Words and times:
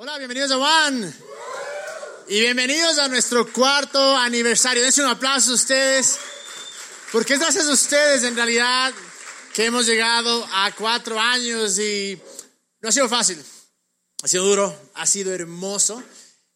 Hola, 0.00 0.16
bienvenidos 0.16 0.52
a 0.52 0.58
One. 0.58 1.12
Y 2.28 2.38
bienvenidos 2.38 2.98
a 2.98 3.08
nuestro 3.08 3.52
cuarto 3.52 4.16
aniversario. 4.16 4.80
Dense 4.80 5.02
un 5.02 5.08
aplauso 5.08 5.50
a 5.50 5.54
ustedes. 5.54 6.20
Porque 7.10 7.32
es 7.32 7.40
gracias 7.40 7.66
a 7.66 7.72
ustedes, 7.72 8.22
en 8.22 8.36
realidad, 8.36 8.94
que 9.52 9.64
hemos 9.64 9.86
llegado 9.86 10.46
a 10.52 10.70
cuatro 10.78 11.18
años 11.18 11.80
y 11.80 12.16
no 12.80 12.90
ha 12.90 12.92
sido 12.92 13.08
fácil. 13.08 13.44
Ha 14.22 14.28
sido 14.28 14.44
duro, 14.44 14.82
ha 14.94 15.04
sido 15.04 15.34
hermoso. 15.34 16.00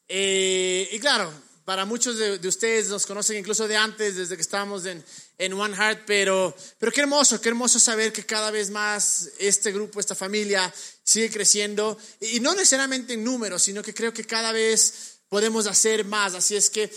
Eh, 0.06 0.88
y 0.92 1.00
claro, 1.00 1.32
para 1.64 1.84
muchos 1.84 2.18
de, 2.18 2.48
ustedes 2.48 2.88
nos 2.88 3.06
conocen 3.06 3.38
incluso 3.38 3.68
de 3.68 3.76
antes, 3.76 4.16
desde 4.16 4.34
que 4.36 4.42
estábamos 4.42 4.84
en, 4.86 5.04
en 5.38 5.52
One 5.52 5.76
Heart, 5.76 6.02
pero, 6.06 6.54
pero 6.78 6.90
qué 6.90 7.02
hermoso, 7.02 7.40
qué 7.40 7.50
hermoso 7.50 7.78
saber 7.78 8.12
que 8.12 8.26
cada 8.26 8.50
vez 8.50 8.70
más 8.70 9.30
este 9.38 9.70
grupo, 9.70 10.00
esta 10.00 10.14
familia 10.14 10.72
sigue 11.04 11.30
creciendo, 11.30 11.96
y, 12.20 12.40
no 12.40 12.54
necesariamente 12.54 13.14
en 13.14 13.22
números, 13.22 13.62
sino 13.62 13.82
que 13.82 13.94
creo 13.94 14.12
que 14.12 14.24
cada 14.24 14.50
vez 14.50 15.18
podemos 15.28 15.66
hacer 15.66 16.04
más. 16.04 16.34
Así 16.34 16.56
es 16.56 16.68
que, 16.68 16.92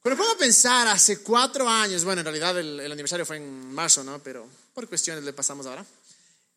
cuando 0.00 0.22
puedo 0.22 0.38
pensar, 0.38 0.86
hace 0.86 1.18
cuatro 1.18 1.68
años, 1.68 2.04
bueno, 2.04 2.20
en 2.20 2.26
realidad 2.26 2.58
el, 2.58 2.92
aniversario 2.92 3.26
fue 3.26 3.38
en 3.38 3.74
marzo, 3.74 4.04
¿no? 4.04 4.22
Pero 4.22 4.48
por 4.72 4.88
cuestiones 4.88 5.24
le 5.24 5.32
pasamos 5.32 5.66
ahora. 5.66 5.84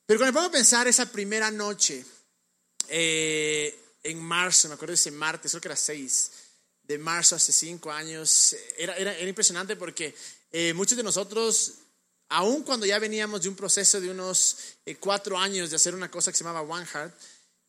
Pero 0.05 0.19
cuando 0.19 0.37
puedo 0.37 0.51
pensar 0.51 0.87
esa 0.87 1.11
primera 1.11 1.49
noche, 1.49 2.05
eh, 2.89 3.79
en 4.03 4.19
marzo, 4.21 4.67
me 4.67 4.75
acuerdo 4.75 4.91
de 4.91 4.95
ese 4.95 5.11
martes, 5.11 5.51
creo 5.51 5.61
que 5.61 5.67
era 5.67 5.75
seis 5.75 6.29
de 6.89 6.97
marzo 6.97 7.35
hace 7.35 7.51
cinco 7.51 7.91
años, 7.91 8.55
era, 8.75 8.97
era, 8.97 9.15
era 9.15 9.29
impresionante 9.29 9.75
porque 9.75 10.15
eh, 10.51 10.73
muchos 10.73 10.97
de 10.97 11.03
nosotros, 11.03 11.73
aun 12.29 12.63
cuando 12.63 12.83
ya 12.83 12.97
veníamos 12.97 13.43
de 13.43 13.49
un 13.49 13.55
proceso 13.55 14.01
de 14.01 14.09
unos 14.09 14.57
eh, 14.87 14.95
cuatro 14.95 15.37
años 15.37 15.69
de 15.69 15.75
hacer 15.75 15.93
una 15.93 16.09
cosa 16.09 16.31
que 16.31 16.37
se 16.39 16.43
llamaba 16.43 16.67
One 16.67 16.87
Heart, 16.87 17.13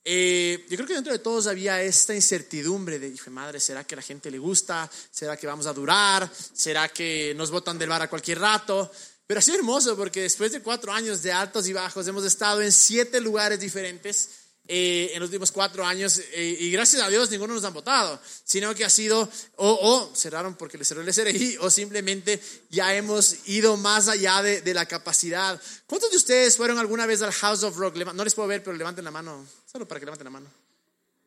eh, 0.03 0.65
yo 0.71 0.77
creo 0.79 0.87
que 0.89 0.95
dentro 0.95 1.13
de 1.13 1.19
todos 1.19 1.47
había 1.49 1.83
esta 1.83 2.15
incertidumbre 2.15 2.99
de, 2.99 3.09
hijo 3.09 3.31
madre, 3.31 3.61
¿será 3.61 3.85
que 3.85 3.95
la 3.95 4.01
gente 4.01 4.31
le 4.31 4.39
gusta? 4.39 4.91
¿Será 5.11 5.37
que 5.37 5.47
vamos 5.47 5.67
a 5.67 5.75
durar? 5.75 6.31
¿Será 6.55 6.89
que 6.89 7.35
nos 7.37 7.51
botan 7.51 7.79
del 7.79 7.91
bar 7.91 8.01
a 8.01 8.09
cualquier 8.09 8.39
rato? 8.39 8.91
Pero 9.27 9.39
ha 9.39 9.43
sido 9.43 9.59
hermoso 9.59 9.99
porque 9.99 10.23
después 10.23 10.51
de 10.53 10.63
cuatro 10.63 10.95
años 10.95 11.21
de 11.21 11.31
altos 11.31 11.69
y 11.69 11.75
bajos 11.75 12.09
hemos 12.09 12.25
estado 12.25 12.63
en 12.63 12.73
siete 12.73 13.21
lugares 13.21 13.61
diferentes 13.61 14.31
eh, 14.69 15.11
en 15.15 15.21
los 15.21 15.29
últimos 15.29 15.51
cuatro 15.51 15.85
años 15.85 16.21
eh, 16.33 16.57
y 16.61 16.71
gracias 16.71 17.03
a 17.03 17.09
Dios 17.09 17.31
ninguno 17.31 17.55
nos 17.55 17.65
han 17.65 17.75
votado, 17.75 18.21
sino 18.45 18.75
que 18.75 18.85
ha 18.85 18.91
sido 18.91 19.29
o, 19.57 20.13
cerraron 20.15 20.55
porque 20.55 20.79
les 20.79 20.87
cerró 20.87 21.01
el 21.01 21.13
SRI 21.13 21.57
o 21.61 21.71
simplemente 21.71 22.41
ya 22.71 22.95
hemos 22.95 23.49
ido 23.49 23.77
más 23.77 24.09
allá 24.09 24.43
de, 24.43 24.75
la 24.75 24.87
capacidad. 24.87 25.61
¿Cuántos 25.87 26.11
de 26.11 26.17
ustedes 26.17 26.57
fueron 26.57 26.79
alguna 26.79 27.07
vez 27.07 27.21
al 27.23 27.33
House 27.33 27.65
of 27.65 27.77
Rock? 27.77 27.97
No 27.97 28.23
les 28.23 28.35
puedo 28.35 28.49
ver, 28.49 28.63
pero 28.63 28.77
levanten 28.77 29.05
la 29.05 29.11
mano, 29.11 29.45
solo 29.71 29.89
para 29.89 29.99
que 29.99 30.07
levanten 30.07 30.25
la 30.25 30.31
mano. 30.31 30.51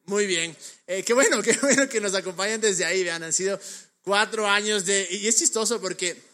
Muy 0.05 0.25
bien, 0.25 0.55
eh, 0.87 1.03
qué 1.03 1.13
bueno, 1.13 1.41
qué 1.43 1.57
bueno 1.61 1.89
que 1.89 1.99
nos 1.99 2.13
acompañen 2.13 2.61
desde 2.61 2.85
ahí, 2.85 3.03
vean, 3.03 3.23
han 3.23 3.33
sido 3.33 3.59
cuatro 4.03 4.47
años 4.47 4.85
de... 4.85 5.07
Y 5.11 5.27
es 5.27 5.37
chistoso 5.37 5.81
porque 5.81 6.32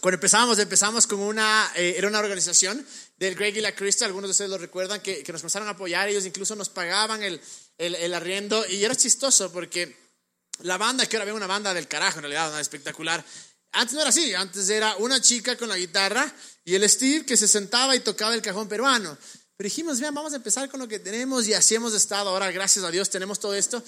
cuando 0.00 0.14
empezamos, 0.14 0.58
empezamos 0.58 1.06
con 1.06 1.20
una, 1.20 1.70
era 1.74 2.08
una 2.08 2.20
organización 2.20 2.86
del 3.18 3.34
Greg 3.34 3.56
y 3.56 3.60
la 3.60 3.74
Krista, 3.74 4.06
algunos 4.06 4.28
de 4.28 4.32
ustedes 4.32 4.50
lo 4.50 4.58
recuerdan, 4.58 5.00
que, 5.00 5.22
que 5.22 5.32
nos 5.32 5.42
empezaron 5.42 5.68
a 5.68 5.72
apoyar, 5.72 6.08
ellos 6.08 6.24
incluso 6.24 6.56
nos 6.56 6.70
pagaban 6.70 7.22
el, 7.22 7.40
el, 7.76 7.94
el, 7.96 8.14
arriendo 8.14 8.66
y 8.66 8.82
era 8.82 8.94
chistoso 8.94 9.52
porque 9.52 9.94
la 10.62 10.78
banda, 10.78 11.04
que 11.06 11.16
ahora 11.16 11.26
veo 11.26 11.36
una 11.36 11.46
banda 11.46 11.74
del 11.74 11.86
carajo 11.86 12.18
en 12.18 12.22
realidad, 12.22 12.50
una 12.50 12.60
espectacular, 12.60 13.22
antes 13.72 13.94
no 13.94 14.00
era 14.00 14.10
así, 14.10 14.34
antes 14.34 14.68
era 14.68 14.96
una 14.96 15.20
chica 15.20 15.56
con 15.56 15.68
la 15.68 15.76
guitarra 15.76 16.32
y 16.64 16.74
el 16.74 16.88
Steve 16.88 17.24
que 17.24 17.36
se 17.36 17.46
sentaba 17.46 17.94
y 17.94 18.00
tocaba 18.00 18.34
el 18.34 18.42
cajón 18.42 18.68
peruano. 18.68 19.16
Pero 19.56 19.66
dijimos, 19.68 20.00
vean, 20.00 20.14
vamos 20.14 20.32
a 20.32 20.36
empezar 20.36 20.68
con 20.70 20.80
lo 20.80 20.88
que 20.88 20.98
tenemos 20.98 21.46
y 21.46 21.54
así 21.54 21.74
hemos 21.74 21.94
estado. 21.94 22.30
Ahora, 22.30 22.50
gracias 22.50 22.84
a 22.84 22.90
Dios, 22.90 23.10
tenemos 23.10 23.38
todo 23.38 23.54
esto. 23.54 23.82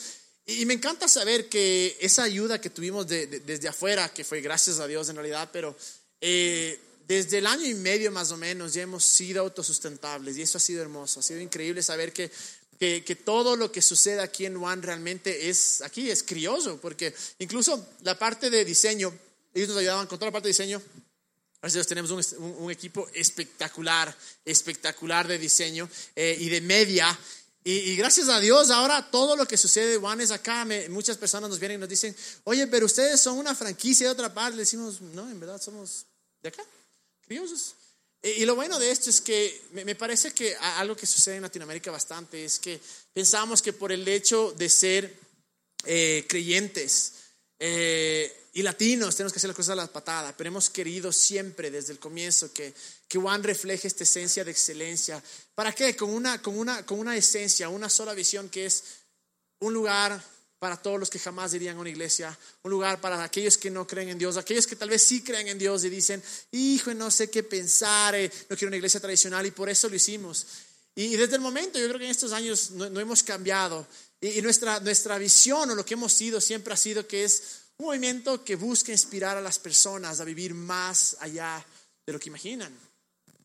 Y, 0.46 0.66
me 0.66 0.74
encanta 0.74 1.08
saber 1.08 1.48
que 1.48 1.96
esa 2.00 2.24
ayuda 2.24 2.60
que 2.60 2.70
tuvimos 2.70 3.06
de, 3.06 3.26
desde 3.26 3.68
afuera, 3.68 4.12
que 4.12 4.24
fue 4.24 4.40
gracias 4.40 4.80
a 4.80 4.86
Dios 4.86 5.08
en 5.08 5.16
realidad, 5.16 5.50
pero 5.52 5.76
eh, 6.20 6.78
desde 7.06 7.38
el 7.38 7.46
año 7.46 7.66
y 7.66 7.74
medio 7.74 8.10
más 8.10 8.32
o 8.32 8.36
menos 8.36 8.74
ya 8.74 8.82
hemos 8.82 9.04
sido 9.04 9.42
autosustentables 9.42 10.36
y 10.36 10.42
eso 10.42 10.58
ha 10.58 10.60
sido 10.60 10.82
hermoso, 10.82 11.20
ha 11.20 11.22
sido 11.22 11.40
increíble 11.40 11.82
saber 11.82 12.12
que, 12.12 12.30
que, 12.78 13.16
todo 13.24 13.54
lo 13.54 13.70
que 13.70 13.80
sucede 13.80 14.20
aquí 14.20 14.44
en 14.44 14.56
One 14.56 14.82
realmente 14.82 15.48
es, 15.48 15.82
aquí 15.82 16.10
es 16.10 16.24
crioso, 16.24 16.80
porque 16.80 17.14
incluso 17.38 17.88
la 18.02 18.18
parte 18.18 18.50
de 18.50 18.64
diseño, 18.64 19.12
ellos 19.54 19.68
nos 19.68 19.78
ayudaban 19.78 20.08
con 20.08 20.18
toda 20.18 20.28
la 20.28 20.32
parte 20.32 20.48
de 20.48 20.52
diseño, 20.52 20.82
Gracias 21.62 21.86
tenemos 21.86 22.10
un, 22.10 22.44
un, 22.58 22.72
equipo 22.72 23.08
espectacular, 23.14 24.12
espectacular 24.44 25.28
de 25.28 25.38
diseño 25.38 25.88
eh, 26.16 26.36
y 26.40 26.48
de 26.48 26.60
media. 26.60 27.16
Y, 27.64 27.94
gracias 27.94 28.28
a 28.28 28.40
Dios, 28.40 28.70
ahora 28.70 29.10
todo 29.10 29.36
lo 29.36 29.46
que 29.46 29.56
sucede 29.56 29.96
One 29.96 30.24
es 30.24 30.32
acá. 30.32 30.66
muchas 30.88 31.16
personas 31.16 31.48
nos 31.48 31.60
vienen 31.60 31.78
y 31.78 31.80
nos 31.80 31.88
dicen, 31.88 32.14
oye, 32.44 32.66
pero 32.66 32.86
ustedes 32.86 33.20
son 33.20 33.38
una 33.38 33.54
franquicia 33.54 34.08
de 34.08 34.12
otra 34.12 34.34
parte. 34.34 34.56
Le 34.56 34.62
decimos, 34.62 35.00
no, 35.00 35.30
en 35.30 35.38
verdad 35.38 35.60
somos 35.60 36.04
de 36.42 36.48
acá. 36.48 36.64
Y 38.22 38.44
lo 38.44 38.54
bueno 38.54 38.78
de 38.78 38.90
esto 38.90 39.10
es 39.10 39.20
que 39.20 39.62
me 39.72 39.94
parece 39.94 40.32
que 40.32 40.54
algo 40.56 40.96
que 40.96 41.06
sucede 41.06 41.36
en 41.36 41.42
Latinoamérica 41.42 41.90
bastante 41.90 42.44
es 42.44 42.58
que 42.58 42.80
pensamos 43.12 43.62
que 43.62 43.72
por 43.72 43.90
el 43.90 44.06
hecho 44.06 44.52
de 44.52 44.68
ser 44.68 45.16
eh, 45.84 46.24
creyentes 46.28 47.14
eh, 47.58 48.41
y 48.54 48.62
latinos 48.62 49.16
tenemos 49.16 49.32
que 49.32 49.38
hacer 49.38 49.48
las 49.48 49.56
cosas 49.56 49.72
a 49.72 49.76
la 49.76 49.86
patada, 49.86 50.36
pero 50.36 50.48
hemos 50.48 50.68
querido 50.68 51.10
siempre 51.10 51.70
desde 51.70 51.92
el 51.92 51.98
comienzo 51.98 52.52
que, 52.52 52.74
que 53.08 53.18
Juan 53.18 53.42
refleje 53.42 53.88
esta 53.88 54.04
esencia 54.04 54.44
de 54.44 54.50
excelencia. 54.50 55.22
¿Para 55.54 55.72
qué? 55.72 55.96
Con 55.96 56.10
una, 56.10 56.42
con, 56.42 56.58
una, 56.58 56.84
con 56.84 56.98
una 56.98 57.16
esencia, 57.16 57.70
una 57.70 57.88
sola 57.88 58.12
visión 58.12 58.50
que 58.50 58.66
es 58.66 58.84
un 59.60 59.72
lugar 59.72 60.22
para 60.58 60.76
todos 60.76 61.00
los 61.00 61.08
que 61.10 61.18
jamás 61.18 61.54
irían 61.54 61.76
a 61.76 61.80
una 61.80 61.90
iglesia, 61.90 62.38
un 62.62 62.70
lugar 62.70 63.00
para 63.00 63.24
aquellos 63.24 63.56
que 63.56 63.70
no 63.70 63.86
creen 63.86 64.10
en 64.10 64.18
Dios, 64.18 64.36
aquellos 64.36 64.66
que 64.66 64.76
tal 64.76 64.90
vez 64.90 65.02
sí 65.02 65.22
creen 65.22 65.48
en 65.48 65.58
Dios 65.58 65.82
y 65.84 65.88
dicen, 65.88 66.22
hijo, 66.52 66.92
no 66.94 67.10
sé 67.10 67.30
qué 67.30 67.42
pensar, 67.42 68.14
eh, 68.14 68.30
no 68.48 68.56
quiero 68.56 68.68
una 68.68 68.76
iglesia 68.76 69.00
tradicional 69.00 69.46
y 69.46 69.50
por 69.50 69.70
eso 69.70 69.88
lo 69.88 69.96
hicimos. 69.96 70.46
Y, 70.94 71.16
desde 71.16 71.36
el 71.36 71.40
momento, 71.40 71.78
yo 71.78 71.86
creo 71.86 71.98
que 71.98 72.04
en 72.04 72.10
estos 72.10 72.32
años 72.32 72.70
no, 72.72 72.84
hemos 73.00 73.22
cambiado 73.22 73.86
y, 74.20 74.42
nuestra, 74.42 74.78
nuestra 74.80 75.16
visión 75.16 75.70
o 75.70 75.74
lo 75.74 75.86
que 75.86 75.94
hemos 75.94 76.12
sido 76.12 76.40
siempre 76.40 76.74
ha 76.74 76.76
sido 76.76 77.08
que 77.08 77.24
es 77.24 77.61
un 77.78 77.86
movimiento 77.86 78.44
que 78.44 78.56
busca 78.56 78.92
inspirar 78.92 79.36
a 79.36 79.40
las 79.40 79.58
personas 79.58 80.20
a 80.20 80.24
vivir 80.24 80.54
más 80.54 81.16
allá 81.20 81.64
de 82.06 82.12
lo 82.12 82.20
que 82.20 82.28
imaginan 82.28 82.72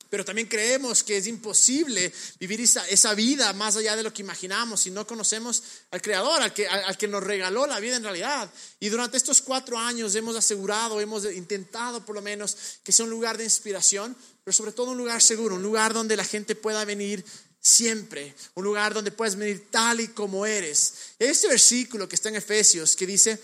pero 0.10 0.24
también 0.24 0.48
creemos 0.48 1.04
que 1.04 1.18
es 1.18 1.28
imposible 1.28 2.12
vivir 2.40 2.62
esa, 2.62 2.88
esa, 2.88 3.14
vida 3.14 3.52
más 3.54 3.76
allá 3.76 3.96
de 3.96 4.04
lo 4.04 4.14
que 4.14 4.22
imaginamos 4.22 4.82
si 4.82 4.92
no 4.92 5.06
conocemos 5.06 5.64
al 5.92 6.02
Creador, 6.02 6.42
al 6.42 6.54
que, 6.54 6.68
al, 6.68 6.98
que 6.98 7.08
nos 7.08 7.24
regaló 7.24 7.68
la 7.68 7.80
vida 7.80 7.98
en 7.98 8.04
realidad. 8.04 8.50
Y 8.80 8.90
durante 8.90 9.18
estos 9.18 9.42
cuatro 9.42 9.78
años 9.78 10.16
hemos 10.16 10.36
asegurado, 10.36 11.02
hemos 11.02 11.26
intentado 11.26 12.06
por 12.06 12.16
lo 12.16 12.22
menos 12.22 12.58
que 12.84 12.92
sea 12.92 13.06
un 13.06 13.12
lugar 13.12 13.38
de 13.38 13.44
inspiración, 13.44 14.16
pero 14.44 14.54
sobre 14.54 14.72
todo 14.72 14.92
un 14.92 14.98
lugar 14.98 15.22
seguro, 15.22 15.56
un 15.56 15.64
lugar 15.64 15.94
donde 15.94 16.16
la 16.16 16.24
gente 16.24 16.56
pueda 16.56 16.86
venir 16.86 17.24
siempre, 17.60 18.34
un 18.56 18.64
lugar 18.64 18.94
donde 18.94 19.12
puedes 19.12 19.36
venir 19.36 19.68
tal 19.70 20.00
y 20.00 20.08
como 20.10 20.46
eres. 20.46 20.94
Este 21.20 21.50
versículo 21.50 22.08
que 22.08 22.16
está 22.16 22.30
en 22.30 22.36
Efesios, 22.36 22.96
que 22.96 23.06
dice, 23.06 23.42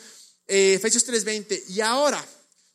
eh, 0.48 0.76
Efesios 0.76 1.06
3:20, 1.06 1.64
y 1.70 1.82
ahora 1.82 2.26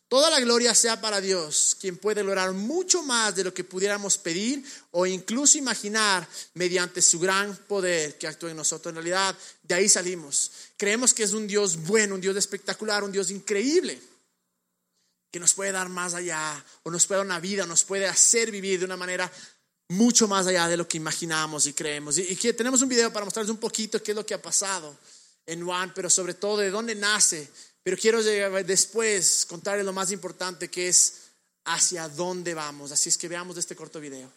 Toda 0.09 0.31
la 0.31 0.39
gloria 0.39 0.73
sea 0.73 0.99
para 0.99 1.21
Dios, 1.21 1.77
quien 1.79 1.97
puede 1.97 2.23
lograr 2.23 2.51
mucho 2.53 3.03
más 3.03 3.35
de 3.35 3.43
lo 3.43 3.53
que 3.53 3.63
pudiéramos 3.63 4.17
pedir 4.17 4.65
o 4.89 5.05
incluso 5.05 5.59
imaginar 5.59 6.27
mediante 6.55 6.99
su 7.03 7.19
gran 7.19 7.55
poder 7.55 8.17
que 8.17 8.25
actúa 8.25 8.49
en 8.49 8.57
nosotros. 8.57 8.89
En 8.89 8.95
realidad, 8.95 9.37
de 9.61 9.75
ahí 9.75 9.87
salimos. 9.87 10.51
Creemos 10.77 11.13
que 11.13 11.21
es 11.21 11.33
un 11.33 11.45
Dios 11.45 11.77
bueno, 11.85 12.15
un 12.15 12.21
Dios 12.21 12.35
espectacular, 12.35 13.03
un 13.03 13.11
Dios 13.11 13.29
increíble, 13.29 14.01
que 15.31 15.39
nos 15.39 15.53
puede 15.53 15.71
dar 15.71 15.89
más 15.89 16.15
allá, 16.15 16.65
o 16.81 16.89
nos 16.89 17.05
puede 17.05 17.19
dar 17.19 17.27
una 17.27 17.39
vida, 17.39 17.67
nos 17.67 17.83
puede 17.83 18.07
hacer 18.07 18.49
vivir 18.49 18.79
de 18.79 18.85
una 18.85 18.97
manera 18.97 19.31
mucho 19.89 20.27
más 20.27 20.47
allá 20.47 20.67
de 20.67 20.77
lo 20.77 20.87
que 20.87 20.97
imaginamos 20.97 21.67
y 21.67 21.73
creemos. 21.73 22.17
Y, 22.17 22.35
que 22.35 22.53
tenemos 22.53 22.81
un 22.81 22.89
video 22.89 23.13
para 23.13 23.25
mostrarles 23.25 23.51
un 23.51 23.59
poquito 23.59 24.01
qué 24.01 24.13
es 24.13 24.15
lo 24.15 24.25
que 24.25 24.33
ha 24.33 24.41
pasado 24.41 24.97
en 25.45 25.65
Juan, 25.65 25.93
pero 25.93 26.09
sobre 26.09 26.33
todo 26.33 26.57
de 26.57 26.69
dónde 26.69 26.95
nace 26.95 27.49
pero 27.83 27.97
quiero 27.99 28.21
después 28.21 29.45
contarles 29.47 29.85
lo 29.85 29.93
más 29.93 30.11
importante 30.11 30.69
que 30.69 30.87
es 30.87 31.29
hacia 31.65 32.07
dónde 32.07 32.53
vamos. 32.53 32.91
Así 32.91 33.09
es 33.09 33.17
que 33.17 33.27
veamos 33.27 33.57
este 33.57 33.75
corto 33.75 33.99
video. 33.99 34.29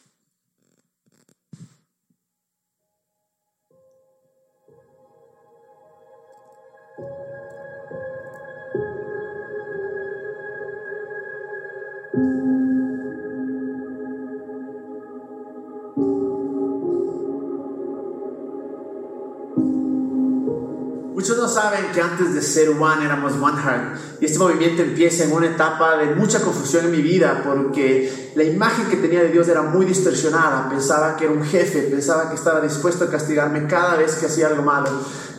No 21.37 21.49
saben 21.49 21.87
que 21.93 22.01
antes 22.01 22.35
de 22.35 22.43
ser 22.43 22.71
One 22.71 23.05
éramos 23.05 23.33
One 23.35 23.61
Heart. 23.61 24.21
Y 24.21 24.27
este 24.27 24.39
movimiento 24.39 24.83
empieza 24.83 25.25
en 25.25 25.33
una 25.33 25.47
etapa 25.47 25.97
de 25.97 26.15
mucha 26.15 26.41
confusión 26.41 26.85
en 26.85 26.93
mi 26.93 27.03
vida 27.03 27.43
porque 27.45 28.33
la 28.35 28.45
imagen 28.45 28.87
que 28.87 28.97
tenía 28.97 29.21
de 29.23 29.31
Dios 29.31 29.49
era 29.49 29.63
muy 29.63 29.85
distorsionada. 29.85 30.69
Pensaba 30.69 31.17
que 31.17 31.25
era 31.25 31.35
un 31.35 31.45
jefe, 31.45 31.83
pensaba 31.83 32.29
que 32.29 32.37
estaba 32.37 32.61
dispuesto 32.61 33.05
a 33.05 33.11
castigarme 33.11 33.67
cada 33.67 33.97
vez 33.97 34.15
que 34.15 34.27
hacía 34.27 34.47
algo 34.47 34.63
malo. 34.63 34.91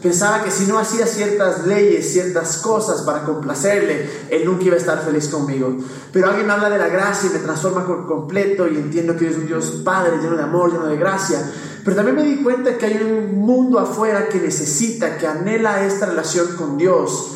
Pensaba 0.01 0.43
que 0.43 0.51
si 0.51 0.65
no 0.65 0.77
hacía 0.77 1.07
ciertas 1.07 1.65
leyes, 1.65 2.11
ciertas 2.11 2.57
cosas 2.57 3.03
para 3.03 3.23
complacerle, 3.23 4.09
él 4.29 4.43
nunca 4.43 4.65
iba 4.65 4.75
a 4.75 4.79
estar 4.79 5.01
feliz 5.01 5.29
conmigo. 5.29 5.77
Pero 6.11 6.27
alguien 6.27 6.45
me 6.45 6.51
habla 6.51 6.69
de 6.69 6.77
la 6.77 6.89
gracia 6.89 7.29
y 7.29 7.33
me 7.33 7.39
transforma 7.39 7.87
por 7.87 8.05
completo 8.05 8.67
y 8.67 8.75
entiendo 8.75 9.15
que 9.15 9.29
es 9.29 9.37
un 9.37 9.47
Dios 9.47 9.81
Padre 9.85 10.17
lleno 10.21 10.35
de 10.35 10.43
amor, 10.43 10.73
lleno 10.73 10.87
de 10.87 10.97
gracia. 10.97 11.39
Pero 11.83 11.95
también 11.95 12.15
me 12.15 12.23
di 12.23 12.43
cuenta 12.43 12.77
que 12.77 12.85
hay 12.85 12.97
un 13.03 13.39
mundo 13.39 13.79
afuera 13.79 14.29
que 14.29 14.39
necesita, 14.39 15.17
que 15.17 15.27
anhela 15.27 15.85
esta 15.85 16.05
relación 16.05 16.55
con 16.55 16.77
Dios 16.77 17.32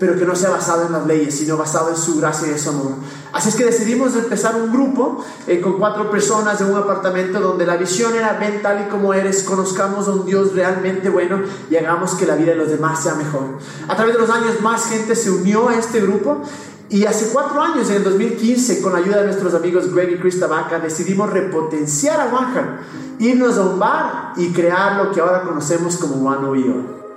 pero 0.00 0.16
que 0.18 0.24
no 0.24 0.34
sea 0.34 0.48
basado 0.48 0.86
en 0.86 0.92
las 0.92 1.06
leyes, 1.06 1.36
sino 1.36 1.58
basado 1.58 1.90
en 1.90 1.96
su 1.96 2.18
gracia 2.18 2.50
y 2.50 2.58
su 2.58 2.70
amor. 2.70 2.92
Así 3.34 3.50
es 3.50 3.54
que 3.54 3.66
decidimos 3.66 4.16
empezar 4.16 4.56
un 4.56 4.72
grupo 4.72 5.22
eh, 5.46 5.60
con 5.60 5.78
cuatro 5.78 6.10
personas 6.10 6.58
en 6.62 6.72
un 6.72 6.78
apartamento 6.78 7.38
donde 7.38 7.66
la 7.66 7.76
visión 7.76 8.14
era 8.14 8.32
ven 8.38 8.62
tal 8.62 8.86
y 8.86 8.90
como 8.90 9.12
eres, 9.12 9.42
conozcamos 9.42 10.08
a 10.08 10.12
un 10.12 10.24
Dios 10.24 10.54
realmente 10.54 11.10
bueno 11.10 11.42
y 11.70 11.76
hagamos 11.76 12.14
que 12.14 12.24
la 12.24 12.34
vida 12.34 12.52
de 12.52 12.56
los 12.56 12.70
demás 12.70 13.02
sea 13.02 13.14
mejor. 13.14 13.58
A 13.88 13.94
través 13.94 14.14
de 14.14 14.20
los 14.20 14.30
años 14.30 14.58
más 14.62 14.86
gente 14.86 15.14
se 15.14 15.30
unió 15.30 15.68
a 15.68 15.76
este 15.76 16.00
grupo 16.00 16.40
y 16.88 17.04
hace 17.04 17.28
cuatro 17.32 17.60
años, 17.60 17.88
en 17.90 17.96
el 17.96 18.04
2015, 18.04 18.80
con 18.80 18.94
la 18.94 18.98
ayuda 18.98 19.18
de 19.18 19.26
nuestros 19.26 19.54
amigos 19.54 19.94
Greg 19.94 20.12
y 20.12 20.18
Chris 20.18 20.40
Tabaca, 20.40 20.80
decidimos 20.80 21.30
repotenciar 21.30 22.18
a 22.20 22.34
Wanham, 22.34 22.78
irnos 23.18 23.58
a 23.58 23.60
un 23.60 23.78
bar 23.78 24.32
y 24.36 24.50
crear 24.50 24.96
lo 24.96 25.12
que 25.12 25.20
ahora 25.20 25.42
conocemos 25.42 25.98
como 25.98 26.26
One 26.26 27.09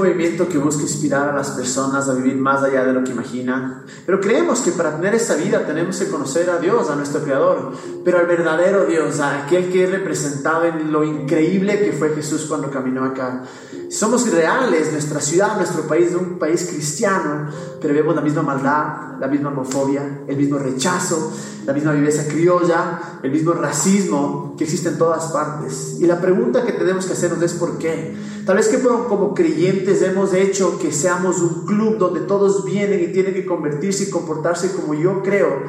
movimiento 0.00 0.48
que 0.48 0.58
busca 0.58 0.82
inspirar 0.82 1.28
a 1.28 1.36
las 1.36 1.50
personas 1.50 2.08
a 2.08 2.14
vivir 2.14 2.36
más 2.36 2.62
allá 2.62 2.84
de 2.84 2.92
lo 2.92 3.04
que 3.04 3.12
imaginan. 3.12 3.84
Pero 4.06 4.20
creemos 4.20 4.60
que 4.60 4.72
para 4.72 4.96
tener 4.96 5.14
esa 5.14 5.36
vida 5.36 5.64
tenemos 5.66 5.98
que 5.98 6.08
conocer 6.08 6.50
a 6.50 6.58
Dios, 6.58 6.90
a 6.90 6.96
nuestro 6.96 7.22
Creador, 7.22 7.72
pero 8.04 8.18
al 8.18 8.26
verdadero 8.26 8.86
Dios, 8.86 9.20
a 9.20 9.44
aquel 9.44 9.70
que 9.70 9.84
es 9.84 9.90
representado 9.90 10.64
en 10.64 10.92
lo 10.92 11.04
increíble 11.04 11.84
que 11.84 11.92
fue 11.92 12.10
Jesús 12.14 12.46
cuando 12.48 12.70
caminó 12.70 13.04
acá. 13.04 13.44
Somos 13.90 14.30
reales, 14.30 14.92
nuestra 14.92 15.20
ciudad, 15.20 15.56
nuestro 15.56 15.82
país 15.82 16.10
es 16.10 16.14
un 16.14 16.38
país 16.38 16.64
cristiano, 16.70 17.48
pero 17.80 17.92
vemos 17.92 18.14
la 18.14 18.20
misma 18.20 18.42
maldad, 18.42 19.18
la 19.18 19.26
misma 19.26 19.48
homofobia, 19.48 20.20
el 20.28 20.36
mismo 20.36 20.58
rechazo, 20.58 21.32
la 21.66 21.72
misma 21.72 21.90
viveza 21.90 22.28
criolla, 22.28 23.18
el 23.20 23.32
mismo 23.32 23.52
racismo 23.52 24.54
que 24.56 24.62
existe 24.62 24.90
en 24.90 24.98
todas 24.98 25.32
partes. 25.32 25.96
Y 25.98 26.06
la 26.06 26.20
pregunta 26.20 26.64
que 26.64 26.70
tenemos 26.70 27.04
que 27.04 27.14
hacernos 27.14 27.42
es 27.42 27.54
¿por 27.54 27.78
qué? 27.78 28.14
Tal 28.46 28.58
vez 28.58 28.68
que 28.68 28.80
como 28.80 29.34
creyentes 29.34 30.02
hemos 30.02 30.34
hecho 30.34 30.78
que 30.78 30.92
seamos 30.92 31.40
un 31.40 31.66
club 31.66 31.98
donde 31.98 32.20
todos 32.20 32.64
vienen 32.64 33.02
y 33.02 33.12
tienen 33.12 33.34
que 33.34 33.44
convertirse 33.44 34.04
y 34.04 34.10
comportarse 34.10 34.70
como 34.70 34.94
yo 34.94 35.20
creo, 35.24 35.64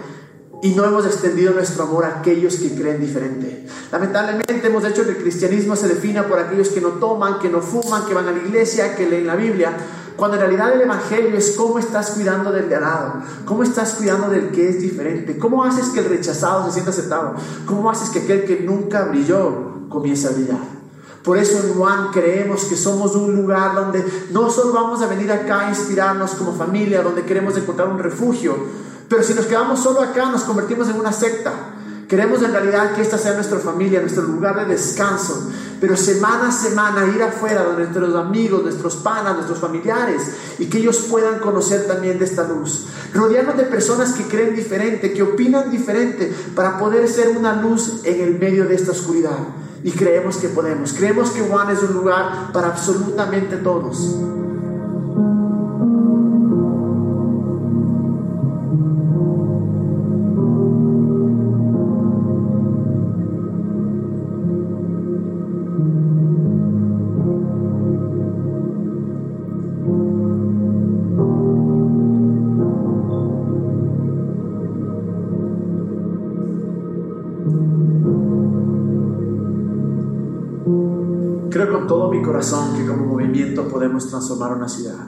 y 0.62 0.76
no 0.76 0.86
hemos 0.86 1.06
extendido 1.06 1.54
nuestro 1.54 1.84
amor 1.84 2.06
a 2.06 2.20
aquellos 2.20 2.56
que 2.56 2.76
creen 2.76 3.02
diferente. 3.02 3.66
Lamentablemente 3.92 4.68
hemos 4.68 4.86
hecho 4.86 5.04
que 5.04 5.12
el 5.12 5.18
cristianismo 5.18 5.76
se 5.76 5.88
defina 5.88 6.28
por 6.28 6.40
aquellos 6.40 6.70
que 6.70 6.82
no 6.82 6.90
toman, 6.90 7.40
que 7.40 7.50
no 7.50 7.62
fuman, 7.62 8.06
que 8.06 8.14
van 8.14 8.28
a 8.28 8.32
la 8.32 8.38
iglesia, 8.38 8.96
que 8.96 9.10
leen 9.10 9.26
la 9.26 9.36
Biblia, 9.36 9.76
cuando 10.16 10.36
en 10.36 10.42
realidad 10.42 10.74
el 10.74 10.82
Evangelio 10.82 11.36
es 11.36 11.56
cómo 11.58 11.80
estás 11.80 12.12
cuidando 12.12 12.52
del 12.52 12.70
de 12.70 12.76
al 12.76 12.82
lado, 12.84 13.14
cómo 13.46 13.64
estás 13.64 13.96
cuidando 13.96 14.30
del 14.30 14.52
que 14.52 14.70
es 14.70 14.80
diferente, 14.80 15.40
cómo 15.40 15.64
haces 15.64 15.90
que 15.90 16.00
el 16.00 16.06
rechazado 16.06 16.66
se 16.66 16.74
sienta 16.74 16.92
aceptado, 16.92 17.34
cómo 17.66 17.90
haces 17.90 18.10
que 18.10 18.20
aquel 18.20 18.46
que 18.46 18.60
nunca 18.60 19.06
brilló 19.06 19.88
comience 19.90 20.28
a 20.28 20.32
brillar. 20.32 20.82
Por 21.24 21.38
eso 21.38 21.60
en 21.60 21.74
Juan 21.74 22.10
creemos 22.12 22.66
que 22.66 22.76
somos 22.76 23.16
un 23.16 23.36
lugar 23.36 23.76
donde 23.76 24.04
no 24.32 24.50
solo 24.50 24.74
vamos 24.74 25.02
a 25.02 25.08
venir 25.08 25.32
acá 25.32 25.68
a 25.68 25.70
inspirarnos 25.70 26.32
como 26.32 26.54
familia, 26.54 27.02
donde 27.02 27.24
queremos 27.24 27.56
encontrar 27.58 27.88
un 27.90 28.00
refugio, 28.00 28.56
pero 29.12 29.24
si 29.24 29.34
nos 29.34 29.46
quedamos 29.46 29.82
solo 29.82 30.00
acá 30.00 30.32
nos 30.32 30.44
convertimos 30.44 30.88
en 30.88 30.98
una 30.98 31.12
secta. 31.12 31.52
Queremos 32.08 32.42
en 32.44 32.54
realidad 32.54 32.96
que 32.96 33.02
esta 33.02 33.18
sea 33.18 33.34
nuestra 33.34 33.60
familia, 33.60 34.00
nuestro 34.00 34.24
lugar 34.24 34.56
de 34.56 34.74
descanso, 34.74 35.52
pero 35.82 35.98
semana 35.98 36.48
a 36.48 36.52
semana 36.54 37.06
ir 37.14 37.22
afuera 37.22 37.64
donde 37.64 37.84
nuestros 37.84 38.16
amigos, 38.16 38.64
nuestros 38.64 38.96
panas, 38.98 39.36
nuestros 39.36 39.60
familiares 39.60 40.22
y 40.60 40.68
que 40.68 40.78
ellos 40.78 41.08
puedan 41.10 41.40
conocer 41.40 41.88
también 41.88 42.20
de 42.20 42.26
esta 42.26 42.48
luz. 42.48 42.88
Rodearnos 43.14 43.58
de 43.58 43.64
personas 43.64 44.14
que 44.14 44.24
creen 44.24 44.56
diferente, 44.56 45.12
que 45.12 45.24
opinan 45.24 45.70
diferente, 45.70 46.34
para 46.56 46.78
poder 46.78 47.06
ser 47.10 47.36
una 47.38 47.62
luz 47.62 48.06
en 48.06 48.22
el 48.22 48.40
medio 48.40 48.66
de 48.66 48.76
esta 48.76 48.92
oscuridad. 48.92 49.40
Y 49.84 49.92
creemos 49.92 50.38
que 50.38 50.48
podemos. 50.48 50.94
Creemos 50.94 51.32
que 51.32 51.42
Juan 51.42 51.70
es 51.70 51.84
un 51.84 51.94
lugar 51.94 52.54
para 52.54 52.68
absolutamente 52.68 53.58
todos. 53.58 54.41
Movimiento 83.32 83.70
podemos 83.70 84.10
transformar 84.10 84.52
una 84.52 84.68
ciudad. 84.68 85.08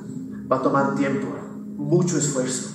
Va 0.49 0.57
a 0.57 0.61
tomar 0.61 0.95
tiempo, 0.95 1.27
mucho 1.75 2.17
esfuerzo, 2.17 2.69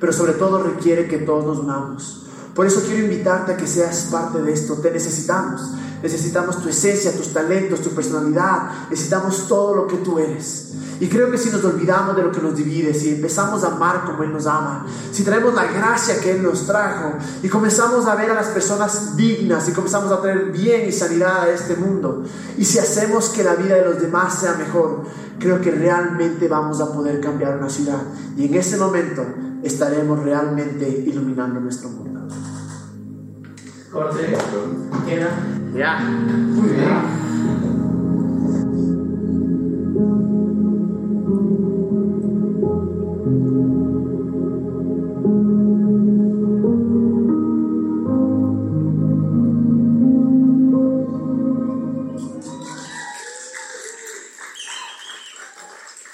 pero 0.00 0.12
sobre 0.12 0.32
todo 0.32 0.62
requiere 0.62 1.06
que 1.06 1.18
todos 1.18 1.44
nos 1.44 1.58
unamos. 1.58 2.26
Por 2.54 2.66
eso 2.66 2.80
quiero 2.86 3.04
invitarte 3.04 3.52
a 3.52 3.56
que 3.58 3.66
seas 3.66 4.08
parte 4.10 4.40
de 4.40 4.52
esto. 4.52 4.74
Te 4.76 4.90
necesitamos. 4.90 5.60
Necesitamos 6.02 6.62
tu 6.62 6.68
esencia, 6.68 7.16
tus 7.16 7.32
talentos, 7.32 7.80
tu 7.80 7.90
personalidad. 7.90 8.88
Necesitamos 8.90 9.48
todo 9.48 9.74
lo 9.74 9.86
que 9.86 9.96
tú 9.98 10.18
eres. 10.18 10.74
Y 10.98 11.08
creo 11.08 11.30
que 11.30 11.36
si 11.36 11.50
nos 11.50 11.62
olvidamos 11.64 12.16
de 12.16 12.22
lo 12.22 12.32
que 12.32 12.40
nos 12.40 12.56
divide, 12.56 12.94
si 12.94 13.10
empezamos 13.10 13.62
a 13.64 13.68
amar 13.68 14.04
como 14.04 14.22
Él 14.22 14.32
nos 14.32 14.46
ama, 14.46 14.86
si 15.12 15.24
traemos 15.24 15.54
la 15.54 15.64
gracia 15.64 16.20
que 16.20 16.30
Él 16.30 16.42
nos 16.42 16.66
trajo 16.66 17.12
y 17.42 17.48
comenzamos 17.48 18.06
a 18.06 18.14
ver 18.14 18.30
a 18.30 18.34
las 18.34 18.46
personas 18.48 19.14
dignas 19.14 19.68
y 19.68 19.72
comenzamos 19.72 20.10
a 20.10 20.22
traer 20.22 20.52
bien 20.52 20.88
y 20.88 20.92
sanidad 20.92 21.42
a 21.42 21.50
este 21.50 21.76
mundo, 21.76 22.24
y 22.56 22.64
si 22.64 22.78
hacemos 22.78 23.28
que 23.28 23.44
la 23.44 23.56
vida 23.56 23.74
de 23.74 23.84
los 23.84 24.00
demás 24.00 24.38
sea 24.40 24.54
mejor, 24.54 25.02
creo 25.38 25.60
que 25.60 25.70
realmente 25.70 26.48
vamos 26.48 26.80
a 26.80 26.90
poder 26.90 27.20
cambiar 27.20 27.58
una 27.58 27.68
ciudad. 27.68 28.02
Y 28.36 28.46
en 28.46 28.54
ese 28.54 28.78
momento 28.78 29.22
estaremos 29.62 30.22
realmente 30.22 30.88
iluminando 30.88 31.60
nuestro 31.60 31.90
mundo. 31.90 32.15
Corte. 33.96 34.36
Ya. 35.74 35.98
Muy 35.98 36.68
bien. 36.68 37.16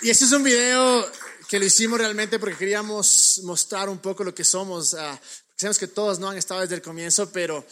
Y 0.03 0.11
este 0.11 0.25
es 0.25 0.31
un 0.31 0.45
video 0.45 1.05
que 1.49 1.59
lo 1.59 1.65
hicimos 1.65 1.99
realmente 1.99 2.39
porque 2.39 2.57
queríamos 2.57 3.41
mostrar 3.43 3.89
un 3.89 3.99
poco 3.99 4.23
lo 4.23 4.33
que 4.33 4.45
somos. 4.45 4.95
Uh, 4.95 5.19
sabemos 5.63 5.79
que 5.79 5.89
todos 5.89 6.19
no 6.19 6.29
han 6.29 6.37
estado 6.37 6.61
desde 6.61 6.75
el 6.75 6.83
comienzo, 6.83 7.31
pero 7.31 7.65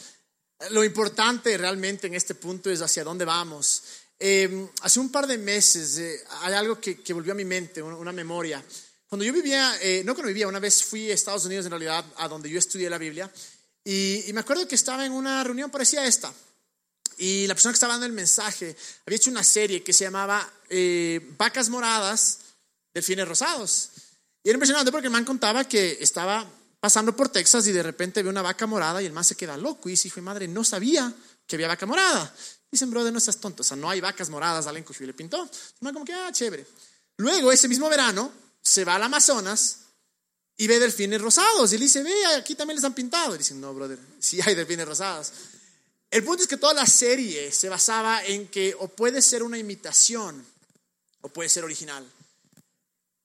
lo 0.71 0.83
importante 0.83 1.57
realmente 1.57 2.07
en 2.07 2.15
este 2.15 2.35
punto 2.35 2.69
es 2.69 2.81
hacia 2.81 3.03
dónde 3.03 3.25
vamos. 3.25 3.83
Eh, 4.19 4.67
hace 4.81 4.99
un 4.99 5.11
par 5.11 5.27
de 5.27 5.37
meses 5.37 5.97
eh, 5.97 6.23
hay 6.41 6.53
algo 6.53 6.79
que, 6.79 7.01
que, 7.01 7.13
volvió 7.13 7.33
a 7.33 7.35
mi 7.35 7.45
mente, 7.45 7.81
una, 7.81 7.95
una 7.95 8.11
memoria. 8.11 8.63
Cuando 9.07 9.25
yo 9.25 9.33
vivía, 9.33 9.75
eh, 9.81 10.03
no 10.05 10.13
cuando 10.13 10.27
vivía, 10.27 10.47
una 10.47 10.59
vez 10.59 10.83
fui 10.83 11.09
a 11.09 11.13
Estados 11.13 11.45
Unidos 11.45 11.65
en 11.65 11.71
realidad, 11.71 12.05
a 12.17 12.27
donde 12.27 12.49
yo 12.49 12.59
estudié 12.59 12.89
la 12.89 12.97
Biblia, 12.97 13.31
y, 13.83 14.23
y 14.27 14.33
me 14.33 14.41
acuerdo 14.41 14.67
que 14.67 14.75
estaba 14.75 15.05
en 15.05 15.11
una 15.11 15.43
reunión 15.43 15.71
parecida 15.71 16.01
a 16.01 16.07
esta. 16.07 16.31
Y 17.21 17.45
la 17.45 17.53
persona 17.53 17.71
que 17.71 17.75
estaba 17.75 17.93
dando 17.93 18.07
el 18.07 18.13
mensaje 18.13 18.75
había 19.05 19.15
hecho 19.15 19.29
una 19.29 19.43
serie 19.43 19.83
que 19.83 19.93
se 19.93 20.05
llamaba 20.05 20.51
eh, 20.69 21.19
Vacas 21.37 21.69
Moradas, 21.69 22.39
Delfines 22.93 23.27
Rosados. 23.27 23.89
Y 24.43 24.49
era 24.49 24.55
impresionante 24.55 24.91
porque 24.91 25.05
el 25.05 25.13
man 25.13 25.23
contaba 25.23 25.65
que 25.65 25.99
estaba 26.01 26.49
pasando 26.81 27.15
por 27.15 27.29
Texas 27.29 27.65
y 27.67 27.71
de 27.71 27.83
repente 27.83 28.23
ve 28.23 28.29
una 28.29 28.41
vaca 28.41 28.65
morada 28.65 29.01
y 29.01 29.05
el 29.05 29.13
man 29.13 29.23
se 29.23 29.35
queda 29.35 29.55
loco 29.55 29.87
y 29.87 29.93
dice, 29.93 30.09
hijo 30.09 30.15
de 30.15 30.23
madre, 30.23 30.47
no 30.47 30.63
sabía 30.63 31.13
que 31.47 31.55
había 31.55 31.67
vaca 31.67 31.85
morada. 31.85 32.35
Dicen, 32.71 32.89
brother, 32.89 33.13
no 33.13 33.19
seas 33.19 33.37
tonto, 33.37 33.61
o 33.61 33.63
sea, 33.63 33.77
no 33.77 33.89
hay 33.89 34.01
vacas 34.01 34.29
moradas, 34.29 34.65
alguien 34.65 34.83
que 34.83 35.05
le 35.05 35.13
pintó. 35.13 35.47
Como 35.79 36.03
que, 36.03 36.13
ah, 36.13 36.31
chévere. 36.31 36.65
Luego, 37.17 37.51
ese 37.51 37.67
mismo 37.67 37.87
verano, 37.87 38.31
se 38.61 38.83
va 38.83 38.95
al 38.95 39.03
Amazonas 39.03 39.77
y 40.57 40.65
ve 40.65 40.79
delfines 40.79 41.21
rosados. 41.21 41.71
Y 41.71 41.77
le 41.77 41.85
dice, 41.85 42.01
ve, 42.01 42.25
aquí 42.35 42.55
también 42.55 42.77
les 42.77 42.83
han 42.83 42.95
pintado. 42.95 43.35
Y 43.35 43.37
dicen, 43.37 43.61
no, 43.61 43.73
brother, 43.73 43.99
sí 44.19 44.39
hay 44.41 44.55
delfines 44.55 44.87
rosados. 44.87 45.31
El 46.09 46.23
punto 46.23 46.41
es 46.43 46.49
que 46.49 46.57
toda 46.57 46.73
la 46.73 46.87
serie 46.87 47.51
se 47.51 47.69
basaba 47.69 48.25
en 48.25 48.47
que 48.47 48.75
o 48.79 48.87
puede 48.87 49.21
ser 49.21 49.43
una 49.43 49.57
imitación 49.57 50.43
o 51.21 51.29
puede 51.29 51.47
ser 51.47 51.63
original. 51.63 52.05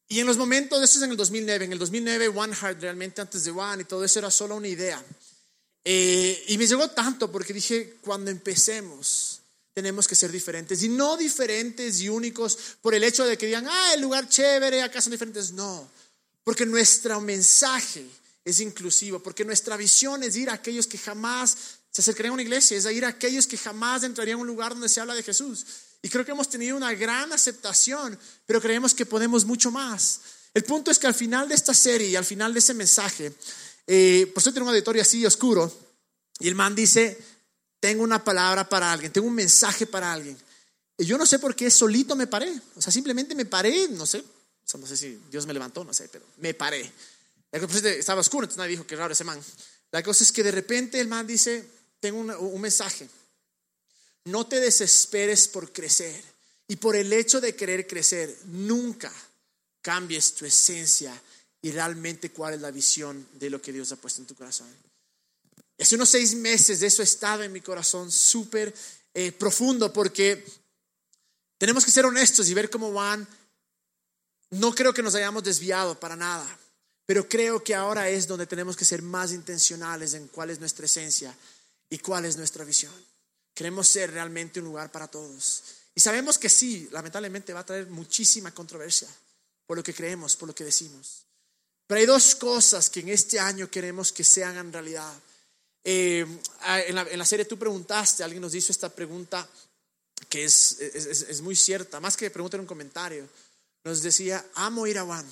Y 0.08 0.20
en 0.20 0.26
los 0.26 0.36
momentos, 0.36 0.82
eso 0.82 0.98
es 0.98 1.04
en 1.04 1.10
el 1.10 1.16
2009, 1.16 1.64
en 1.64 1.72
el 1.72 1.78
2009 1.78 2.28
One 2.28 2.54
Heart 2.54 2.80
realmente 2.80 3.20
antes 3.20 3.44
de 3.44 3.50
One 3.50 3.82
y 3.82 3.86
todo 3.86 4.04
eso 4.04 4.18
era 4.20 4.30
solo 4.30 4.56
una 4.56 4.68
idea. 4.68 5.04
Eh, 5.84 6.44
y 6.48 6.58
me 6.58 6.66
llegó 6.66 6.88
tanto 6.90 7.30
porque 7.30 7.52
dije, 7.52 7.96
cuando 8.00 8.30
empecemos, 8.30 9.40
tenemos 9.74 10.08
que 10.08 10.14
ser 10.14 10.32
diferentes. 10.32 10.82
Y 10.82 10.88
no 10.88 11.16
diferentes 11.16 12.00
y 12.00 12.08
únicos 12.08 12.56
por 12.80 12.94
el 12.94 13.04
hecho 13.04 13.24
de 13.24 13.36
que 13.36 13.46
digan, 13.46 13.66
ah, 13.68 13.94
el 13.94 14.00
lugar 14.00 14.28
chévere, 14.28 14.82
acá 14.82 15.00
son 15.00 15.10
diferentes. 15.10 15.52
No, 15.52 15.88
porque 16.44 16.64
nuestro 16.64 17.20
mensaje 17.20 18.06
es 18.44 18.60
inclusivo, 18.60 19.18
porque 19.18 19.44
nuestra 19.44 19.76
visión 19.76 20.22
es 20.22 20.36
ir 20.36 20.48
a 20.50 20.54
aquellos 20.54 20.86
que 20.86 20.98
jamás 20.98 21.56
se 21.90 22.00
acercarían 22.00 22.30
a 22.30 22.34
una 22.34 22.42
iglesia, 22.42 22.76
es 22.76 22.86
ir 22.86 23.04
a 23.04 23.08
aquellos 23.08 23.46
que 23.46 23.58
jamás 23.58 24.04
entrarían 24.04 24.38
a 24.38 24.42
un 24.42 24.46
lugar 24.46 24.72
donde 24.72 24.88
se 24.88 25.00
habla 25.00 25.14
de 25.14 25.22
Jesús. 25.22 25.66
Y 26.06 26.08
creo 26.08 26.24
que 26.24 26.30
hemos 26.30 26.48
tenido 26.48 26.76
una 26.76 26.94
gran 26.94 27.32
aceptación, 27.32 28.16
pero 28.46 28.60
creemos 28.60 28.94
que 28.94 29.04
podemos 29.04 29.44
mucho 29.44 29.72
más. 29.72 30.20
El 30.54 30.62
punto 30.62 30.92
es 30.92 31.00
que 31.00 31.08
al 31.08 31.14
final 31.14 31.48
de 31.48 31.56
esta 31.56 31.74
serie 31.74 32.06
y 32.06 32.14
al 32.14 32.24
final 32.24 32.52
de 32.52 32.60
ese 32.60 32.74
mensaje, 32.74 33.32
eh, 33.88 34.30
por 34.32 34.40
eso 34.40 34.52
tengo 34.52 34.66
un 34.66 34.70
auditorio 34.70 35.02
así 35.02 35.26
oscuro, 35.26 35.68
y 36.38 36.46
el 36.46 36.54
man 36.54 36.76
dice, 36.76 37.18
tengo 37.80 38.04
una 38.04 38.22
palabra 38.22 38.68
para 38.68 38.92
alguien, 38.92 39.12
tengo 39.12 39.26
un 39.26 39.34
mensaje 39.34 39.84
para 39.84 40.12
alguien. 40.12 40.38
Y 40.96 41.06
yo 41.06 41.18
no 41.18 41.26
sé 41.26 41.40
por 41.40 41.56
qué 41.56 41.72
solito 41.72 42.14
me 42.14 42.28
paré, 42.28 42.56
o 42.76 42.80
sea, 42.80 42.92
simplemente 42.92 43.34
me 43.34 43.46
paré, 43.46 43.88
no 43.88 44.06
sé, 44.06 44.22
no 44.78 44.86
sé 44.86 44.96
si 44.96 45.20
Dios 45.28 45.44
me 45.44 45.54
levantó, 45.54 45.82
no 45.82 45.92
sé, 45.92 46.08
pero 46.08 46.24
me 46.36 46.54
paré. 46.54 46.88
Estaba 47.50 48.20
oscuro, 48.20 48.44
entonces 48.44 48.58
nadie 48.58 48.70
dijo 48.70 48.86
que 48.86 48.94
raro 48.94 49.12
ese 49.12 49.24
man. 49.24 49.40
La 49.90 50.04
cosa 50.04 50.22
es 50.22 50.30
que 50.30 50.44
de 50.44 50.52
repente 50.52 51.00
el 51.00 51.08
man 51.08 51.26
dice, 51.26 51.68
tengo 51.98 52.20
un 52.20 52.60
mensaje. 52.60 53.08
No 54.26 54.46
te 54.46 54.60
desesperes 54.60 55.48
por 55.48 55.72
crecer. 55.72 56.22
Y 56.68 56.76
por 56.76 56.96
el 56.96 57.12
hecho 57.12 57.40
de 57.40 57.54
querer 57.54 57.86
crecer, 57.86 58.36
nunca 58.46 59.12
cambies 59.82 60.34
tu 60.34 60.44
esencia 60.44 61.20
y 61.62 61.70
realmente 61.70 62.30
cuál 62.30 62.54
es 62.54 62.60
la 62.60 62.72
visión 62.72 63.26
de 63.34 63.50
lo 63.50 63.62
que 63.62 63.72
Dios 63.72 63.92
ha 63.92 63.96
puesto 63.96 64.20
en 64.20 64.26
tu 64.26 64.34
corazón. 64.34 64.68
Hace 65.78 65.94
unos 65.94 66.08
seis 66.08 66.34
meses 66.34 66.80
de 66.80 66.88
eso 66.88 67.02
estaba 67.02 67.44
en 67.44 67.52
mi 67.52 67.60
corazón 67.60 68.10
súper 68.10 68.74
eh, 69.14 69.30
profundo 69.30 69.92
porque 69.92 70.44
tenemos 71.58 71.84
que 71.84 71.90
ser 71.90 72.04
honestos 72.06 72.48
y 72.48 72.54
ver 72.54 72.68
cómo 72.68 72.92
van. 72.92 73.26
No 74.50 74.74
creo 74.74 74.92
que 74.92 75.02
nos 75.02 75.14
hayamos 75.14 75.44
desviado 75.44 75.98
para 76.00 76.16
nada, 76.16 76.58
pero 77.04 77.28
creo 77.28 77.62
que 77.62 77.74
ahora 77.74 78.08
es 78.08 78.26
donde 78.26 78.46
tenemos 78.46 78.76
que 78.76 78.84
ser 78.84 79.02
más 79.02 79.32
intencionales 79.32 80.14
en 80.14 80.28
cuál 80.28 80.50
es 80.50 80.58
nuestra 80.58 80.86
esencia 80.86 81.36
y 81.90 81.98
cuál 81.98 82.24
es 82.24 82.36
nuestra 82.36 82.64
visión. 82.64 82.92
Queremos 83.56 83.88
ser 83.88 84.10
realmente 84.10 84.60
un 84.60 84.66
lugar 84.66 84.92
para 84.92 85.08
todos. 85.08 85.62
Y 85.94 86.00
sabemos 86.00 86.36
que 86.36 86.50
sí, 86.50 86.90
lamentablemente 86.92 87.54
va 87.54 87.60
a 87.60 87.66
traer 87.66 87.86
muchísima 87.86 88.52
controversia 88.52 89.08
por 89.66 89.78
lo 89.78 89.82
que 89.82 89.94
creemos, 89.94 90.36
por 90.36 90.46
lo 90.46 90.54
que 90.54 90.62
decimos. 90.62 91.24
Pero 91.86 91.98
hay 91.98 92.04
dos 92.04 92.34
cosas 92.34 92.90
que 92.90 93.00
en 93.00 93.08
este 93.08 93.40
año 93.40 93.70
queremos 93.70 94.12
que 94.12 94.24
se 94.24 94.44
hagan 94.44 94.70
realidad. 94.70 95.10
Eh, 95.82 96.26
en, 96.86 97.18
la, 97.18 97.24
serie 97.24 97.46
tú 97.46 97.58
preguntaste, 97.58 98.22
alguien 98.22 98.42
nos 98.42 98.54
hizo 98.54 98.72
esta 98.72 98.90
pregunta 98.90 99.48
que 100.28 100.44
es, 100.44 100.78
es, 100.78 101.40
muy 101.40 101.56
cierta, 101.56 101.98
más 101.98 102.14
que 102.14 102.30
preguntar 102.30 102.60
un 102.60 102.66
comentario. 102.66 103.26
Nos 103.82 104.02
decía, 104.02 104.44
amo 104.52 104.86
ir 104.86 104.98
a 104.98 105.04
Juan, 105.04 105.26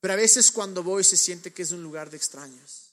pero 0.00 0.14
a 0.14 0.16
veces 0.16 0.50
cuando 0.50 0.82
voy 0.82 1.04
se 1.04 1.16
siente 1.16 1.52
que 1.52 1.62
es 1.62 1.70
un 1.70 1.82
lugar 1.84 2.10
de 2.10 2.16
extraños. 2.16 2.90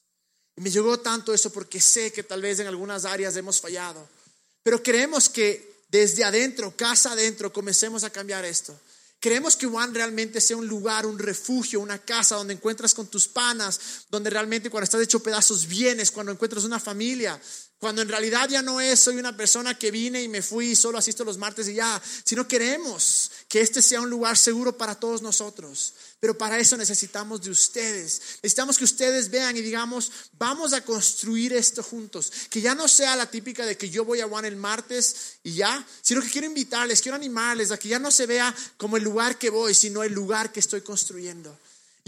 Y 0.54 0.60
me 0.60 0.70
llegó 0.70 1.00
tanto 1.00 1.34
eso 1.34 1.50
porque 1.50 1.80
sé 1.80 2.12
que 2.12 2.22
tal 2.22 2.40
vez 2.40 2.60
en 2.60 2.68
algunas 2.68 3.04
áreas 3.04 3.34
hemos 3.34 3.60
fallado. 3.60 4.08
Pero 4.68 4.82
creemos 4.82 5.30
que 5.30 5.86
desde 5.88 6.24
adentro, 6.24 6.76
casa 6.76 7.12
adentro, 7.12 7.50
comencemos 7.50 8.04
a 8.04 8.10
cambiar 8.10 8.44
esto. 8.44 8.78
Queremos 9.18 9.56
que 9.56 9.66
Juan 9.66 9.94
realmente 9.94 10.42
sea 10.42 10.58
un 10.58 10.68
lugar, 10.68 11.06
un 11.06 11.18
refugio, 11.18 11.80
una 11.80 11.96
casa 11.96 12.36
donde 12.36 12.52
encuentras 12.52 12.92
con 12.92 13.06
tus 13.06 13.28
panas, 13.28 13.80
donde 14.10 14.28
realmente 14.28 14.68
cuando 14.68 14.84
estás 14.84 15.00
hecho 15.00 15.22
pedazos 15.22 15.66
vienes, 15.66 16.10
cuando 16.10 16.32
encuentras 16.32 16.64
una 16.64 16.78
familia, 16.78 17.40
cuando 17.78 18.02
en 18.02 18.08
realidad 18.08 18.48
ya 18.48 18.60
no 18.60 18.80
es, 18.80 18.98
soy 18.98 19.18
una 19.18 19.36
persona 19.36 19.78
que 19.78 19.92
vine 19.92 20.20
y 20.20 20.28
me 20.28 20.42
fui 20.42 20.70
y 20.70 20.76
solo 20.76 20.98
asisto 20.98 21.24
los 21.24 21.38
martes 21.38 21.68
y 21.68 21.74
ya, 21.74 22.02
sino 22.24 22.48
queremos 22.48 23.30
que 23.48 23.60
este 23.60 23.82
sea 23.82 24.00
un 24.00 24.10
lugar 24.10 24.36
seguro 24.36 24.76
para 24.76 24.96
todos 24.96 25.22
nosotros. 25.22 25.94
Pero 26.18 26.36
para 26.36 26.58
eso 26.58 26.76
necesitamos 26.76 27.40
de 27.42 27.50
ustedes. 27.50 28.20
Necesitamos 28.42 28.76
que 28.76 28.82
ustedes 28.82 29.30
vean 29.30 29.56
y 29.56 29.60
digamos, 29.60 30.10
vamos 30.38 30.72
a 30.72 30.80
construir 30.80 31.52
esto 31.52 31.84
juntos. 31.84 32.32
Que 32.50 32.60
ya 32.60 32.74
no 32.74 32.88
sea 32.88 33.14
la 33.14 33.30
típica 33.30 33.64
de 33.64 33.76
que 33.76 33.88
yo 33.88 34.04
voy 34.04 34.20
a 34.20 34.26
Juan 34.26 34.44
el 34.44 34.56
martes 34.56 35.38
y 35.44 35.54
ya, 35.54 35.86
sino 36.02 36.20
que 36.20 36.30
quiero 36.30 36.48
invitarles, 36.48 37.00
quiero 37.00 37.14
animarles 37.14 37.70
a 37.70 37.78
que 37.78 37.88
ya 37.88 38.00
no 38.00 38.10
se 38.10 38.26
vea 38.26 38.52
como 38.76 38.96
el 38.96 39.04
lugar 39.04 39.38
que 39.38 39.50
voy, 39.50 39.72
sino 39.74 40.02
el 40.02 40.12
lugar 40.12 40.50
que 40.50 40.58
estoy 40.58 40.80
construyendo. 40.80 41.56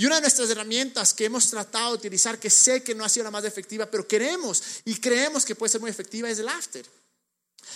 Y 0.01 0.07
una 0.07 0.15
de 0.15 0.23
nuestras 0.23 0.49
herramientas 0.49 1.13
que 1.13 1.27
hemos 1.27 1.51
tratado 1.51 1.91
de 1.91 1.99
utilizar, 1.99 2.39
que 2.39 2.49
sé 2.49 2.83
que 2.83 2.95
no 2.95 3.05
ha 3.05 3.09
sido 3.11 3.25
la 3.25 3.31
más 3.31 3.45
efectiva, 3.45 3.85
pero 3.85 4.09
queremos 4.09 4.63
y 4.87 4.95
creemos 4.95 5.45
que 5.45 5.55
puede 5.55 5.71
ser 5.71 5.83
muy 5.83 5.91
efectiva, 5.91 6.31
es 6.31 6.39
el 6.39 6.49
after. 6.49 6.87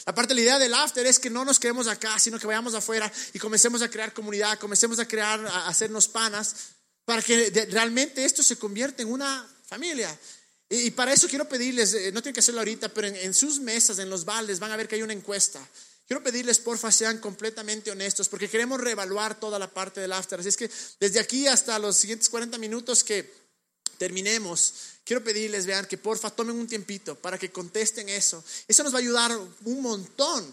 Aparte, 0.07 0.33
la 0.33 0.41
idea 0.41 0.59
del 0.59 0.73
after 0.73 1.05
es 1.05 1.19
que 1.19 1.29
no 1.29 1.45
nos 1.45 1.59
quedemos 1.59 1.87
acá, 1.87 2.19
sino 2.19 2.39
que 2.39 2.47
vayamos 2.47 2.73
afuera 2.73 3.13
y 3.35 3.39
comencemos 3.39 3.83
a 3.83 3.91
crear 3.91 4.15
comunidad, 4.15 4.59
comencemos 4.59 4.99
a 5.01 5.07
crear, 5.07 5.45
a 5.45 5.69
hacernos 5.69 6.09
panas, 6.09 6.57
para 7.05 7.21
que 7.21 7.69
realmente 7.71 8.25
esto 8.25 8.43
se 8.43 8.57
convierta 8.57 9.03
en 9.03 9.13
una 9.13 9.47
familia. 9.67 10.19
Y, 10.71 10.93
para 10.93 11.13
eso 11.13 11.29
quiero 11.29 11.47
pedirles, 11.47 11.93
eh, 11.93 12.11
no 12.11 12.23
tienen 12.23 12.33
que 12.33 12.41
hacerlo 12.41 12.63
ahorita, 12.63 12.89
pero 12.89 13.07
en, 13.07 13.35
sus 13.35 13.61
mesas, 13.61 13.99
en 13.99 14.09
los 14.09 14.25
baldes, 14.25 14.59
van 14.61 14.73
a 14.73 14.77
ver 14.79 14.89
que 14.89 14.95
hay 14.95 15.03
una 15.03 15.13
encuesta. 15.13 15.61
Quiero 16.07 16.23
pedirles, 16.23 16.59
porfa, 16.59 16.93
sean 16.93 17.19
completamente 17.19 17.91
honestos, 17.91 18.29
porque 18.29 18.49
queremos 18.49 18.81
reevaluar 18.81 19.41
toda 19.41 19.59
la 19.59 19.71
parte 19.71 20.01
del 20.01 20.13
after. 20.13 20.39
Así 20.39 20.51
es 20.51 20.57
que 20.57 20.71
desde 21.01 21.19
aquí 21.19 21.47
hasta 21.47 21.79
los 21.79 21.97
siguientes 21.97 22.29
40 22.29 22.59
minutos 22.59 23.03
que 23.03 23.33
terminemos, 23.97 24.75
quiero 25.05 25.25
pedirles, 25.25 25.65
vean, 25.65 25.87
que 25.87 25.97
porfa 25.97 26.29
tomen 26.31 26.57
un 26.57 26.67
tiempito 26.67 27.15
para 27.15 27.39
que 27.39 27.51
contesten 27.51 28.11
eso. 28.11 28.45
Eso 28.69 28.83
nos 28.83 28.93
va 28.93 28.99
a 28.99 29.01
ayudar 29.01 29.33
un 29.65 29.81
montón 29.81 30.53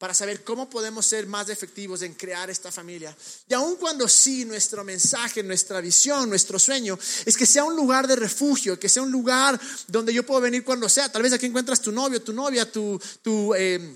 para 0.00 0.14
saber 0.14 0.42
cómo 0.42 0.68
podemos 0.68 1.06
ser 1.06 1.26
más 1.26 1.50
efectivos 1.50 2.02
en 2.02 2.14
crear 2.14 2.48
esta 2.48 2.72
familia. 2.72 3.14
Y 3.46 3.54
aun 3.54 3.76
cuando 3.76 4.08
sí, 4.08 4.44
nuestro 4.46 4.82
mensaje, 4.82 5.42
nuestra 5.42 5.80
visión, 5.80 6.28
nuestro 6.28 6.58
sueño 6.58 6.98
es 7.26 7.36
que 7.36 7.44
sea 7.46 7.64
un 7.64 7.76
lugar 7.76 8.08
de 8.08 8.16
refugio, 8.16 8.80
que 8.80 8.88
sea 8.88 9.02
un 9.02 9.12
lugar 9.12 9.60
donde 9.86 10.14
yo 10.14 10.24
puedo 10.24 10.40
venir 10.40 10.64
cuando 10.64 10.88
sea. 10.88 11.12
Tal 11.12 11.22
vez 11.22 11.34
aquí 11.34 11.46
encuentras 11.46 11.80
tu 11.80 11.92
novio, 11.92 12.20
tu 12.22 12.32
novia, 12.32 12.72
tu... 12.72 13.00
tu 13.22 13.54
eh, 13.54 13.94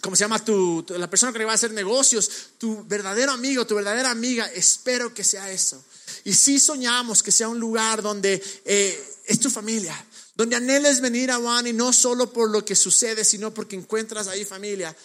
¿Cómo 0.00 0.16
se 0.16 0.24
llama? 0.24 0.44
Tu, 0.44 0.84
la 0.90 1.08
persona 1.08 1.32
que 1.32 1.38
le 1.38 1.44
va 1.44 1.52
a 1.52 1.54
hacer 1.54 1.72
negocios, 1.72 2.30
tu 2.58 2.84
verdadero 2.84 3.32
amigo, 3.32 3.66
tu 3.66 3.76
verdadera 3.76 4.10
amiga. 4.10 4.46
Espero 4.46 5.14
que 5.14 5.22
sea 5.22 5.50
eso. 5.50 5.84
Y 6.24 6.32
si 6.32 6.58
soñamos 6.58 7.22
que 7.22 7.30
sea 7.30 7.48
un 7.48 7.60
lugar 7.60 8.02
donde 8.02 8.42
eh, 8.64 9.20
es 9.26 9.38
tu 9.38 9.50
familia, 9.50 9.94
donde 10.34 10.56
anheles 10.56 11.00
venir 11.00 11.30
a 11.30 11.36
Juan 11.36 11.66
y 11.68 11.72
no 11.72 11.92
solo 11.92 12.32
por 12.32 12.50
lo 12.50 12.64
que 12.64 12.74
sucede, 12.74 13.24
sino 13.24 13.54
porque 13.54 13.76
encuentras 13.76 14.26
ahí 14.26 14.44
familia. 14.44 14.96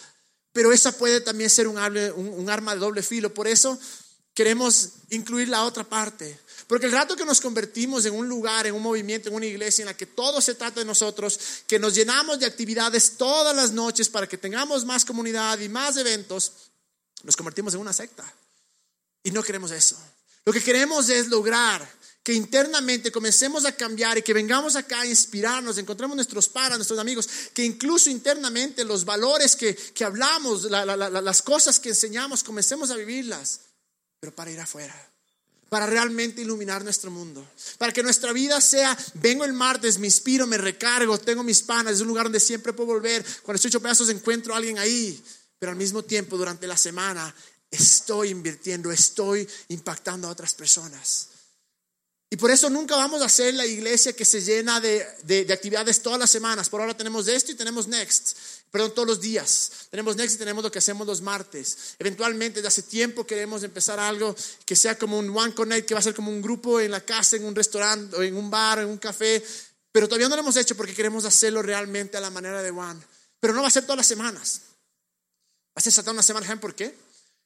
Pero 0.51 0.71
esa 0.71 0.91
puede 0.91 1.21
también 1.21 1.51
ser 1.51 1.67
un 1.67 1.77
arma 2.49 2.73
de 2.73 2.79
doble 2.79 3.03
filo. 3.03 3.31
Por 3.31 3.47
eso 3.47 3.79
queremos 4.39 4.91
incluir 5.09 5.49
la 5.49 5.65
otra 5.65 5.83
parte. 5.83 6.39
Porque 6.65 6.85
el 6.85 6.93
rato 6.93 7.17
que 7.17 7.25
nos 7.25 7.41
convertimos 7.41 8.05
en 8.05 8.13
un 8.13 8.29
lugar, 8.29 8.65
en 8.65 8.73
un 8.73 8.81
movimiento, 8.81 9.27
en 9.27 9.35
una 9.35 9.45
iglesia 9.45 9.81
en 9.81 9.87
la 9.87 9.97
que 9.97 10.05
todo 10.05 10.39
se 10.39 10.55
trata 10.55 10.79
de 10.79 10.85
nosotros, 10.85 11.37
que 11.67 11.77
nos 11.77 11.93
llenamos 11.93 12.39
de 12.39 12.45
actividades 12.45 13.17
todas 13.17 13.53
las 13.53 13.73
noches 13.73 14.07
para 14.07 14.29
que 14.29 14.37
tengamos 14.37 14.85
más 14.85 15.03
comunidad 15.03 15.59
y 15.59 15.67
más 15.67 15.97
eventos, 15.97 16.53
nos 17.23 17.35
convertimos 17.35 17.73
en 17.73 17.81
una 17.81 17.91
secta. 17.91 18.23
Y 19.23 19.31
no 19.31 19.43
queremos 19.43 19.71
eso. 19.71 19.97
Lo 20.45 20.53
que 20.53 20.63
queremos 20.63 21.09
es 21.09 21.27
lograr 21.27 21.85
que 22.23 22.31
internamente 22.31 23.11
comencemos 23.11 23.65
a 23.65 23.73
cambiar 23.73 24.19
y 24.19 24.21
que 24.21 24.33
vengamos 24.33 24.77
acá 24.77 25.01
a 25.01 25.05
inspirarnos, 25.05 25.77
encontremos 25.77 26.15
nuestros 26.15 26.47
paras, 26.47 26.77
nuestros 26.77 26.99
amigos, 26.99 27.27
que 27.53 27.65
incluso 27.65 28.09
internamente 28.09 28.85
los 28.85 29.03
valores 29.03 29.57
que, 29.57 30.05
hablamos, 30.05 30.63
las 30.63 31.41
cosas 31.41 31.77
que 31.77 31.89
enseñamos, 31.89 32.41
comencemos 32.41 32.89
a 32.89 32.95
vivirlas, 32.95 33.59
pero 34.19 34.35
para 34.35 34.51
ir 34.51 34.59
afuera, 34.59 34.95
para 35.69 35.85
realmente 35.85 36.41
iluminar 36.41 36.83
nuestro 36.83 37.11
mundo, 37.11 37.47
para 37.77 37.93
que 37.93 38.03
nuestra 38.03 38.33
vida 38.33 38.59
sea, 38.59 38.97
vengo 39.15 39.45
el 39.45 39.53
martes, 39.53 39.99
me 39.99 40.07
inspiro, 40.07 40.47
me 40.47 40.57
recargo, 40.57 41.17
tengo 41.17 41.43
mis 41.43 41.61
panas, 41.61 41.95
es 41.95 42.01
un 42.01 42.07
lugar 42.07 42.25
donde 42.25 42.39
siempre 42.39 42.73
puedo 42.73 42.87
volver, 42.87 43.23
cuando 43.43 43.55
estoy 43.55 43.69
hecho 43.69 43.81
pedazos 43.81 44.09
encuentro 44.09 44.53
a 44.53 44.57
alguien 44.57 44.79
ahí, 44.79 45.23
pero 45.57 45.71
al 45.71 45.77
mismo 45.77 46.03
tiempo 46.03 46.37
durante 46.37 46.67
la 46.67 46.77
semana 46.77 47.33
estoy 47.69 48.29
invirtiendo, 48.29 48.91
estoy 48.91 49.47
impactando 49.69 50.27
a 50.27 50.31
otras 50.31 50.53
personas. 50.53 51.29
Y 52.31 52.37
por 52.37 52.51
eso 52.51 52.69
nunca 52.69 52.95
vamos 52.95 53.21
a 53.23 53.29
ser 53.29 53.55
la 53.55 53.65
iglesia 53.65 54.13
que 54.13 54.23
se 54.23 54.41
llena 54.41 54.79
de, 54.79 55.05
de, 55.23 55.51
actividades 55.51 56.01
todas 56.01 56.19
las 56.19 56.29
semanas. 56.29 56.69
Por 56.69 56.79
ahora 56.79 56.95
tenemos 56.95 57.27
esto 57.27 57.51
y 57.51 57.55
tenemos 57.55 57.87
Next. 57.87 58.37
Perdón, 58.71 58.93
todos 58.93 59.07
los 59.07 59.21
días. 59.21 59.71
Tenemos 59.89 60.15
Next 60.15 60.35
y 60.35 60.37
tenemos 60.37 60.63
lo 60.63 60.71
que 60.71 60.79
hacemos 60.79 61.07
los 61.07 61.21
martes. 61.21 61.95
Eventualmente, 61.97 62.59
desde 62.59 62.67
hace 62.67 62.83
tiempo 62.83 63.25
queremos 63.25 63.63
empezar 63.63 63.99
algo 63.99 64.35
que 64.65 64.75
sea 64.75 64.97
como 64.97 65.17
un 65.17 65.35
One 65.35 65.53
Connect, 65.53 65.87
que 65.87 65.95
va 65.95 65.99
a 65.99 66.03
ser 66.03 66.13
como 66.13 66.31
un 66.31 66.41
grupo 66.41 66.79
en 66.79 66.91
la 66.91 67.01
casa, 67.01 67.35
en 67.35 67.45
un 67.45 67.55
restaurante, 67.55 68.15
o 68.15 68.21
en 68.21 68.35
un 68.35 68.51
bar, 68.51 68.79
en 68.79 68.87
un 68.87 68.97
café. 68.97 69.43
pero 69.91 70.07
todavía 70.07 70.29
no 70.29 70.35
lo 70.35 70.41
hemos 70.41 70.55
hecho 70.55 70.77
porque 70.77 70.93
queremos 70.93 71.25
hacerlo 71.25 71.63
realmente 71.63 72.17
a 72.17 72.21
la 72.21 72.29
manera 72.29 72.61
de 72.61 72.69
Juan. 72.69 73.03
Pero 73.39 73.53
no 73.53 73.61
va 73.61 73.67
a 73.67 73.71
ser 73.71 73.83
todas 73.83 73.97
las 73.97 74.07
semanas. 74.07 74.61
Va 75.69 75.75
a 75.75 75.81
ser 75.81 75.91
saltar 75.91 76.13
una 76.13 76.23
semana, 76.23 76.45
¿saben 76.45 76.59
por 76.59 76.75
qué? 76.75 76.95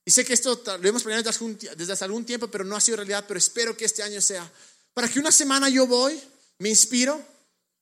Y 0.05 0.11
sé 0.11 0.25
que 0.25 0.33
esto 0.33 0.61
lo 0.65 0.89
hemos 0.89 1.03
planeado 1.03 1.31
desde 1.77 1.93
hace 1.93 2.03
algún 2.03 2.25
tiempo, 2.25 2.49
pero 2.49 2.65
no 2.65 2.75
ha 2.75 2.81
sido 2.81 2.97
realidad, 2.97 3.23
pero 3.27 3.37
espero 3.37 3.77
que 3.77 3.85
este 3.85 4.03
año 4.03 4.19
sea. 4.19 4.49
Para 4.93 5.07
que 5.07 5.19
una 5.19 5.31
semana 5.31 5.69
yo 5.69 5.87
voy, 5.87 6.21
me 6.57 6.69
inspiro, 6.69 7.23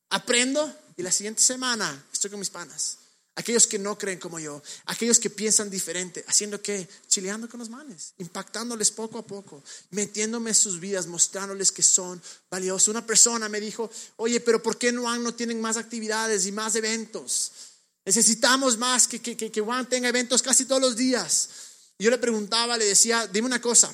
aprendo 0.09 0.71
y 0.95 1.01
la 1.01 1.11
siguiente 1.11 1.41
semana 1.41 2.05
estoy 2.13 2.29
con 2.29 2.39
mis 2.39 2.49
panas. 2.49 2.97
Aquellos 3.35 3.65
que 3.65 3.79
no 3.79 3.97
creen 3.97 4.19
como 4.19 4.39
yo, 4.39 4.61
aquellos 4.85 5.17
que 5.17 5.29
piensan 5.29 5.69
diferente, 5.69 6.23
haciendo 6.27 6.61
que 6.61 6.87
chileando 7.07 7.47
con 7.47 7.61
los 7.61 7.69
manes, 7.69 8.13
impactándoles 8.17 8.91
poco 8.91 9.17
a 9.17 9.25
poco, 9.25 9.63
metiéndome 9.91 10.49
en 10.49 10.55
sus 10.55 10.81
vidas, 10.81 11.07
mostrándoles 11.07 11.71
que 11.71 11.81
son 11.81 12.21
valiosos. 12.49 12.89
Una 12.89 13.05
persona 13.05 13.47
me 13.47 13.61
dijo, 13.61 13.89
oye, 14.17 14.41
pero 14.41 14.61
¿por 14.61 14.77
qué 14.77 14.91
no, 14.91 15.15
no 15.17 15.33
tienen 15.33 15.61
más 15.61 15.77
actividades 15.77 16.45
y 16.45 16.51
más 16.51 16.75
eventos? 16.75 17.51
Necesitamos 18.03 18.77
más 18.77 19.07
que, 19.07 19.21
que, 19.21 19.37
que, 19.37 19.49
que 19.49 19.61
Juan 19.61 19.87
tenga 19.87 20.09
eventos 20.09 20.41
casi 20.41 20.65
todos 20.65 20.81
los 20.81 20.97
días. 20.97 21.49
Yo 21.97 22.09
le 22.09 22.17
preguntaba, 22.17 22.77
le 22.77 22.85
decía, 22.85 23.27
dime 23.27 23.45
una 23.45 23.61
cosa, 23.61 23.93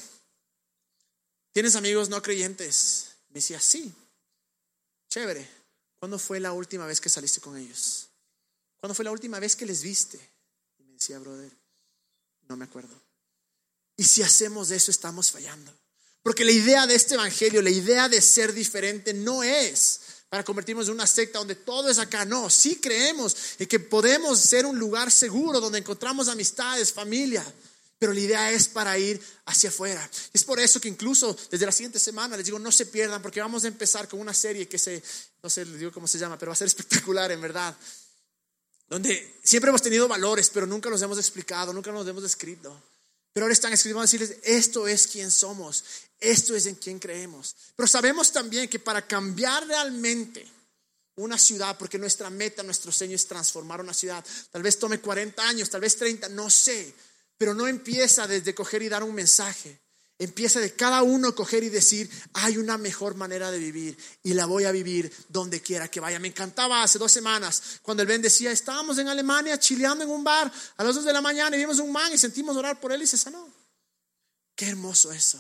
¿tienes 1.52 1.76
amigos 1.76 2.10
no 2.10 2.22
creyentes? 2.24 3.10
Me 3.30 3.36
decía, 3.36 3.60
sí, 3.60 3.94
chévere. 5.10 5.48
¿Cuándo 6.00 6.18
fue 6.18 6.40
la 6.40 6.54
última 6.54 6.86
vez 6.86 7.02
que 7.02 7.10
saliste 7.10 7.42
con 7.42 7.58
ellos? 7.58 8.08
¿Cuándo 8.80 8.94
fue 8.94 9.06
la 9.06 9.12
última 9.12 9.40
vez 9.40 9.56
que 9.56 9.66
les 9.66 9.82
viste? 9.82 10.20
Y 10.78 10.84
me 10.84 10.94
decía, 10.94 11.20
brother, 11.20 11.52
no 12.48 12.56
me 12.56 12.66
acuerdo. 12.66 12.96
Y 13.96 14.04
si 14.04 14.22
hacemos 14.22 14.72
eso, 14.72 14.92
estamos 14.92 15.32
fallando. 15.32 15.74
Porque 16.22 16.46
la 16.46 16.52
idea 16.52 16.86
de 16.86 16.96
este 16.96 17.16
evangelio, 17.16 17.62
la 17.62 17.70
idea 17.70 18.08
de 18.10 18.22
ser 18.22 18.54
diferente, 18.54 19.14
no 19.14 19.44
es 19.44 20.02
para 20.30 20.44
convertirnos 20.44 20.88
en 20.88 20.94
una 20.94 21.08
secta 21.08 21.40
donde 21.40 21.56
todo 21.56 21.90
es 21.90 21.98
acá. 21.98 22.26
No, 22.26 22.50
sí 22.50 22.76
creemos 22.76 23.36
en 23.58 23.68
que 23.68 23.80
podemos 23.80 24.40
ser 24.40 24.66
un 24.66 24.78
lugar 24.78 25.10
seguro 25.10 25.60
donde 25.60 25.80
encontramos 25.80 26.28
amistades, 26.28 26.92
familia. 26.94 27.44
Pero 27.98 28.14
la 28.14 28.20
idea 28.20 28.52
es 28.52 28.68
para 28.68 28.98
ir 29.00 29.20
hacia 29.46 29.70
afuera. 29.70 30.08
Es 30.32 30.44
por 30.44 30.60
eso 30.60 30.80
que 30.80 30.88
incluso 30.88 31.36
desde 31.50 31.66
la 31.66 31.72
siguiente 31.72 31.98
semana 31.98 32.38
les 32.38 32.46
digo, 32.46 32.60
no 32.60 32.72
se 32.72 32.86
pierdan, 32.86 33.22
porque 33.24 33.40
vamos 33.40 33.64
a 33.64 33.70
empezar 33.70 34.08
con 34.08 34.20
una 34.20 34.36
serie 34.36 34.68
que 34.68 34.78
se, 34.78 35.02
no 35.42 35.50
sé, 35.50 35.66
les 35.66 35.80
digo 35.80 35.92
cómo 35.92 36.08
se 36.08 36.20
llama, 36.20 36.38
pero 36.38 36.50
va 36.50 36.54
a 36.54 36.58
ser 36.58 36.68
espectacular 36.68 37.32
en 37.32 37.42
verdad 37.42 37.76
donde 38.88 39.40
siempre 39.44 39.70
hemos 39.70 39.82
tenido 39.82 40.08
valores, 40.08 40.50
pero 40.50 40.66
nunca 40.66 40.90
los 40.90 41.02
hemos 41.02 41.18
explicado, 41.18 41.74
nunca 41.74 41.92
nos 41.92 42.08
hemos 42.08 42.24
descrito. 42.24 42.82
Pero 43.34 43.46
ahora 43.46 43.54
están 43.54 43.74
escribiendo 43.74 44.02
a 44.02 44.06
decirles, 44.06 44.38
esto 44.44 44.88
es 44.88 45.08
quien 45.08 45.30
somos, 45.30 45.84
esto 46.20 46.56
es 46.56 46.66
en 46.66 46.76
quien 46.76 46.98
creemos. 46.98 47.56
Pero 47.76 47.88
sabemos 47.88 48.32
también 48.32 48.68
que 48.68 48.80
para 48.80 49.06
cambiar 49.06 49.68
realmente 49.68 50.48
una 51.18 51.38
ciudad, 51.38 51.78
porque 51.78 51.98
nuestra 51.98 52.30
meta, 52.30 52.64
nuestro 52.64 52.92
sueño 52.92 53.16
es 53.16 53.28
transformar 53.28 53.82
una 53.82 53.94
ciudad, 53.94 54.26
tal 54.52 54.64
vez 54.64 54.80
tome 54.80 55.00
40 55.00 55.48
años, 55.48 55.70
tal 55.70 55.82
vez 55.82 55.96
30, 55.98 56.30
no 56.30 56.50
sé, 56.50 56.94
pero 57.38 57.54
no 57.54 57.68
empieza 57.68 58.28
desde 58.28 58.56
coger 58.56 58.82
y 58.84 58.90
dar 58.90 59.04
un 59.04 59.14
mensaje. 59.14 59.80
Empieza 60.20 60.60
de 60.60 60.74
cada 60.74 61.04
uno 61.04 61.36
coger 61.36 61.64
y 61.64 61.70
decir, 61.70 62.10
hay 62.34 62.58
una 62.58 62.80
mejor 62.80 63.14
manera 63.14 63.52
de 63.52 63.60
vivir 63.60 63.96
y 64.24 64.34
la 64.34 64.48
voy 64.48 64.64
a 64.64 64.72
vivir 64.72 65.14
donde 65.30 65.62
quiera 65.62 65.90
que 65.90 66.00
vaya. 66.00 66.18
Me 66.18 66.30
encantaba 66.30 66.82
hace 66.82 66.98
dos 66.98 67.12
semanas 67.12 67.80
cuando 67.84 68.02
el 68.02 68.08
Ben 68.08 68.22
decía, 68.22 68.52
estábamos 68.52 68.98
en 68.98 69.10
Alemania 69.10 69.60
chileando 69.60 70.04
en 70.04 70.10
un 70.10 70.24
bar 70.24 70.52
a 70.78 70.84
las 70.84 70.96
dos 70.96 71.06
de 71.06 71.14
la 71.14 71.22
mañana 71.22 71.56
y 71.56 71.60
vimos 71.60 71.78
un 71.78 71.92
man 71.92 72.12
y 72.12 72.18
sentimos 72.18 72.58
orar 72.58 72.80
por 72.80 72.92
él 72.92 73.04
y 73.04 73.08
se 73.08 73.18
sanó. 73.18 73.48
Qué 74.56 74.68
hermoso 74.68 75.12
eso. 75.12 75.40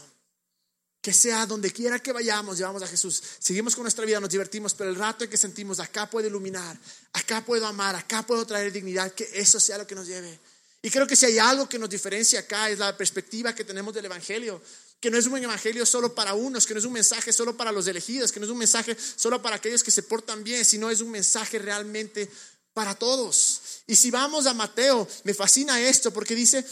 Que 1.01 1.11
sea 1.11 1.47
donde 1.47 1.71
quiera 1.71 1.97
que 1.97 2.11
vayamos, 2.11 2.59
llevamos 2.59 2.83
a 2.83 2.87
Jesús. 2.87 3.23
Seguimos 3.39 3.73
con 3.73 3.83
nuestra 3.83 4.05
vida, 4.05 4.19
nos 4.19 4.29
divertimos, 4.29 4.75
pero 4.75 4.91
el 4.91 4.95
rato 4.95 5.23
en 5.23 5.29
que 5.31 5.37
sentimos, 5.37 5.79
acá 5.79 6.07
puedo 6.07 6.27
iluminar, 6.27 6.77
acá 7.13 7.43
puedo 7.43 7.65
amar, 7.65 7.95
acá 7.95 8.21
puedo 8.21 8.45
traer 8.45 8.71
dignidad, 8.71 9.11
que 9.13 9.27
eso 9.33 9.59
sea 9.59 9.79
lo 9.79 9.87
que 9.87 9.95
nos 9.95 10.05
lleve. 10.05 10.39
Y 10.81 10.89
creo 10.89 11.07
que 11.07 11.15
si 11.15 11.25
hay 11.25 11.39
algo 11.39 11.67
que 11.67 11.79
nos 11.79 11.89
diferencia 11.89 12.39
acá 12.39 12.69
es 12.69 12.79
la 12.79 12.95
perspectiva 12.95 13.53
que 13.53 13.63
tenemos 13.63 13.93
del 13.93 14.05
Evangelio, 14.05 14.61
que 14.99 15.11
no 15.11 15.17
es 15.17 15.25
un 15.25 15.37
Evangelio 15.37 15.85
solo 15.85 16.13
para 16.13 16.33
unos, 16.33 16.65
que 16.65 16.73
no 16.73 16.79
es 16.79 16.85
un 16.85 16.93
mensaje 16.93 17.33
solo 17.33 17.55
para 17.57 17.71
los 17.71 17.87
elegidos, 17.87 18.31
que 18.31 18.39
no 18.39 18.45
es 18.45 18.51
un 18.51 18.57
mensaje 18.57 18.95
solo 19.15 19.41
para 19.41 19.57
aquellos 19.57 19.83
que 19.83 19.91
se 19.91 20.03
portan 20.03 20.43
bien, 20.43 20.63
sino 20.65 20.89
es 20.89 21.01
un 21.01 21.11
mensaje 21.11 21.59
realmente 21.59 22.29
para 22.73 22.95
todos. 22.95 23.61
Y 23.87 23.95
si 23.95 24.11
vamos 24.11 24.45
a 24.45 24.53
Mateo, 24.53 25.07
me 25.23 25.33
fascina 25.33 25.81
esto 25.81 26.11
porque 26.11 26.35
dice, 26.35 26.65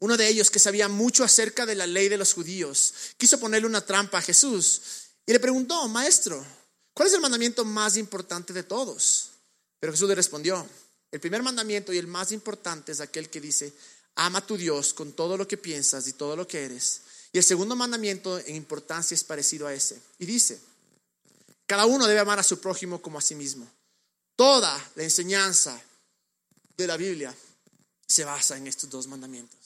uno 0.00 0.16
de 0.16 0.28
ellos 0.28 0.50
que 0.50 0.58
sabía 0.58 0.88
mucho 0.88 1.24
acerca 1.24 1.66
de 1.66 1.74
la 1.74 1.86
ley 1.86 2.08
de 2.08 2.16
los 2.16 2.32
judíos, 2.32 2.94
quiso 3.16 3.38
ponerle 3.38 3.66
una 3.66 3.84
trampa 3.84 4.18
a 4.18 4.22
Jesús 4.22 4.80
y 5.26 5.32
le 5.32 5.40
preguntó, 5.40 5.86
maestro, 5.88 6.44
¿cuál 6.94 7.08
es 7.08 7.14
el 7.14 7.20
mandamiento 7.20 7.64
más 7.64 7.96
importante 7.96 8.52
de 8.52 8.62
todos? 8.62 9.30
Pero 9.80 9.92
Jesús 9.92 10.08
le 10.08 10.14
respondió, 10.14 10.66
el 11.10 11.20
primer 11.20 11.42
mandamiento 11.42 11.92
y 11.92 11.98
el 11.98 12.06
más 12.06 12.32
importante 12.32 12.92
es 12.92 13.00
aquel 13.00 13.30
que 13.30 13.40
dice, 13.40 13.72
ama 14.16 14.40
a 14.40 14.46
tu 14.46 14.56
Dios 14.56 14.92
con 14.92 15.12
todo 15.12 15.36
lo 15.36 15.48
que 15.48 15.56
piensas 15.56 16.06
y 16.08 16.12
todo 16.12 16.36
lo 16.36 16.46
que 16.46 16.64
eres. 16.64 17.02
Y 17.32 17.38
el 17.38 17.44
segundo 17.44 17.76
mandamiento 17.76 18.38
en 18.38 18.56
importancia 18.56 19.14
es 19.14 19.24
parecido 19.24 19.66
a 19.66 19.74
ese. 19.74 20.00
Y 20.18 20.26
dice, 20.26 20.60
cada 21.66 21.86
uno 21.86 22.06
debe 22.06 22.20
amar 22.20 22.38
a 22.38 22.42
su 22.42 22.60
prójimo 22.60 23.00
como 23.00 23.18
a 23.18 23.22
sí 23.22 23.34
mismo. 23.34 23.70
Toda 24.36 24.90
la 24.94 25.02
enseñanza 25.02 25.80
de 26.76 26.86
la 26.86 26.96
Biblia 26.96 27.34
se 28.06 28.24
basa 28.24 28.56
en 28.56 28.66
estos 28.66 28.88
dos 28.88 29.06
mandamientos. 29.06 29.57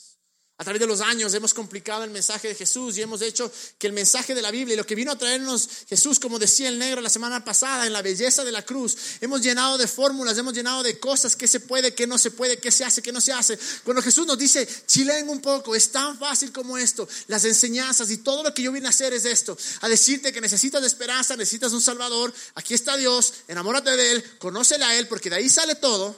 A 0.59 0.65
través 0.65 0.81
de 0.81 0.87
los 0.87 1.01
años 1.01 1.35
hemos 1.35 1.55
complicado 1.55 2.05
el 2.05 2.11
mensaje 2.11 2.47
de 2.47 2.55
Jesús 2.55 2.97
y 2.97 3.03
hemos 3.03 3.21
hecho 3.23 3.51
que 3.79 3.87
el 3.87 3.93
mensaje 3.93 4.35
de 4.35 4.43
la 4.43 4.51
Biblia 4.51 4.75
y 4.75 4.77
lo 4.77 4.87
que 4.87 4.95
vino 4.95 5.11
a 5.11 5.19
traernos 5.19 5.69
Jesús, 5.89 6.21
como 6.21 6.39
decía 6.39 6.69
el 6.69 6.79
negro 6.79 7.01
la 7.01 7.09
semana 7.09 7.45
pasada, 7.45 7.87
en 7.87 7.93
la 7.93 8.03
belleza 8.03 8.45
de 8.45 8.53
la 8.53 8.65
cruz, 8.65 8.97
hemos 9.21 9.41
llenado 9.41 9.77
de 9.77 9.89
fórmulas, 9.89 10.39
hemos 10.39 10.53
llenado 10.53 10.83
de 10.83 11.01
cosas, 11.01 11.35
qué 11.35 11.49
se 11.49 11.61
puede, 11.61 11.95
qué 11.95 12.07
no 12.07 12.17
se 12.17 12.31
puede, 12.31 12.59
qué 12.59 12.71
se 12.71 12.85
hace, 12.85 13.03
qué 13.03 13.11
no 13.11 13.21
se 13.21 13.33
hace. 13.33 13.59
Cuando 13.83 14.03
Jesús 14.03 14.27
nos 14.27 14.39
dice, 14.39 14.69
chilen 14.87 15.29
un 15.29 15.41
poco, 15.41 15.75
es 15.75 15.91
tan 15.91 16.19
fácil 16.19 16.53
como 16.53 16.79
esto, 16.79 17.09
las 17.27 17.45
enseñanzas 17.45 18.11
y 18.11 18.19
todo 18.19 18.45
lo 18.45 18.55
que 18.55 18.63
yo 18.63 18.71
vine 18.71 18.87
a 18.87 18.91
hacer 18.91 19.13
es 19.15 19.25
esto, 19.25 19.57
a 19.81 19.89
decirte 19.89 20.33
que 20.33 20.41
necesitas 20.41 20.85
esperanza, 20.85 21.35
necesitas 21.35 21.73
un 21.73 21.81
Salvador, 21.81 22.33
aquí 22.55 22.75
está 22.75 22.97
Dios, 22.97 23.33
enamórate 23.49 23.91
de 23.97 24.13
Él, 24.13 24.25
conócele 24.39 24.85
a 24.85 24.97
Él, 24.97 25.09
porque 25.09 25.31
de 25.31 25.37
ahí 25.37 25.49
sale 25.49 25.75
todo. 25.75 26.15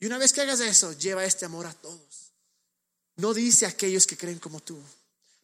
Y 0.00 0.06
una 0.06 0.16
vez 0.16 0.32
que 0.32 0.40
hagas 0.40 0.60
eso, 0.60 0.92
lleva 0.92 1.24
este 1.24 1.44
amor 1.44 1.66
a 1.66 1.74
todos. 1.74 2.07
No 3.18 3.34
dice 3.34 3.66
a 3.66 3.70
aquellos 3.70 4.06
que 4.06 4.16
creen 4.16 4.38
como 4.38 4.60
tú. 4.60 4.78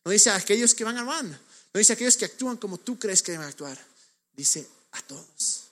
No 0.05 0.11
dice 0.11 0.31
a 0.31 0.37
aquellos 0.37 0.75
que 0.75 0.85
van 0.85 0.97
a 0.97 1.05
van. 1.05 1.31
No 1.31 1.79
dice 1.79 1.93
a 1.93 1.95
aquellos 1.95 2.17
que 2.17 2.25
actúan 2.25 2.57
como 2.57 2.79
tú 2.79 2.99
crees 2.99 3.23
que 3.23 3.33
deben 3.33 3.47
actuar. 3.47 3.79
Dice 4.37 4.67
a 4.93 5.03
todos. 5.03 5.65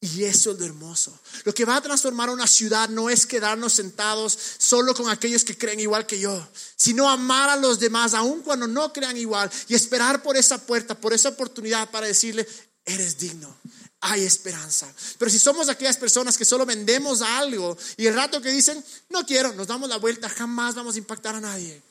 Y 0.00 0.24
eso 0.24 0.52
es 0.52 0.58
lo 0.58 0.66
hermoso. 0.66 1.18
Lo 1.44 1.54
que 1.54 1.64
va 1.64 1.76
a 1.76 1.80
transformar 1.80 2.30
una 2.30 2.46
ciudad 2.46 2.88
no 2.88 3.08
es 3.08 3.26
quedarnos 3.26 3.72
sentados 3.72 4.38
solo 4.58 4.94
con 4.94 5.08
aquellos 5.08 5.42
que 5.42 5.56
creen 5.56 5.80
igual 5.80 6.06
que 6.06 6.18
yo, 6.18 6.46
sino 6.76 7.08
amar 7.08 7.48
a 7.48 7.56
los 7.56 7.80
demás, 7.80 8.12
aun 8.12 8.42
cuando 8.42 8.66
no 8.66 8.92
crean 8.92 9.16
igual, 9.16 9.50
y 9.68 9.74
esperar 9.74 10.22
por 10.22 10.36
esa 10.36 10.58
puerta, 10.64 10.94
por 10.94 11.14
esa 11.14 11.30
oportunidad 11.30 11.90
para 11.90 12.06
decirle, 12.06 12.46
eres 12.84 13.18
digno, 13.18 13.56
hay 14.00 14.24
esperanza. 14.24 14.92
Pero 15.18 15.30
si 15.30 15.38
somos 15.38 15.68
aquellas 15.68 15.96
personas 15.96 16.36
que 16.36 16.44
solo 16.44 16.66
vendemos 16.66 17.22
algo 17.22 17.76
y 17.96 18.06
el 18.06 18.14
rato 18.14 18.40
que 18.40 18.50
dicen, 18.50 18.82
no 19.10 19.24
quiero, 19.24 19.52
nos 19.54 19.66
damos 19.66 19.88
la 19.88 19.96
vuelta, 19.96 20.28
jamás 20.28 20.74
vamos 20.74 20.94
a 20.94 20.98
impactar 20.98 21.34
a 21.34 21.40
nadie. 21.40 21.82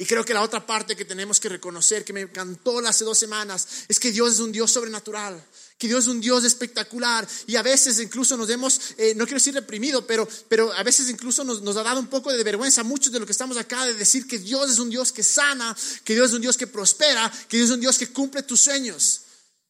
Y 0.00 0.06
creo 0.06 0.24
que 0.24 0.32
la 0.32 0.40
otra 0.40 0.64
parte 0.64 0.96
que 0.96 1.04
tenemos 1.04 1.38
que 1.38 1.50
reconocer, 1.50 2.06
que 2.06 2.14
me 2.14 2.22
encantó 2.22 2.78
hace 2.78 3.04
dos 3.04 3.18
semanas, 3.18 3.84
es 3.86 4.00
que 4.00 4.10
Dios 4.10 4.32
es 4.32 4.38
un 4.40 4.50
Dios 4.50 4.72
sobrenatural, 4.72 5.44
que 5.76 5.88
Dios 5.88 6.04
es 6.04 6.08
un 6.08 6.22
Dios 6.22 6.42
espectacular. 6.44 7.28
Y 7.46 7.56
a 7.56 7.62
veces 7.62 8.00
incluso 8.00 8.34
nos 8.38 8.48
hemos, 8.48 8.80
eh, 8.96 9.12
no 9.14 9.24
quiero 9.24 9.36
decir 9.36 9.52
reprimido, 9.52 10.06
pero, 10.06 10.26
pero 10.48 10.72
a 10.72 10.82
veces 10.84 11.10
incluso 11.10 11.44
nos, 11.44 11.60
nos, 11.60 11.76
ha 11.76 11.82
dado 11.82 12.00
un 12.00 12.06
poco 12.06 12.32
de 12.32 12.42
vergüenza 12.42 12.82
muchos 12.82 13.12
de 13.12 13.18
los 13.18 13.26
que 13.26 13.32
estamos 13.32 13.58
acá 13.58 13.84
de 13.84 13.92
decir 13.92 14.26
que 14.26 14.38
Dios 14.38 14.70
es 14.70 14.78
un 14.78 14.88
Dios 14.88 15.12
que 15.12 15.22
sana, 15.22 15.76
que 16.02 16.14
Dios 16.14 16.28
es 16.28 16.34
un 16.34 16.40
Dios 16.40 16.56
que 16.56 16.66
prospera, 16.66 17.30
que 17.46 17.58
Dios 17.58 17.68
es 17.68 17.74
un 17.74 17.80
Dios 17.82 17.98
que 17.98 18.06
cumple 18.06 18.42
tus 18.42 18.62
sueños. 18.62 19.20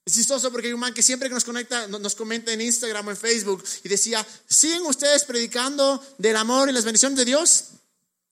Es 0.05 0.15
chistoso 0.15 0.51
porque 0.51 0.69
hay 0.69 0.73
un 0.73 0.81
man 0.81 0.95
que 0.95 1.03
siempre 1.03 1.29
que 1.29 1.35
nos 1.35 1.45
conecta, 1.45 1.87
nos 1.87 2.15
comenta 2.15 2.53
en 2.53 2.61
Instagram 2.61 3.09
o 3.09 3.11
en 3.11 3.17
Facebook 3.17 3.63
y 3.85 3.89
decía, 3.89 4.27
¿siguen 4.49 4.83
ustedes 4.83 5.25
predicando 5.25 6.03
del 6.19 6.37
amor 6.37 6.69
y 6.69 6.73
las 6.73 6.85
bendiciones 6.85 7.19
de 7.19 7.25
Dios? 7.25 7.65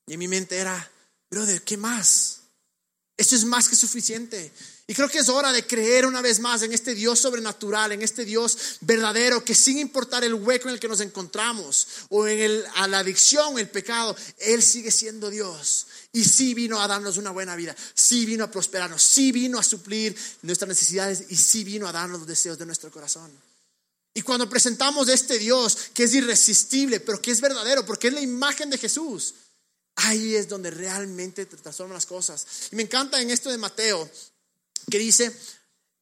Y 0.07 0.15
en 0.15 0.19
mi 0.19 0.29
mente 0.29 0.57
era, 0.57 0.91
brother, 1.31 1.63
¿qué 1.63 1.77
más? 1.77 2.39
Esto 3.17 3.35
es 3.35 3.45
más 3.45 3.69
que 3.69 3.77
suficiente. 3.77 4.53
Y 4.87 4.95
creo 4.95 5.09
que 5.09 5.19
es 5.19 5.29
hora 5.29 5.53
de 5.53 5.67
creer 5.67 6.07
una 6.07 6.23
vez 6.23 6.41
más 6.41 6.63
en 6.63 6.73
este 6.73 6.95
Dios 6.95 7.19
sobrenatural, 7.19 7.93
en 7.93 8.01
este 8.01 8.25
Dios 8.25 8.79
verdadero, 8.81 9.45
que 9.45 9.55
sin 9.55 9.77
importar 9.77 10.25
el 10.25 10.33
hueco 10.33 10.69
en 10.69 10.75
el 10.75 10.81
que 10.81 10.89
nos 10.89 11.01
encontramos 11.01 11.87
o 12.09 12.27
en 12.27 12.39
el, 12.39 12.65
a 12.77 12.89
la 12.89 13.01
adicción, 13.01 13.59
el 13.59 13.69
pecado, 13.69 14.17
Él 14.39 14.63
sigue 14.63 14.91
siendo 14.91 15.29
Dios. 15.29 15.89
Y 16.13 16.25
sí 16.25 16.55
vino 16.55 16.81
a 16.81 16.89
darnos 16.89 17.19
una 17.19 17.31
buena 17.31 17.55
vida, 17.55 17.77
sí 17.95 18.25
vino 18.25 18.45
a 18.45 18.51
prosperarnos, 18.51 19.03
sí 19.03 19.31
vino 19.31 19.59
a 19.59 19.63
suplir 19.63 20.17
nuestras 20.43 20.69
necesidades 20.69 21.25
y 21.29 21.37
sí 21.37 21.65
vino 21.65 21.87
a 21.87 21.93
darnos 21.93 22.21
los 22.21 22.29
deseos 22.29 22.59
de 22.59 22.67
nuestro 22.67 22.91
corazón. 22.91 23.31
Y 24.15 24.23
cuando 24.23 24.49
presentamos 24.49 25.09
este 25.09 25.39
Dios 25.39 25.77
que 25.95 26.05
es 26.05 26.15
irresistible, 26.15 27.01
pero 27.01 27.21
que 27.21 27.31
es 27.31 27.41
verdadero, 27.41 27.85
porque 27.85 28.09
es 28.09 28.15
la 28.15 28.21
imagen 28.21 28.71
de 28.71 28.79
Jesús, 28.79 29.35
ahí 29.97 30.35
es 30.35 30.49
donde 30.49 30.71
realmente 30.71 31.47
transforman 31.47 31.95
las 31.95 32.07
cosas. 32.07 32.47
Y 32.73 32.77
me 32.77 32.83
encanta 32.83 33.21
en 33.21 33.31
esto 33.31 33.51
de 33.51 33.59
Mateo, 33.59 34.11
que 34.91 34.99
dice, 34.99 35.31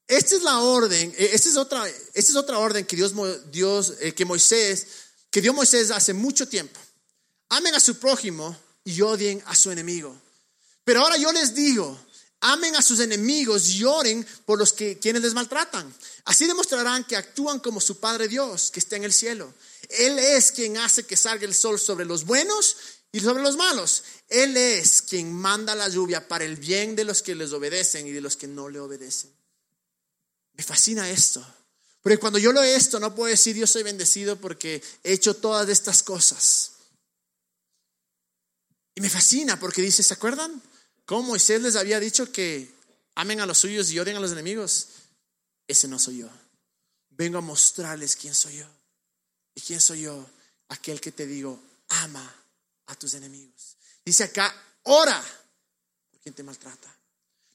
esta 0.06 0.36
es 0.36 0.42
la 0.42 0.60
orden, 0.60 1.12
eh, 1.18 1.30
esta 1.32 1.48
es 1.48 1.56
otra, 1.56 1.88
esta 1.88 2.32
es 2.32 2.36
otra 2.36 2.58
orden 2.58 2.86
que 2.86 2.96
Dios, 2.96 3.12
Dios 3.50 3.94
eh, 4.00 4.14
que 4.14 4.24
Moisés, 4.24 4.86
que 5.30 5.40
dio 5.40 5.52
Moisés 5.52 5.90
hace 5.90 6.14
mucho 6.14 6.48
tiempo. 6.48 6.78
Amen 7.48 7.74
a 7.74 7.80
su 7.80 7.98
prójimo 7.98 8.56
y 8.86 9.02
odien 9.02 9.42
a 9.46 9.54
su 9.54 9.70
enemigo. 9.70 10.16
Pero 10.84 11.00
ahora 11.00 11.16
yo 11.16 11.32
les 11.32 11.54
digo, 11.54 11.98
amen 12.40 12.76
a 12.76 12.82
sus 12.82 13.00
enemigos 13.00 13.68
y 13.70 13.82
oren 13.84 14.24
por 14.44 14.58
los 14.58 14.72
que 14.72 14.98
quienes 14.98 15.22
les 15.22 15.34
maltratan. 15.34 15.92
Así 16.24 16.46
demostrarán 16.46 17.04
que 17.04 17.16
actúan 17.16 17.58
como 17.58 17.80
su 17.80 17.98
Padre 17.98 18.28
Dios, 18.28 18.70
que 18.70 18.78
está 18.78 18.94
en 18.94 19.02
el 19.02 19.12
cielo. 19.12 19.52
Él 19.88 20.18
es 20.18 20.52
quien 20.52 20.76
hace 20.76 21.04
que 21.04 21.16
salga 21.16 21.44
el 21.44 21.54
sol 21.54 21.80
sobre 21.80 22.04
los 22.04 22.24
buenos 22.24 22.76
y 23.10 23.18
sobre 23.18 23.42
los 23.42 23.56
malos. 23.56 24.04
Él 24.28 24.56
es 24.56 25.02
quien 25.02 25.32
manda 25.32 25.74
la 25.74 25.88
lluvia 25.88 26.28
para 26.28 26.44
el 26.44 26.54
bien 26.54 26.94
de 26.94 27.04
los 27.04 27.22
que 27.22 27.34
les 27.34 27.52
obedecen 27.52 28.06
y 28.06 28.12
de 28.12 28.20
los 28.20 28.36
que 28.36 28.46
no 28.46 28.68
le 28.68 28.78
obedecen. 28.78 29.34
Me 30.52 30.62
fascina 30.62 31.10
esto. 31.10 31.44
Porque 32.02 32.18
cuando 32.18 32.38
yo 32.38 32.52
leo 32.52 32.62
esto, 32.62 33.00
no 33.00 33.16
puedo 33.16 33.30
decir 33.30 33.56
yo 33.56 33.66
soy 33.66 33.82
bendecido 33.82 34.36
porque 34.36 34.80
he 35.02 35.12
hecho 35.12 35.34
todas 35.34 35.68
estas 35.68 36.04
cosas. 36.04 36.75
Y 38.96 39.00
me 39.02 39.10
fascina 39.10 39.60
porque 39.60 39.82
dice, 39.82 40.02
¿se 40.02 40.14
acuerdan? 40.14 40.60
Cómo 41.04 41.28
Moisés 41.28 41.60
les 41.60 41.76
había 41.76 42.00
dicho 42.00 42.32
que 42.32 42.74
amen 43.14 43.40
a 43.40 43.46
los 43.46 43.58
suyos 43.58 43.90
y 43.90 43.98
odien 44.00 44.16
a 44.16 44.20
los 44.20 44.32
enemigos. 44.32 44.88
Ese 45.68 45.86
no 45.86 45.98
soy 45.98 46.18
yo. 46.18 46.30
Vengo 47.10 47.38
a 47.38 47.42
mostrarles 47.42 48.16
quién 48.16 48.34
soy 48.34 48.56
yo. 48.56 48.66
¿Y 49.54 49.60
quién 49.60 49.80
soy 49.80 50.00
yo? 50.00 50.26
Aquel 50.68 51.00
que 51.00 51.12
te 51.12 51.26
digo, 51.26 51.62
ama 51.88 52.34
a 52.86 52.94
tus 52.94 53.14
enemigos. 53.14 53.76
Dice 54.04 54.24
acá, 54.24 54.54
ora 54.84 55.22
por 56.10 56.20
quien 56.20 56.34
te 56.34 56.42
maltrata. 56.42 56.92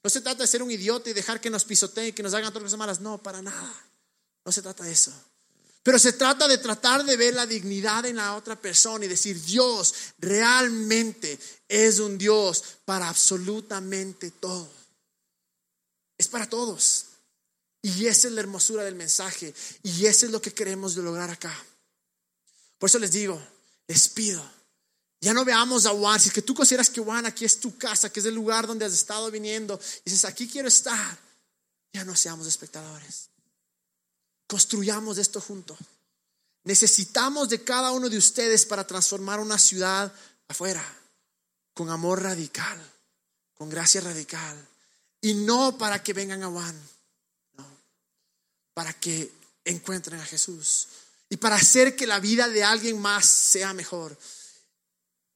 No 0.04 0.10
se 0.10 0.21
trata 0.21 0.43
de 0.43 0.47
ser 0.47 0.62
un 0.62 0.69
idiota 0.69 1.10
y 1.10 1.13
dejar 1.13 1.41
que 1.41 1.49
nos 1.49 1.65
pisoteen 1.65 2.08
y 2.08 2.13
que 2.13 2.23
nos 2.23 2.36
hagan 2.36 2.49
otras 2.49 2.63
cosas 2.63 2.80
malas. 2.80 2.99
No, 3.01 3.21
para 3.21 3.41
nada. 3.41 3.86
No 4.45 4.51
se 4.51 4.62
trata 4.62 4.84
de 4.84 4.91
eso. 4.91 5.12
Pero 5.84 5.98
se 5.98 6.13
trata 6.13 6.48
de 6.48 6.60
tratar 6.60 7.04
de 7.04 7.17
ver 7.17 7.34
la 7.34 7.46
dignidad 7.46 8.06
en 8.06 8.17
la 8.17 8.36
otra 8.36 8.60
persona 8.60 9.06
y 9.06 9.08
decir, 9.08 9.41
Dios 9.41 9.94
realmente 10.20 11.39
es 11.67 12.00
un 12.00 12.17
Dios 12.17 12.63
para 12.86 13.10
absolutamente 13.10 14.30
todo. 14.32 14.70
Es 16.17 16.28
para 16.28 16.48
todos. 16.48 17.06
Y 17.82 18.06
esa 18.06 18.28
es 18.28 18.34
la 18.34 18.41
hermosura 18.41 18.84
del 18.84 18.94
mensaje. 18.94 19.56
Y 19.82 20.06
eso 20.06 20.28
es 20.28 20.32
lo 20.32 20.39
que 20.39 20.54
queremos 20.54 20.96
lograr 20.98 21.32
acá. 21.32 21.56
Por 22.78 22.89
eso 22.89 23.00
les 23.00 23.12
digo, 23.12 23.41
les 23.88 24.08
pido, 24.10 24.44
ya 25.20 25.34
no 25.34 25.44
veamos 25.44 25.88
a 25.88 25.89
Juan. 25.89 26.20
Si 26.20 26.28
es 26.28 26.34
que 26.34 26.44
tú 26.44 26.54
consideras 26.54 26.91
que 26.91 27.02
Juan 27.02 27.26
aquí 27.26 27.44
es 27.44 27.60
tu 27.60 27.76
casa, 27.76 28.12
que 28.12 28.20
es 28.20 28.26
el 28.28 28.36
lugar 28.36 28.67
donde 28.67 28.86
has 28.86 28.94
estado 28.94 29.32
viniendo, 29.32 29.80
y 30.06 30.12
dices, 30.12 30.26
aquí 30.26 30.48
quiero 30.48 30.67
estar, 30.67 31.17
ya 31.91 32.04
no 32.06 32.15
seamos 32.15 32.46
espectadores. 32.46 33.31
Construyamos 34.51 35.17
esto 35.17 35.39
juntos. 35.39 35.77
Necesitamos 36.65 37.47
de 37.47 37.63
cada 37.63 37.91
uno 37.91 38.09
de 38.09 38.17
ustedes 38.17 38.65
para 38.65 38.85
transformar 38.85 39.39
una 39.39 39.57
ciudad 39.57 40.11
afuera, 40.49 40.83
con 41.73 41.89
amor 41.89 42.21
radical, 42.21 42.77
con 43.53 43.69
gracia 43.69 44.01
radical. 44.01 44.67
Y 45.21 45.35
no 45.35 45.77
para 45.77 46.03
que 46.03 46.11
vengan 46.11 46.43
a 46.43 46.49
Juan, 46.49 46.77
no, 47.53 47.65
para 48.73 48.91
que 48.91 49.31
encuentren 49.63 50.19
a 50.19 50.25
Jesús 50.25 50.89
y 51.29 51.37
para 51.37 51.55
hacer 51.55 51.95
que 51.95 52.05
la 52.05 52.19
vida 52.19 52.49
de 52.49 52.65
alguien 52.65 52.99
más 52.99 53.25
sea 53.25 53.71
mejor. 53.71 54.17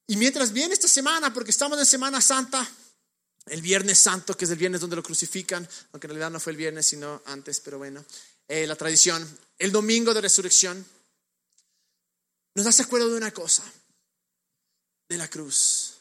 Y 0.07 0.17
mientras 0.17 0.51
viene 0.51 0.73
esta 0.73 0.89
semana, 0.89 1.33
porque 1.33 1.51
estamos 1.51 1.79
en 1.79 1.85
Semana 1.85 2.19
Santa, 2.19 2.69
el 3.45 3.61
Viernes 3.61 3.97
Santo, 3.97 4.35
que 4.35 4.43
es 4.43 4.51
el 4.51 4.57
viernes 4.57 4.81
donde 4.81 4.97
lo 4.97 5.03
crucifican, 5.03 5.65
aunque 5.93 6.07
en 6.07 6.09
realidad 6.09 6.31
no 6.31 6.41
fue 6.41 6.51
el 6.51 6.57
viernes, 6.57 6.85
sino 6.85 7.21
antes, 7.27 7.61
pero 7.61 7.77
bueno, 7.77 8.03
eh, 8.47 8.67
la 8.67 8.75
tradición, 8.75 9.27
el 9.57 9.71
domingo 9.71 10.13
de 10.13 10.21
resurrección, 10.21 10.85
nos 12.53 12.65
hace 12.65 12.83
acuerdo 12.83 13.09
de 13.09 13.17
una 13.17 13.31
cosa, 13.31 13.63
de 15.09 15.17
la 15.17 15.27
cruz. 15.27 15.95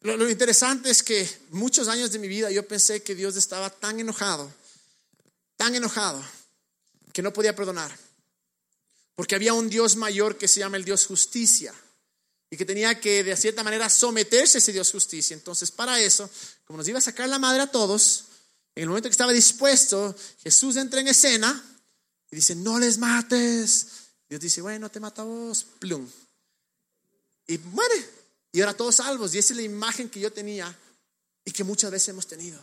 Lo, 0.00 0.16
lo 0.16 0.28
interesante 0.28 0.90
es 0.90 1.02
que 1.02 1.28
muchos 1.50 1.88
años 1.88 2.12
de 2.12 2.18
mi 2.18 2.28
vida 2.28 2.50
yo 2.50 2.66
pensé 2.66 3.02
que 3.02 3.14
Dios 3.14 3.36
estaba 3.36 3.70
tan 3.70 4.00
enojado, 4.00 4.52
tan 5.56 5.74
enojado, 5.74 6.22
que 7.12 7.22
no 7.22 7.32
podía 7.32 7.56
perdonar, 7.56 7.96
porque 9.14 9.34
había 9.34 9.54
un 9.54 9.70
Dios 9.70 9.96
mayor 9.96 10.36
que 10.36 10.48
se 10.48 10.60
llama 10.60 10.76
el 10.76 10.84
Dios 10.84 11.06
justicia 11.06 11.74
y 12.50 12.56
que 12.56 12.64
tenía 12.64 13.00
que 13.00 13.24
de 13.24 13.36
cierta 13.36 13.64
manera 13.64 13.88
someterse 13.88 14.58
a 14.58 14.60
ese 14.60 14.72
Dios 14.72 14.92
justicia. 14.92 15.34
Entonces, 15.34 15.70
para 15.70 16.00
eso, 16.00 16.28
como 16.64 16.78
nos 16.78 16.88
iba 16.88 16.98
a 16.98 17.02
sacar 17.02 17.28
la 17.28 17.38
madre 17.38 17.62
a 17.62 17.70
todos, 17.70 18.25
en 18.76 18.82
el 18.82 18.88
momento 18.90 19.08
que 19.08 19.12
estaba 19.12 19.32
dispuesto, 19.32 20.14
Jesús 20.42 20.76
entra 20.76 21.00
en 21.00 21.08
escena 21.08 21.64
y 22.30 22.36
dice, 22.36 22.54
no 22.54 22.78
les 22.78 22.98
mates. 22.98 23.86
Dios 24.28 24.38
dice, 24.38 24.60
bueno, 24.60 24.90
te 24.90 25.00
mata 25.00 25.22
vos, 25.22 25.64
plum. 25.78 26.06
Y 27.46 27.56
muere. 27.56 28.06
Y 28.52 28.60
ahora 28.60 28.74
todos 28.74 28.96
salvos. 28.96 29.34
Y 29.34 29.38
esa 29.38 29.54
es 29.54 29.56
la 29.56 29.62
imagen 29.62 30.10
que 30.10 30.20
yo 30.20 30.30
tenía 30.30 30.78
y 31.42 31.52
que 31.52 31.64
muchas 31.64 31.90
veces 31.90 32.10
hemos 32.10 32.26
tenido. 32.26 32.60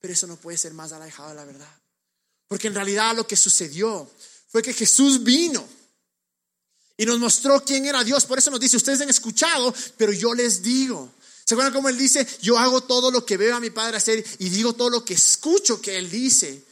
Pero 0.00 0.12
eso 0.12 0.26
no 0.26 0.34
puede 0.34 0.58
ser 0.58 0.74
más 0.74 0.90
alejado 0.90 1.28
de 1.28 1.36
la 1.36 1.44
verdad. 1.44 1.78
Porque 2.48 2.66
en 2.66 2.74
realidad 2.74 3.14
lo 3.14 3.24
que 3.24 3.36
sucedió 3.36 4.10
fue 4.48 4.62
que 4.62 4.72
Jesús 4.72 5.22
vino 5.22 5.64
y 6.96 7.06
nos 7.06 7.20
mostró 7.20 7.64
quién 7.64 7.86
era 7.86 8.02
Dios. 8.02 8.26
Por 8.26 8.38
eso 8.38 8.50
nos 8.50 8.58
dice, 8.58 8.76
ustedes 8.76 9.00
han 9.00 9.10
escuchado, 9.10 9.72
pero 9.96 10.12
yo 10.12 10.34
les 10.34 10.60
digo. 10.60 11.08
¿Se 11.50 11.54
acuerdan 11.54 11.74
cómo 11.74 11.88
él 11.88 11.98
dice? 11.98 12.24
Yo 12.42 12.56
hago 12.56 12.80
todo 12.80 13.10
lo 13.10 13.26
que 13.26 13.36
veo 13.36 13.56
a 13.56 13.58
mi 13.58 13.70
Padre 13.70 13.96
hacer 13.96 14.24
y 14.38 14.50
digo 14.50 14.72
todo 14.72 14.88
lo 14.88 15.04
que 15.04 15.14
escucho 15.14 15.80
que 15.80 15.98
él 15.98 16.08
dice. 16.08 16.64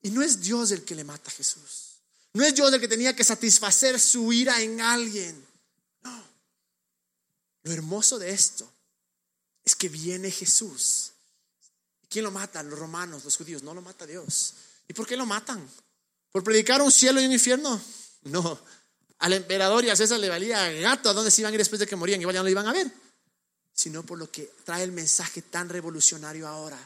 Y 0.00 0.08
no 0.08 0.22
es 0.22 0.40
Dios 0.40 0.70
el 0.70 0.82
que 0.82 0.94
le 0.94 1.04
mata 1.04 1.28
a 1.28 1.34
Jesús. 1.34 1.98
No 2.32 2.42
es 2.42 2.54
Dios 2.54 2.72
el 2.72 2.80
que 2.80 2.88
tenía 2.88 3.14
que 3.14 3.22
satisfacer 3.22 4.00
su 4.00 4.32
ira 4.32 4.62
en 4.62 4.80
alguien. 4.80 5.46
No. 6.04 6.24
Lo 7.64 7.72
hermoso 7.72 8.18
de 8.18 8.30
esto 8.30 8.66
es 9.62 9.76
que 9.76 9.90
viene 9.90 10.30
Jesús. 10.30 11.10
¿Quién 12.08 12.24
lo 12.24 12.30
mata? 12.30 12.62
Los 12.62 12.78
romanos, 12.78 13.24
los 13.24 13.36
judíos. 13.36 13.62
No 13.62 13.74
lo 13.74 13.82
mata 13.82 14.06
Dios. 14.06 14.54
¿Y 14.88 14.94
por 14.94 15.06
qué 15.06 15.18
lo 15.18 15.26
matan? 15.26 15.68
¿Por 16.32 16.42
predicar 16.42 16.80
un 16.80 16.90
cielo 16.90 17.20
y 17.20 17.26
un 17.26 17.32
infierno? 17.32 17.78
No 18.22 18.58
al 19.18 19.32
emperador 19.32 19.84
y 19.84 19.90
a 19.90 19.96
César 19.96 20.20
le 20.20 20.28
valía 20.28 20.70
gato 20.72 21.08
a 21.08 21.12
dónde 21.12 21.30
se 21.30 21.40
iban 21.40 21.52
a 21.52 21.54
ir 21.54 21.58
después 21.58 21.80
de 21.80 21.86
que 21.86 21.96
morían, 21.96 22.20
igual 22.20 22.34
ya 22.34 22.40
no 22.40 22.44
lo 22.44 22.50
iban 22.50 22.66
a 22.66 22.72
ver, 22.72 22.90
sino 23.74 24.04
por 24.04 24.18
lo 24.18 24.30
que 24.30 24.50
trae 24.64 24.84
el 24.84 24.92
mensaje 24.92 25.42
tan 25.42 25.68
revolucionario 25.68 26.46
ahora, 26.46 26.78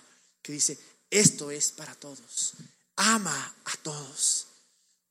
que 0.42 0.52
dice, 0.52 0.78
esto 1.10 1.50
es 1.50 1.70
para 1.70 1.94
todos, 1.94 2.54
ama 2.96 3.56
a 3.64 3.76
todos. 3.82 4.46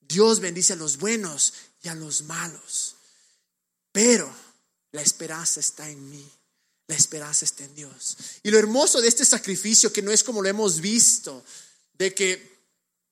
Dios 0.02 0.40
bendice 0.40 0.74
a 0.74 0.78
los 0.78 0.98
buenos 0.98 1.54
y 1.84 1.90
a 1.90 1.96
los 1.96 2.24
malos, 2.24 2.96
pero 3.92 4.34
la 4.92 5.02
esperanza 5.02 5.60
está 5.60 5.90
en 5.90 6.10
mí. 6.10 6.28
La 6.88 6.96
esperanza 6.96 7.44
está 7.44 7.66
en 7.66 7.76
Dios. 7.76 8.18
Y 8.44 8.50
lo 8.50 8.58
hermoso 8.58 9.02
de 9.02 9.10
este 9.10 9.26
sacrificio, 9.26 9.92
que 9.92 10.02
no 10.02 10.12
es 10.12 10.24
como 10.24 10.42
lo 10.42 10.48
hemos 10.48 10.80
visto, 10.80 11.44
de 11.94 12.16
que 12.16 12.58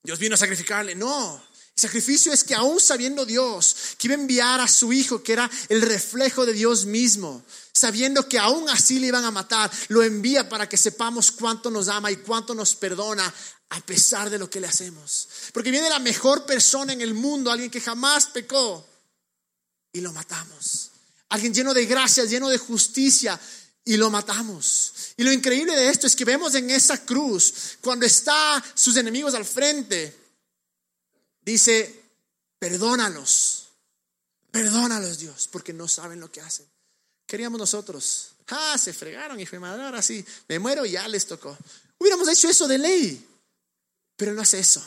Dios 0.01 0.17
vino 0.17 0.36
a 0.36 0.38
sacrificarle, 0.38 0.95
no, 0.95 1.43
sacrificio 1.75 2.32
es 2.32 2.43
que 2.43 2.56
aún 2.56 2.80
sabiendo 2.80 3.25
Dios 3.25 3.75
que 3.97 4.08
iba 4.08 4.15
a 4.15 4.19
enviar 4.19 4.62
a 4.62 4.67
su 4.67 4.93
hijo, 4.93 5.21
que 5.21 5.34
era 5.34 5.51
el 5.67 5.82
reflejo 5.82 6.45
de 6.45 6.54
Dios 6.54 6.86
mismo, 6.86 7.43
sabiendo 7.75 8.27
que 8.29 8.39
aún 8.39 8.69
así 8.69 8.99
le 8.99 9.07
iban 9.07 9.25
a 9.25 9.31
matar, 9.31 9.69
lo 9.89 10.01
envía 10.01 10.47
para 10.47 10.69
que 10.69 10.77
sepamos 10.77 11.31
cuánto 11.31 11.69
nos 11.69 11.89
ama 11.89 12.09
y 12.11 12.17
cuánto 12.17 12.55
nos 12.55 12.75
perdona 12.75 13.31
a 13.69 13.81
pesar 13.81 14.29
de 14.29 14.39
lo 14.39 14.49
que 14.49 14.61
le 14.61 14.67
hacemos. 14.67 15.27
Porque 15.53 15.71
viene 15.71 15.89
la 15.89 15.99
mejor 15.99 16.45
persona 16.45 16.93
en 16.93 17.01
el 17.01 17.13
mundo, 17.13 17.51
alguien 17.51 17.69
que 17.69 17.81
jamás 17.81 18.27
pecó, 18.27 18.88
y 19.91 20.01
lo 20.01 20.13
matamos. 20.13 20.91
Alguien 21.29 21.53
lleno 21.53 21.73
de 21.73 21.85
gracia, 21.85 22.23
lleno 22.23 22.47
de 22.47 22.57
justicia, 22.57 23.39
y 23.83 23.97
lo 23.97 24.09
matamos. 24.09 24.93
Y 25.17 25.23
lo 25.23 25.31
increíble 25.31 25.75
de 25.75 25.89
esto 25.89 26.07
es 26.07 26.15
que 26.15 26.25
vemos 26.25 26.55
en 26.55 26.69
esa 26.69 27.05
cruz, 27.05 27.77
cuando 27.81 28.05
está 28.05 28.63
sus 28.73 28.95
enemigos 28.95 29.33
al 29.33 29.45
frente, 29.45 30.25
Dice, 31.45 32.03
perdónalos, 32.57 33.67
perdónalos 34.49 35.19
Dios, 35.19 35.47
porque 35.51 35.73
no 35.73 35.88
saben 35.88 36.19
lo 36.19 36.31
que 36.31 36.41
hacen. 36.41 36.65
Queríamos 37.25 37.59
nosotros, 37.59 38.31
ah, 38.49 38.77
se 38.77 38.93
fregaron 38.93 39.39
y 39.39 39.45
fue 39.45 39.59
madre, 39.59 39.83
ahora 39.83 40.01
sí, 40.01 40.23
me 40.47 40.59
muero 40.59 40.85
y 40.85 40.91
ya 40.91 41.07
les 41.07 41.25
tocó. 41.25 41.57
Hubiéramos 41.97 42.27
hecho 42.27 42.47
eso 42.47 42.67
de 42.67 42.77
ley, 42.77 43.27
pero 44.15 44.33
no 44.33 44.41
hace 44.41 44.59
eso. 44.59 44.83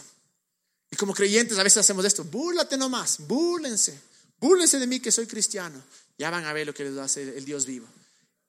Y 0.90 0.96
como 0.96 1.14
creyentes 1.14 1.58
a 1.58 1.62
veces 1.62 1.78
hacemos 1.78 2.04
esto, 2.04 2.24
búrlate 2.24 2.76
nomás, 2.76 3.18
búrlense, 3.26 3.98
búrlense 4.38 4.78
de 4.78 4.86
mí 4.86 5.00
que 5.00 5.12
soy 5.12 5.26
cristiano. 5.26 5.82
Ya 6.16 6.30
van 6.30 6.44
a 6.44 6.52
ver 6.52 6.66
lo 6.66 6.74
que 6.74 6.84
les 6.84 6.96
hacer 6.98 7.28
el 7.28 7.44
Dios 7.44 7.66
vivo. 7.66 7.86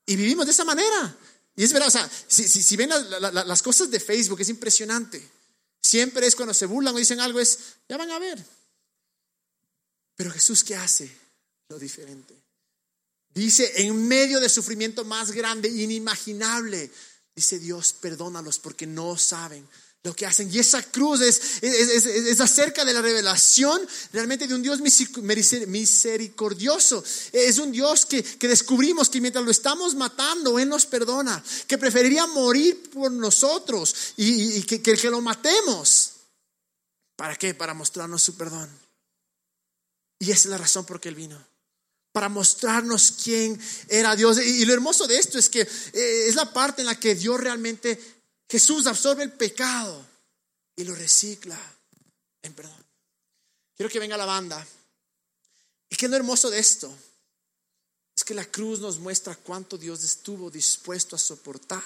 Y 0.06 0.16
vivimos 0.16 0.46
de 0.46 0.52
esa 0.52 0.66
manera. 0.66 1.16
Y 1.56 1.64
es 1.64 1.74
verdad, 1.74 1.90
o 1.90 1.92
sea, 1.92 2.10
si, 2.28 2.76
ven 2.78 2.90
las 2.90 3.62
cosas 3.62 3.92
de 3.92 4.00
Facebook, 4.00 4.40
es 4.42 4.50
impresionante. 4.50 5.22
Siempre 5.82 6.26
es 6.26 6.36
cuando 6.36 6.54
se 6.54 6.66
burlan 6.66 6.96
o 6.96 6.98
dicen 6.98 7.20
algo, 7.20 7.40
es, 7.40 7.60
ya 7.88 7.98
van 7.98 8.10
a 8.12 8.20
ver. 8.20 8.44
Pero 10.16 10.32
Jesús, 10.32 10.64
¿qué 10.64 10.76
hace? 10.76 11.12
Lo 11.70 11.78
diferente. 11.78 12.36
Dice, 13.34 13.72
en 13.76 14.08
medio 14.08 14.40
del 14.40 14.50
sufrimiento 14.50 15.06
más 15.06 15.32
grande, 15.32 15.70
inimaginable, 15.70 16.92
dice 17.36 17.60
Dios, 17.60 17.94
perdónalos 17.94 18.60
porque 18.60 18.88
no 18.88 19.18
saben 19.18 19.68
lo 20.04 20.16
que 20.16 20.26
hacen. 20.26 20.54
Y 20.54 20.60
esa 20.60 20.82
cruz 20.84 21.22
es, 21.22 22.40
acerca 22.40 22.86
de 22.86 22.94
la 22.94 23.02
revelación 23.02 23.82
realmente 24.12 24.48
de 24.48 24.56
un 24.56 24.64
Dios 24.64 24.82
misericordioso. 24.82 27.04
Es 27.32 27.58
un 27.60 27.72
Dios 27.72 28.06
que, 28.06 28.24
descubrimos 28.48 29.10
que 29.10 29.22
mientras 29.22 29.46
lo 29.46 29.52
estamos 29.52 29.96
matando, 29.96 30.58
Él 30.58 30.70
nos 30.70 30.86
perdona, 30.86 31.44
que 31.68 31.78
preferiría 31.78 32.26
morir 32.28 32.90
por 32.90 33.12
nosotros 33.12 34.14
y, 34.18 34.64
que, 34.64 34.82
que, 34.82 34.96
que 34.96 35.10
lo 35.10 35.22
matemos. 35.22 36.14
¿Para 37.16 37.36
qué? 37.36 37.54
Para 37.54 37.74
mostrarnos 37.74 38.24
su 38.24 38.36
perdón. 38.36 38.70
Y 40.18 40.32
esa 40.32 40.48
es 40.48 40.52
la 40.52 40.58
razón 40.58 40.86
por 40.86 41.00
qué 41.00 41.10
Él 41.10 41.16
vino 41.16 41.49
para 42.12 42.30
mostrarnos 42.30 43.12
quién 43.12 43.60
era 43.88 44.16
Dios. 44.16 44.40
Y, 44.40 44.66
lo 44.66 44.74
hermoso 44.74 45.08
de 45.08 45.18
esto 45.18 45.38
es 45.38 45.50
que 45.50 45.62
eh, 45.62 46.28
es 46.28 46.36
la 46.36 46.52
parte 46.52 46.82
en 46.82 46.88
la 46.88 47.00
que 47.00 47.16
Dios 47.16 47.40
realmente 47.40 48.24
Jesús 48.50 48.88
absorbe 48.88 49.24
el 49.24 49.32
pecado 49.32 50.06
y 50.76 50.84
lo 50.84 50.96
recicla 50.96 51.60
en 52.42 52.54
perdón. 52.54 52.86
Quiero 53.76 53.92
que 53.92 54.00
venga 54.00 54.18
la 54.18 54.26
banda. 54.26 54.66
¿Y 55.90 55.96
qué 55.96 56.06
es 56.06 56.12
lo 56.12 56.18
hermoso 56.18 56.50
de 56.50 56.60
esto? 56.60 56.92
Es 58.16 58.24
que 58.24 58.34
la 58.34 58.46
cruz 58.46 58.80
nos 58.80 59.00
muestra 59.00 59.36
cuánto 59.36 59.78
Dios 59.78 60.04
estuvo 60.04 60.52
dispuesto 60.52 61.16
a 61.16 61.20
soportar 61.20 61.84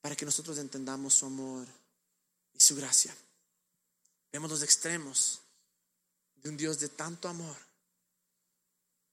para 0.00 0.16
que 0.16 0.24
nosotros 0.24 0.58
entendamos 0.58 1.14
su 1.14 1.26
amor 1.26 1.66
y 2.54 2.60
su 2.60 2.76
gracia. 2.76 3.14
Vemos 4.32 4.50
los 4.50 4.62
extremos 4.62 5.40
de 6.36 6.48
un 6.48 6.56
Dios 6.56 6.78
de 6.78 6.88
tanto 6.88 7.28
amor 7.28 7.65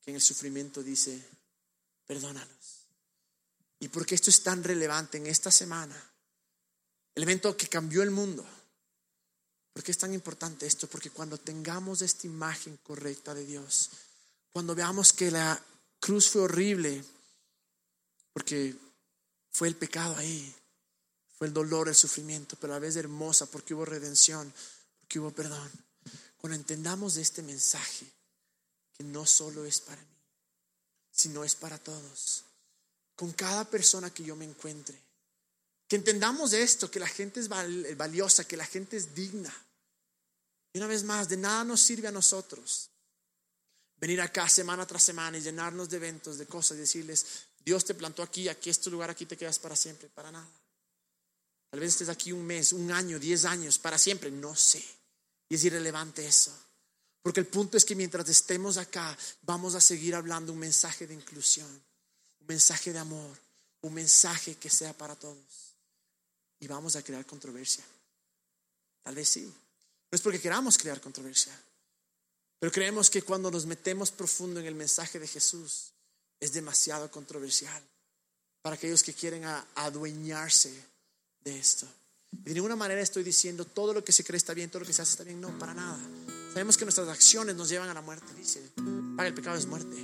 que 0.04 0.12
en 0.12 0.16
el 0.16 0.22
sufrimiento 0.22 0.84
dice, 0.84 1.24
perdónanos. 2.06 2.88
¿Y 3.80 3.88
por 3.88 4.06
qué 4.06 4.16
esto 4.16 4.30
es 4.30 4.44
tan 4.44 4.64
relevante 4.64 5.18
en 5.18 5.28
esta 5.28 5.52
semana? 5.52 5.96
El 7.16 7.24
evento 7.24 7.56
que 7.56 7.68
cambió 7.68 8.04
el 8.04 8.12
mundo. 8.12 8.46
¿Por 9.74 9.84
qué 9.84 9.92
es 9.92 9.98
tan 9.98 10.14
importante 10.14 10.66
esto? 10.66 10.88
Porque 10.88 11.10
cuando 11.10 11.38
tengamos 11.38 12.02
esta 12.02 12.28
imagen 12.28 12.78
correcta 12.78 13.34
de 13.34 13.46
Dios, 13.46 13.90
cuando 14.52 14.76
veamos 14.76 15.14
que 15.14 15.32
la 15.32 15.60
cruz 16.00 16.30
fue 16.30 16.44
horrible, 16.44 17.04
porque 18.34 18.76
fue 19.52 19.68
el 19.68 19.76
pecado 19.76 20.16
ahí, 20.18 20.56
fue 21.38 21.48
el 21.48 21.54
dolor, 21.54 21.88
el 21.88 21.96
sufrimiento, 21.96 22.56
pero 22.60 22.74
a 22.74 22.76
la 22.76 22.80
vez 22.80 22.96
hermosa 22.96 23.48
porque 23.48 23.74
hubo 23.74 23.86
redención, 23.86 24.54
porque 25.00 25.20
hubo 25.20 25.32
perdón. 25.32 25.72
Cuando 26.38 26.56
entendamos 26.56 27.18
este 27.18 27.42
mensaje, 27.42 28.06
que 28.94 29.04
no 29.04 29.26
solo 29.26 29.66
es 29.66 29.82
para 29.82 30.02
mí, 30.02 30.18
sino 31.12 31.44
es 31.44 31.56
para 31.56 31.78
todos 31.78 32.44
con 33.16 33.32
cada 33.34 33.70
persona 33.70 34.14
que 34.14 34.24
yo 34.24 34.36
me 34.36 34.46
encuentre. 34.46 35.00
Que 35.88 35.96
entendamos 35.98 36.54
esto, 36.54 36.90
que 36.90 37.00
la 37.00 37.08
gente 37.08 37.40
es 37.40 37.48
valiosa, 37.48 38.48
que 38.48 38.58
la 38.58 38.66
gente 38.66 38.98
es 38.98 39.14
digna. 39.14 39.54
Y 40.74 40.80
una 40.80 40.88
vez 40.88 41.04
más, 41.04 41.30
de 41.30 41.38
nada 41.38 41.64
nos 41.64 41.82
sirve 41.82 42.08
a 42.08 42.12
nosotros 42.12 42.90
venir 43.98 44.20
acá 44.20 44.50
semana 44.50 44.86
tras 44.86 45.04
semana 45.04 45.38
y 45.38 45.42
llenarnos 45.42 45.90
de 45.90 45.98
eventos, 45.98 46.38
de 46.38 46.46
cosas, 46.46 46.78
y 46.78 46.82
decirles, 46.82 47.26
Dios 47.64 47.86
te 47.86 47.94
plantó 47.94 48.24
aquí, 48.24 48.50
aquí 48.50 48.70
es 48.70 48.80
tu 48.80 48.90
lugar, 48.90 49.10
aquí 49.10 49.26
te 49.26 49.38
quedas 49.38 49.60
para 49.60 49.76
siempre, 49.76 50.10
para 50.10 50.32
nada. 50.32 50.50
Tal 51.70 51.80
vez 51.80 51.90
estés 51.90 52.10
aquí 52.10 52.32
un 52.32 52.46
mes, 52.46 52.74
un 52.74 52.92
año, 52.92 53.20
diez 53.20 53.46
años, 53.46 53.80
para 53.80 53.98
siempre, 53.98 54.30
no 54.30 54.56
sé. 54.56 54.84
Y 55.48 55.56
es 55.56 55.64
irrelevante 55.64 56.26
eso. 56.26 56.52
Porque 57.24 57.40
el 57.40 57.48
punto 57.48 57.78
es 57.78 57.86
que 57.86 57.96
mientras 57.96 58.30
estemos 58.30 58.78
acá, 58.78 59.18
vamos 59.42 59.74
a 59.74 59.82
seguir 59.82 60.14
hablando 60.14 60.54
un 60.54 60.60
mensaje 60.60 61.08
de 61.08 61.16
inclusión 61.16 61.82
un 62.44 62.48
mensaje 62.48 62.92
de 62.92 63.00
amor, 63.00 63.38
un 63.82 63.94
mensaje 63.94 64.56
que 64.56 64.70
sea 64.70 64.94
para 64.94 65.16
todos. 65.16 65.76
Y 66.60 66.68
vamos 66.68 66.96
a 66.96 67.04
crear 67.04 67.26
controversia. 67.26 67.84
Tal 69.02 69.16
vez 69.16 69.30
sí. 69.30 69.42
No 69.42 70.16
es 70.16 70.22
porque 70.22 70.40
queramos 70.40 70.78
crear 70.78 71.02
controversia, 71.02 71.58
pero 72.60 72.72
creemos 72.72 73.10
que 73.10 73.24
cuando 73.24 73.50
nos 73.50 73.66
metemos 73.66 74.12
profundo 74.12 74.60
en 74.60 74.68
el 74.68 74.76
mensaje 74.76 75.20
de 75.20 75.28
Jesús, 75.28 75.92
es 76.40 76.54
demasiado 76.54 77.10
controversial 77.10 77.82
para 78.62 78.76
aquellos 78.76 79.02
que 79.02 79.14
quieren 79.14 79.44
adueñarse 79.76 80.72
de 81.44 81.58
esto. 81.58 81.88
De 82.32 82.54
ninguna 82.54 82.76
manera 82.76 83.02
estoy 83.02 83.24
diciendo 83.24 83.66
todo 83.66 83.94
lo 83.94 84.04
que 84.04 84.12
se 84.12 84.24
cree 84.24 84.38
está 84.38 84.54
bien, 84.54 84.70
todo 84.70 84.82
lo 84.82 84.86
que 84.86 84.94
se 84.94 85.02
hace 85.02 85.12
está 85.12 85.24
bien. 85.24 85.42
No, 85.42 85.58
para 85.58 85.74
nada. 85.74 86.00
Sabemos 86.54 86.78
que 86.78 86.86
nuestras 86.86 87.10
acciones 87.10 87.56
nos 87.56 87.68
llevan 87.68 87.90
a 87.90 87.96
la 87.96 88.02
muerte. 88.02 88.28
Dice, 88.38 88.62
paga 89.18 89.28
el 89.28 89.34
pecado 89.34 89.58
es 89.58 89.66
muerte. 89.66 89.98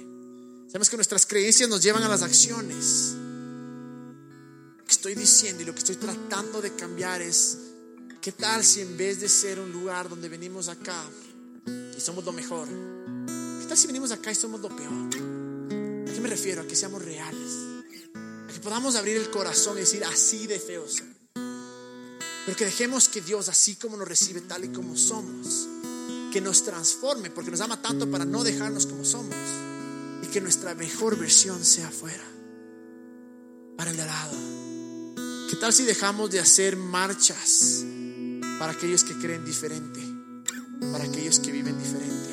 Sabemos 0.65 0.89
que 0.89 0.97
nuestras 0.97 1.27
creencias 1.27 1.69
nos 1.69 1.83
llevan 1.83 2.01
a 2.01 2.09
las 2.09 2.23
acciones. 2.23 3.13
Lo 4.75 4.83
que 4.83 4.91
estoy 4.91 5.13
diciendo 5.13 5.61
y 5.61 5.67
lo 5.67 5.73
que 5.73 5.79
estoy 5.79 5.97
tratando 5.97 6.59
de 6.59 6.75
cambiar 6.75 7.21
es, 7.21 7.59
¿qué 8.19 8.31
tal 8.31 8.63
si 8.63 8.81
en 8.81 8.97
vez 8.97 9.19
de 9.21 9.29
ser 9.29 9.59
un 9.59 9.71
lugar 9.71 10.09
donde 10.09 10.27
venimos 10.27 10.69
acá 10.69 10.99
y 11.95 12.01
somos 12.01 12.25
lo 12.25 12.31
mejor, 12.31 12.67
¿qué 12.67 13.65
tal 13.67 13.77
si 13.77 13.85
venimos 13.85 14.11
acá 14.11 14.31
y 14.31 14.35
somos 14.35 14.59
lo 14.59 14.69
peor? 14.69 14.89
¿A 14.89 16.13
qué 16.13 16.19
me 16.19 16.29
refiero? 16.29 16.63
A 16.63 16.65
que 16.65 16.75
seamos 16.75 17.05
reales. 17.05 17.51
A 18.15 18.51
que 18.51 18.59
podamos 18.59 18.95
abrir 18.95 19.17
el 19.17 19.29
corazón 19.29 19.77
y 19.77 19.81
decir, 19.81 20.03
así 20.03 20.47
de 20.47 20.59
feos. 20.59 21.03
Pero 21.35 22.57
que 22.57 22.65
dejemos 22.65 23.07
que 23.07 23.21
Dios, 23.21 23.49
así 23.49 23.75
como 23.75 23.97
nos 23.97 24.07
recibe 24.07 24.41
tal 24.41 24.65
y 24.65 24.69
como 24.69 24.97
somos, 24.97 25.67
que 26.31 26.41
nos 26.41 26.63
transforme, 26.63 27.29
porque 27.29 27.51
nos 27.51 27.61
ama 27.61 27.81
tanto 27.81 28.09
para 28.09 28.25
no 28.25 28.43
dejarnos 28.43 28.85
como 28.85 29.03
somos 29.03 29.35
que 30.29 30.41
nuestra 30.41 30.75
mejor 30.75 31.17
versión 31.17 31.63
sea 31.65 31.87
afuera, 31.87 32.23
para 33.75 33.91
el 33.91 33.97
de 33.97 34.05
lado. 34.05 34.37
¿Qué 35.49 35.55
tal 35.55 35.73
si 35.73 35.83
dejamos 35.83 36.29
de 36.29 36.39
hacer 36.39 36.77
marchas 36.77 37.83
para 38.59 38.73
aquellos 38.73 39.03
que 39.03 39.17
creen 39.17 39.43
diferente, 39.43 39.99
para 40.91 41.03
aquellos 41.03 41.39
que 41.39 41.51
viven 41.51 41.77
diferente, 41.79 42.29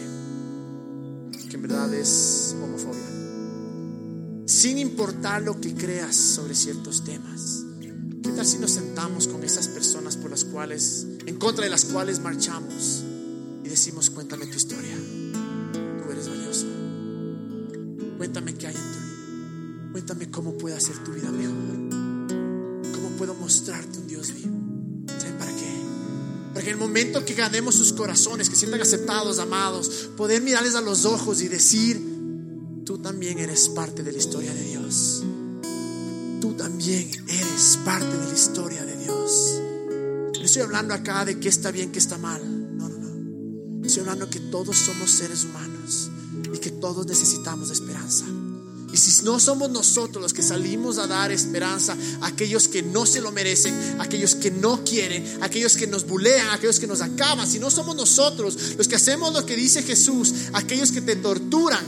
que 1.48 1.56
en 1.56 1.62
verdad 1.62 1.92
es 1.94 2.54
homofobia? 2.62 4.46
Sin 4.46 4.78
importar 4.78 5.42
lo 5.42 5.58
que 5.60 5.74
creas 5.74 6.14
sobre 6.14 6.54
ciertos 6.54 7.02
temas. 7.02 7.64
¿Qué 8.22 8.30
tal 8.30 8.44
si 8.44 8.58
nos 8.58 8.72
sentamos 8.72 9.26
con 9.26 9.42
esas 9.42 9.68
personas 9.68 10.16
por 10.16 10.30
las 10.30 10.44
cuales, 10.44 11.06
en 11.24 11.38
contra 11.38 11.64
de 11.64 11.70
las 11.70 11.86
cuales 11.86 12.20
marchamos 12.20 13.05
y 13.66 13.68
decimos, 13.68 14.10
cuéntame 14.10 14.46
tu 14.46 14.56
historia? 14.56 14.96
Cuéntame 18.16 18.54
qué 18.54 18.66
hay 18.68 18.74
en 18.74 18.80
tu 18.80 18.98
vida. 18.98 19.88
Cuéntame 19.92 20.30
cómo 20.30 20.56
puede 20.56 20.76
hacer 20.76 20.96
tu 21.04 21.12
vida 21.12 21.30
mejor. 21.30 22.94
Cómo 22.94 23.10
puedo 23.18 23.34
mostrarte 23.34 23.98
un 23.98 24.06
Dios 24.06 24.32
vivo. 24.32 24.56
¿Saben 25.18 25.38
para 25.38 25.50
qué? 25.52 25.82
Para 26.54 26.64
que 26.64 26.70
en 26.70 26.76
el 26.76 26.80
momento 26.80 27.24
que 27.24 27.34
ganemos 27.34 27.74
sus 27.74 27.92
corazones, 27.92 28.48
que 28.48 28.56
sientan 28.56 28.80
aceptados, 28.80 29.38
amados, 29.38 30.10
poder 30.16 30.42
mirarles 30.42 30.74
a 30.74 30.80
los 30.80 31.04
ojos 31.04 31.42
y 31.42 31.48
decir, 31.48 32.00
tú 32.84 32.98
también 32.98 33.38
eres 33.38 33.68
parte 33.68 34.02
de 34.02 34.12
la 34.12 34.18
historia 34.18 34.54
de 34.54 34.64
Dios. 34.64 35.24
Tú 36.40 36.54
también 36.54 37.10
eres 37.28 37.78
parte 37.84 38.16
de 38.16 38.26
la 38.26 38.34
historia 38.34 38.84
de 38.84 38.96
Dios. 38.96 39.60
No 40.38 40.42
estoy 40.42 40.62
hablando 40.62 40.94
acá 40.94 41.24
de 41.24 41.38
qué 41.38 41.48
está 41.48 41.70
bien, 41.70 41.92
qué 41.92 41.98
está 41.98 42.16
mal. 42.16 42.55
Hablando 44.00 44.28
que 44.28 44.40
todos 44.40 44.76
somos 44.76 45.10
seres 45.10 45.44
humanos 45.44 46.10
y 46.52 46.58
que 46.58 46.70
todos 46.70 47.06
necesitamos 47.06 47.70
esperanza. 47.70 48.24
Y 48.92 48.96
si 48.96 49.24
no 49.24 49.40
somos 49.40 49.70
nosotros 49.70 50.22
los 50.22 50.32
que 50.32 50.42
salimos 50.42 50.98
a 50.98 51.06
dar 51.06 51.32
esperanza 51.32 51.96
a 52.20 52.28
aquellos 52.28 52.68
que 52.68 52.82
no 52.82 53.04
se 53.04 53.20
lo 53.20 53.32
merecen, 53.32 53.74
a 53.98 54.04
aquellos 54.04 54.34
que 54.34 54.50
no 54.50 54.84
quieren, 54.84 55.42
a 55.42 55.46
aquellos 55.46 55.76
que 55.76 55.86
nos 55.86 56.06
bulean, 56.06 56.48
a 56.48 56.54
aquellos 56.54 56.78
que 56.78 56.86
nos 56.86 57.00
acaban, 57.00 57.48
si 57.48 57.58
no 57.58 57.70
somos 57.70 57.96
nosotros 57.96 58.76
los 58.76 58.88
que 58.88 58.96
hacemos 58.96 59.32
lo 59.32 59.44
que 59.44 59.56
dice 59.56 59.82
Jesús, 59.82 60.32
aquellos 60.52 60.92
que 60.92 61.00
te 61.00 61.16
torturan, 61.16 61.84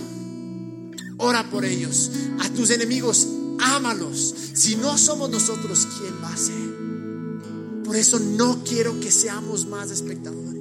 ora 1.18 1.48
por 1.50 1.64
ellos. 1.64 2.10
A 2.40 2.48
tus 2.50 2.70
enemigos, 2.70 3.26
ámalos. 3.58 4.34
Si 4.54 4.76
no 4.76 4.98
somos 4.98 5.30
nosotros, 5.30 5.86
¿quién 5.98 6.14
va 6.22 6.32
a 6.32 6.36
ser? 6.36 7.84
Por 7.84 7.96
eso 7.96 8.18
no 8.18 8.62
quiero 8.64 8.98
que 9.00 9.10
seamos 9.10 9.66
más 9.66 9.90
espectadores. 9.90 10.57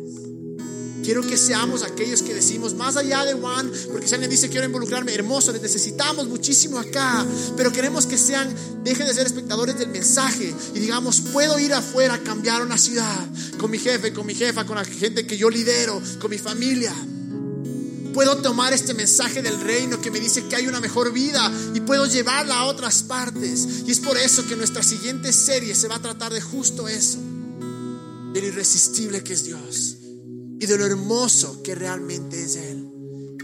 Quiero 1.07 1.21
que 1.21 1.37
seamos 1.37 1.83
aquellos 1.83 2.21
que 2.21 2.33
decimos, 2.33 2.73
más 2.73 2.97
allá 2.97 3.23
de 3.23 3.31
Juan, 3.31 3.71
porque 3.93 4.09
si 4.09 4.15
alguien 4.15 4.29
dice 4.29 4.49
quiero 4.49 4.65
involucrarme, 4.65 5.13
hermoso, 5.13 5.53
les 5.53 5.61
necesitamos 5.61 6.27
muchísimo 6.27 6.77
acá, 6.77 7.25
pero 7.55 7.71
queremos 7.71 8.05
que 8.05 8.17
sean, 8.17 8.53
dejen 8.83 9.07
de 9.07 9.13
ser 9.13 9.25
espectadores 9.25 9.79
del 9.79 9.87
mensaje 9.87 10.53
y 10.75 10.79
digamos, 10.79 11.21
puedo 11.31 11.57
ir 11.59 11.73
afuera 11.73 12.15
a 12.15 12.19
cambiar 12.19 12.61
una 12.61 12.77
ciudad 12.77 13.25
con 13.57 13.71
mi 13.71 13.79
jefe, 13.79 14.11
con 14.11 14.25
mi 14.25 14.35
jefa, 14.35 14.65
con 14.65 14.75
la 14.75 14.83
gente 14.83 15.25
que 15.25 15.37
yo 15.37 15.49
lidero, 15.49 16.01
con 16.19 16.29
mi 16.29 16.37
familia. 16.37 16.93
Puedo 18.13 18.41
tomar 18.41 18.73
este 18.73 18.93
mensaje 18.93 19.41
del 19.41 19.61
reino 19.61 20.01
que 20.01 20.11
me 20.11 20.19
dice 20.19 20.43
que 20.49 20.57
hay 20.57 20.67
una 20.67 20.81
mejor 20.81 21.13
vida 21.13 21.49
y 21.73 21.79
puedo 21.79 22.05
llevarla 22.05 22.55
a 22.57 22.65
otras 22.65 23.03
partes. 23.03 23.65
Y 23.87 23.91
es 23.91 24.01
por 24.01 24.17
eso 24.17 24.45
que 24.45 24.57
nuestra 24.57 24.83
siguiente 24.83 25.31
serie 25.31 25.73
se 25.73 25.87
va 25.87 25.95
a 25.95 26.01
tratar 26.01 26.33
de 26.33 26.41
justo 26.41 26.89
eso, 26.89 27.19
del 28.33 28.43
irresistible 28.43 29.23
que 29.23 29.31
es 29.31 29.45
Dios 29.45 29.96
y 30.59 30.65
de 30.65 30.77
lo 30.77 30.85
hermoso 30.85 31.61
que 31.61 31.75
realmente 31.75 32.43
es 32.43 32.55
Él. 32.55 32.87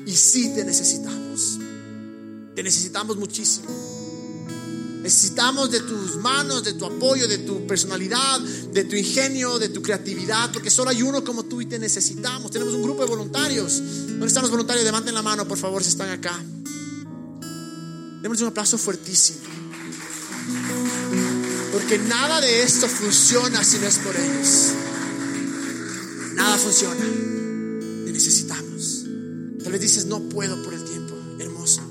Y 0.05 0.13
sí 0.15 0.53
te 0.53 0.65
necesitamos. 0.65 1.59
Te 2.55 2.63
necesitamos 2.63 3.17
muchísimo. 3.17 3.69
Necesitamos 5.01 5.69
de 5.69 5.81
tus 5.81 6.15
manos, 6.15 6.63
de 6.63 6.73
tu 6.73 6.85
apoyo, 6.85 7.27
de 7.27 7.39
tu 7.39 7.67
personalidad, 7.67 8.39
de 8.39 8.85
tu 8.85 8.95
ingenio, 8.95 9.59
de 9.59 9.67
tu 9.67 9.81
creatividad, 9.81 10.49
porque 10.51 10.71
solo 10.71 10.91
hay 10.91 11.01
uno 11.01 11.25
como 11.25 11.43
tú 11.43 11.59
y 11.59 11.65
te 11.65 11.77
necesitamos. 11.77 12.51
Tenemos 12.51 12.73
un 12.73 12.81
grupo 12.81 13.01
de 13.01 13.09
voluntarios. 13.09 13.79
¿Dónde 14.07 14.27
están 14.27 14.43
los 14.43 14.51
voluntarios? 14.51 14.85
Levanten 14.85 15.13
la 15.13 15.21
mano, 15.21 15.45
por 15.45 15.57
favor, 15.57 15.83
si 15.83 15.89
están 15.89 16.09
acá. 16.09 16.41
Demos 18.21 18.39
un 18.39 18.47
aplauso 18.47 18.77
fuertísimo. 18.77 19.39
Porque 21.73 21.97
nada 21.97 22.39
de 22.39 22.63
esto 22.63 22.87
funciona 22.87 23.61
si 23.63 23.79
no 23.79 23.87
es 23.87 23.97
por 23.97 24.15
ellos. 24.15 24.73
Funciona. 26.63 27.05
Te 28.05 28.11
necesitamos. 28.11 29.05
Tal 29.61 29.71
vez 29.71 29.81
dices, 29.81 30.05
no 30.05 30.21
puedo 30.29 30.63
por 30.63 30.73
el 30.73 30.83
tiempo. 30.85 31.13
Hermoso. 31.39 31.81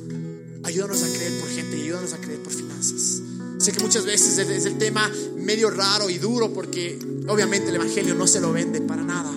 Ayúdanos 0.64 1.02
a 1.02 1.08
creer 1.08 1.40
por 1.40 1.48
gente 1.50 1.78
y 1.78 1.82
ayúdanos 1.82 2.12
a 2.14 2.18
creer 2.18 2.42
por 2.42 2.52
finanzas. 2.52 3.20
Sé 3.58 3.72
que 3.72 3.80
muchas 3.80 4.06
veces 4.06 4.38
es 4.38 4.64
el 4.64 4.78
tema 4.78 5.10
medio 5.36 5.70
raro 5.70 6.08
y 6.08 6.18
duro 6.18 6.52
porque 6.52 6.98
obviamente 7.28 7.68
el 7.68 7.76
Evangelio 7.76 8.14
no 8.14 8.26
se 8.26 8.40
lo 8.40 8.52
vende 8.52 8.80
para 8.80 9.02
nada. 9.02 9.30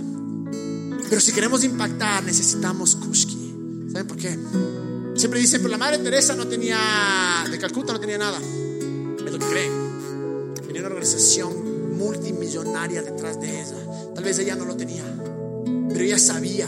Pero 1.10 1.22
si 1.22 1.32
queremos 1.32 1.64
impactar 1.64 2.24
necesitamos 2.24 2.96
Kushki. 2.96 3.90
¿Saben 3.92 4.08
por 4.08 4.18
qué? 4.18 4.40
Siempre 5.16 5.40
dicen, 5.40 5.62
pero 5.62 5.72
la 5.72 5.78
Madre 5.78 6.00
Teresa 6.00 6.36
no 6.36 6.48
tenía, 6.48 7.46
de 7.50 7.58
Calcuta 7.58 7.94
no 7.94 8.00
tenía 8.00 8.18
nada. 8.18 8.40
Es 8.40 9.32
lo 9.32 9.40
que 9.40 9.46
creen. 9.46 10.54
Tenía 10.66 10.82
una 10.82 10.88
organización 10.88 11.98
multimillonaria 11.98 13.02
detrás 13.02 13.40
de 13.40 13.62
ella. 13.62 14.12
Tal 14.14 14.24
vez 14.24 14.40
ella 14.40 14.56
no 14.56 14.66
lo 14.66 14.76
tenía, 14.76 15.04
pero 15.96 16.04
ella 16.04 16.20
sabía 16.20 16.68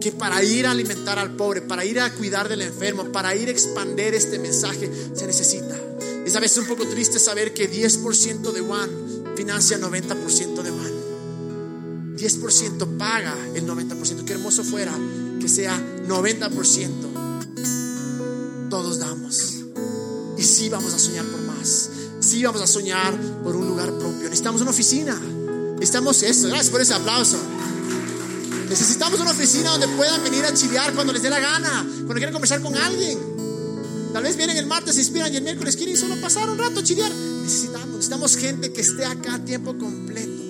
que 0.00 0.10
para 0.10 0.42
ir 0.42 0.66
a 0.66 0.72
alimentar 0.72 1.16
al 1.16 1.36
pobre, 1.36 1.62
para 1.62 1.84
ir 1.84 2.00
a 2.00 2.12
cuidar 2.12 2.48
del 2.48 2.62
enfermo, 2.62 3.04
para 3.12 3.36
ir 3.36 3.46
a 3.46 3.52
expandir 3.52 4.14
este 4.14 4.40
mensaje, 4.40 4.90
se 5.14 5.28
necesita. 5.28 5.78
Es 6.26 6.34
a 6.34 6.40
veces 6.40 6.58
un 6.58 6.66
poco 6.66 6.84
triste 6.88 7.20
saber 7.20 7.54
que 7.54 7.70
10% 7.70 8.50
de 8.50 8.60
Juan 8.62 8.90
financia 9.36 9.78
90% 9.78 10.62
de 10.62 10.70
Juan. 10.70 12.16
10% 12.16 12.98
paga 12.98 13.36
el 13.54 13.64
90%. 13.64 14.24
Qué 14.24 14.32
hermoso 14.32 14.64
fuera 14.64 14.92
que 15.40 15.48
sea 15.48 15.80
90% 16.08 17.14
todos 18.68 18.98
damos. 18.98 19.54
Y 20.36 20.42
sí 20.42 20.68
vamos 20.68 20.92
a 20.94 20.98
soñar 20.98 21.24
por 21.26 21.40
más. 21.42 21.90
Sí 22.18 22.42
vamos 22.42 22.60
a 22.60 22.66
soñar 22.66 23.16
por 23.44 23.54
un 23.54 23.68
lugar 23.68 23.96
propio. 23.96 24.24
Necesitamos 24.24 24.62
una 24.62 24.72
oficina. 24.72 25.16
Necesitamos 25.74 26.24
eso. 26.24 26.48
Gracias 26.48 26.70
por 26.70 26.80
ese 26.80 26.94
aplauso. 26.94 27.36
Necesitamos 28.68 29.20
una 29.20 29.30
oficina 29.30 29.70
donde 29.70 29.88
puedan 29.88 30.22
venir 30.22 30.44
a 30.44 30.54
chilear 30.54 30.94
cuando 30.94 31.12
les 31.12 31.22
dé 31.22 31.30
la 31.30 31.40
gana, 31.40 31.86
cuando 31.96 32.14
quieran 32.14 32.32
conversar 32.32 32.60
con 32.60 32.74
alguien. 32.76 33.18
Tal 34.12 34.22
vez 34.22 34.36
vienen 34.36 34.56
el 34.56 34.66
martes, 34.66 34.94
se 34.94 35.00
inspiran 35.00 35.32
y 35.32 35.36
el 35.36 35.42
miércoles 35.42 35.76
quieren 35.76 35.96
solo 35.96 36.20
pasar 36.20 36.48
un 36.48 36.58
rato 36.58 36.80
a 36.80 36.82
chilear. 36.82 37.12
Necesitamos, 37.12 37.88
necesitamos 37.88 38.36
gente 38.36 38.72
que 38.72 38.80
esté 38.80 39.04
acá 39.04 39.34
a 39.34 39.44
tiempo 39.44 39.76
completo. 39.76 40.42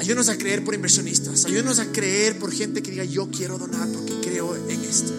Ayúdenos 0.00 0.28
a 0.28 0.36
creer 0.36 0.64
por 0.64 0.74
inversionistas. 0.74 1.44
Ayúdenos 1.44 1.78
a 1.78 1.86
creer 1.86 2.38
por 2.38 2.52
gente 2.52 2.82
que 2.82 2.90
diga 2.90 3.04
yo 3.04 3.28
quiero 3.30 3.58
donar 3.58 3.88
porque 3.88 4.20
creo 4.20 4.54
en 4.56 4.84
esto 4.84 5.12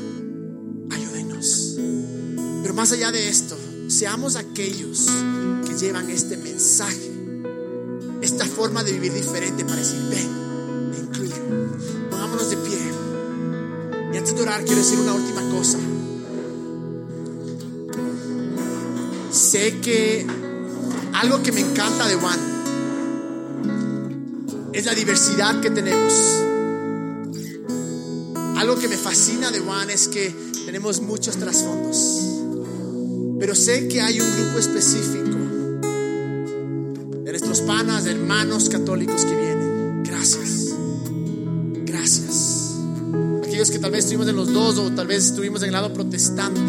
más 2.76 2.92
allá 2.92 3.10
de 3.10 3.30
esto, 3.30 3.58
seamos 3.88 4.36
aquellos 4.36 5.08
que 5.66 5.78
llevan 5.78 6.10
este 6.10 6.36
mensaje, 6.36 7.10
esta 8.22 8.46
forma 8.46 8.84
de 8.84 8.92
vivir 8.92 9.14
diferente 9.14 9.64
para 9.64 9.78
decir, 9.78 10.00
ven, 10.10 10.30
orar, 14.41 14.63
quiero 14.63 14.82
decir 14.82 15.00
una 15.00 15.13
última 15.13 15.41
cosa. 15.50 15.78
Sé 19.32 19.80
que 19.82 20.26
algo 21.13 21.43
que 21.43 21.52
me 21.52 21.62
encanta 21.62 22.08
de 22.08 22.15
Juan 22.15 22.39
es 24.74 24.86
la 24.86 24.93
diversidad 24.93 25.62
que 25.62 25.69
tenemos. 25.69 26.13
Algo 28.58 28.78
que 28.78 28.88
me 28.88 28.98
fascina 28.98 29.52
de 29.52 29.60
Juan 29.60 29.89
es 29.89 30.08
que 30.08 30.34
tenemos 30.65 31.02
muchos 31.02 31.38
trasfondos. 31.38 32.21
Pero 33.39 33.56
sé 33.56 33.88
que 33.88 34.02
hay 34.02 34.19
un 34.19 34.32
grupo 34.32 34.60
específico 34.60 35.38
de 37.24 37.32
nuestros 37.32 37.62
panas, 37.62 38.04
de 38.06 38.12
hermanos 38.12 38.69
católicos 38.69 39.26
que 39.26 39.36
vienen. 39.36 39.64
Que 43.71 43.80
tal 43.80 43.91
vez 43.91 44.06
estuvimos 44.06 44.28
en 44.28 44.36
los 44.36 44.54
dos 44.54 44.78
o 44.78 44.91
tal 44.91 45.08
vez 45.08 45.25
estuvimos 45.25 45.62
en 45.63 45.67
el 45.67 45.73
lado 45.73 45.93
protestante. 45.93 46.62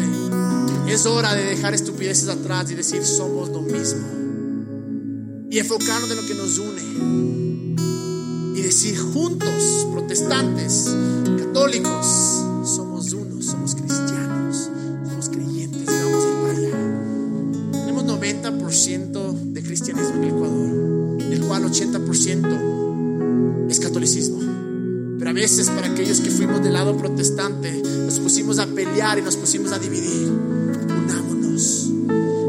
Es 0.87 1.05
hora 1.05 1.35
de 1.35 1.45
dejar 1.45 1.73
estupideces 1.73 2.27
atrás 2.27 2.69
y 2.71 2.75
decir 2.75 3.05
somos 3.05 3.49
lo 3.49 3.61
mismo. 3.61 4.05
Y 5.49 5.59
enfocarnos 5.59 6.09
en 6.09 6.17
lo 6.17 6.25
que 6.25 6.33
nos 6.33 6.57
une. 6.57 8.57
Y 8.57 8.61
decir 8.61 8.97
juntos, 8.97 9.87
protestantes, 9.91 10.89
católicos, 11.37 12.05
somos 12.65 13.13
uno, 13.13 13.41
somos 13.41 13.75
cristianos. 13.75 14.17
de 18.77 19.63
cristianismo 19.63 20.15
en 20.15 20.23
el 20.23 20.29
Ecuador, 20.29 21.17
del 21.29 21.41
cual 21.41 21.63
80% 21.63 23.69
es 23.69 23.79
catolicismo. 23.79 24.56
A 25.27 25.33
veces 25.33 25.69
para 25.69 25.87
aquellos 25.87 26.21
que 26.21 26.31
fuimos 26.31 26.63
del 26.63 26.71
lado 26.71 26.95
protestante, 26.95 27.83
nos 27.83 28.17
pusimos 28.17 28.59
a 28.59 28.65
pelear 28.65 29.19
y 29.19 29.21
nos 29.21 29.35
pusimos 29.35 29.73
a 29.73 29.77
dividir. 29.77 30.29
Unámonos, 30.29 31.91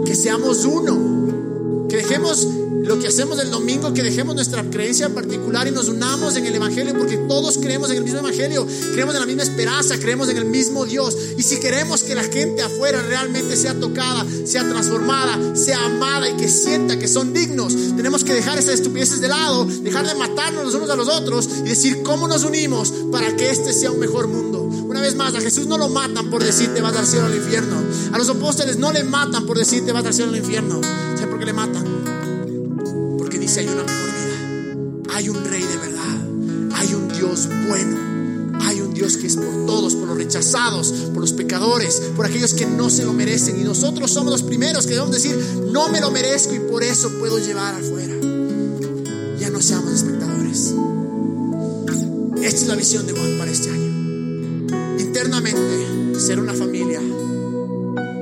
que 0.06 0.14
seamos 0.14 0.64
uno, 0.64 1.86
que 1.88 1.96
dejemos 1.96 2.46
lo 2.88 2.98
que 2.98 3.06
hacemos 3.06 3.38
el 3.38 3.50
domingo, 3.50 3.92
que 3.92 4.02
dejemos 4.02 4.34
nuestra 4.34 4.64
creencia 4.64 5.10
particular 5.10 5.68
y 5.68 5.70
nos 5.70 5.88
unamos 5.88 6.36
en 6.36 6.46
el 6.46 6.54
Evangelio, 6.54 6.94
porque 6.96 7.18
todos 7.18 7.58
creemos 7.58 7.90
en 7.90 7.98
el 7.98 8.02
mismo 8.02 8.20
Evangelio, 8.20 8.66
creemos 8.92 9.14
en 9.14 9.20
la 9.20 9.26
misma 9.26 9.42
esperanza, 9.42 9.98
creemos 9.98 10.30
en 10.30 10.38
el 10.38 10.46
mismo 10.46 10.86
Dios. 10.86 11.14
Y 11.36 11.42
si 11.42 11.60
queremos 11.60 12.02
que 12.02 12.14
la 12.14 12.24
gente 12.24 12.62
afuera 12.62 13.02
realmente 13.02 13.56
sea 13.56 13.78
tocada, 13.78 14.24
sea 14.46 14.66
transformada, 14.66 15.54
sea 15.54 15.84
amada 15.84 16.30
y 16.30 16.36
que 16.38 16.48
sienta 16.48 16.98
que 16.98 17.06
son 17.08 17.34
dignos, 17.34 17.76
tenemos 17.94 18.24
que 18.24 18.32
dejar 18.32 18.58
esas 18.58 18.74
estupideces 18.74 19.20
de 19.20 19.28
lado, 19.28 19.66
dejar 19.66 20.06
de 20.06 20.14
matarnos 20.14 20.64
los 20.64 20.74
unos 20.74 20.88
a 20.88 20.96
los 20.96 21.08
otros 21.08 21.46
y 21.58 21.68
decir 21.68 22.02
cómo 22.02 22.26
nos 22.26 22.44
unimos 22.44 22.90
para 23.12 23.36
que 23.36 23.50
este 23.50 23.74
sea 23.74 23.90
un 23.90 23.98
mejor 23.98 24.28
mundo. 24.28 24.62
Una 24.62 25.02
vez 25.02 25.14
más, 25.14 25.34
a 25.34 25.40
Jesús 25.42 25.66
no 25.66 25.76
lo 25.76 25.90
matan 25.90 26.30
por 26.30 26.42
decir 26.42 26.72
te 26.72 26.80
vas 26.80 26.96
al 26.96 27.06
cielo 27.06 27.26
al 27.26 27.36
infierno. 27.36 27.76
A 28.14 28.16
los 28.16 28.30
apóstoles 28.30 28.78
no 28.78 28.90
le 28.92 29.04
matan 29.04 29.44
por 29.44 29.58
decir 29.58 29.84
te 29.84 29.92
vas 29.92 30.06
al 30.06 30.14
cielo 30.14 30.30
al 30.30 30.38
infierno. 30.38 30.80
¿Sabe 31.16 31.26
por 31.26 31.38
qué 31.38 31.44
le 31.44 31.52
matan? 31.52 31.77
Hay 33.56 33.66
una 33.66 33.82
mejor 33.82 34.10
vida. 34.10 35.14
Hay 35.14 35.28
un 35.30 35.42
rey 35.42 35.62
de 35.62 35.76
verdad. 35.78 36.76
Hay 36.76 36.94
un 36.94 37.08
Dios 37.08 37.48
bueno. 37.66 38.58
Hay 38.60 38.80
un 38.82 38.92
Dios 38.92 39.16
que 39.16 39.26
es 39.26 39.36
por 39.36 39.66
todos, 39.66 39.94
por 39.94 40.08
los 40.08 40.18
rechazados, 40.18 40.92
por 41.12 41.22
los 41.22 41.32
pecadores, 41.32 42.02
por 42.14 42.26
aquellos 42.26 42.52
que 42.52 42.66
no 42.66 42.90
se 42.90 43.04
lo 43.04 43.14
merecen. 43.14 43.58
Y 43.58 43.64
nosotros 43.64 44.10
somos 44.10 44.32
los 44.32 44.42
primeros 44.42 44.86
que 44.86 44.92
debemos 44.92 45.14
decir, 45.14 45.34
no 45.72 45.88
me 45.88 46.00
lo 46.00 46.10
merezco 46.10 46.54
y 46.54 46.60
por 46.60 46.82
eso 46.82 47.10
puedo 47.18 47.38
llevar 47.38 47.74
afuera. 47.74 48.14
Ya 49.38 49.48
no 49.48 49.62
seamos 49.62 49.94
espectadores. 49.94 50.74
Esta 52.42 52.60
es 52.60 52.68
la 52.68 52.76
visión 52.76 53.06
de 53.06 53.14
Juan 53.14 53.38
para 53.38 53.50
este 53.50 53.70
año. 53.70 54.98
Internamente, 54.98 56.20
ser 56.20 56.38
una 56.38 56.52
familia, 56.52 57.00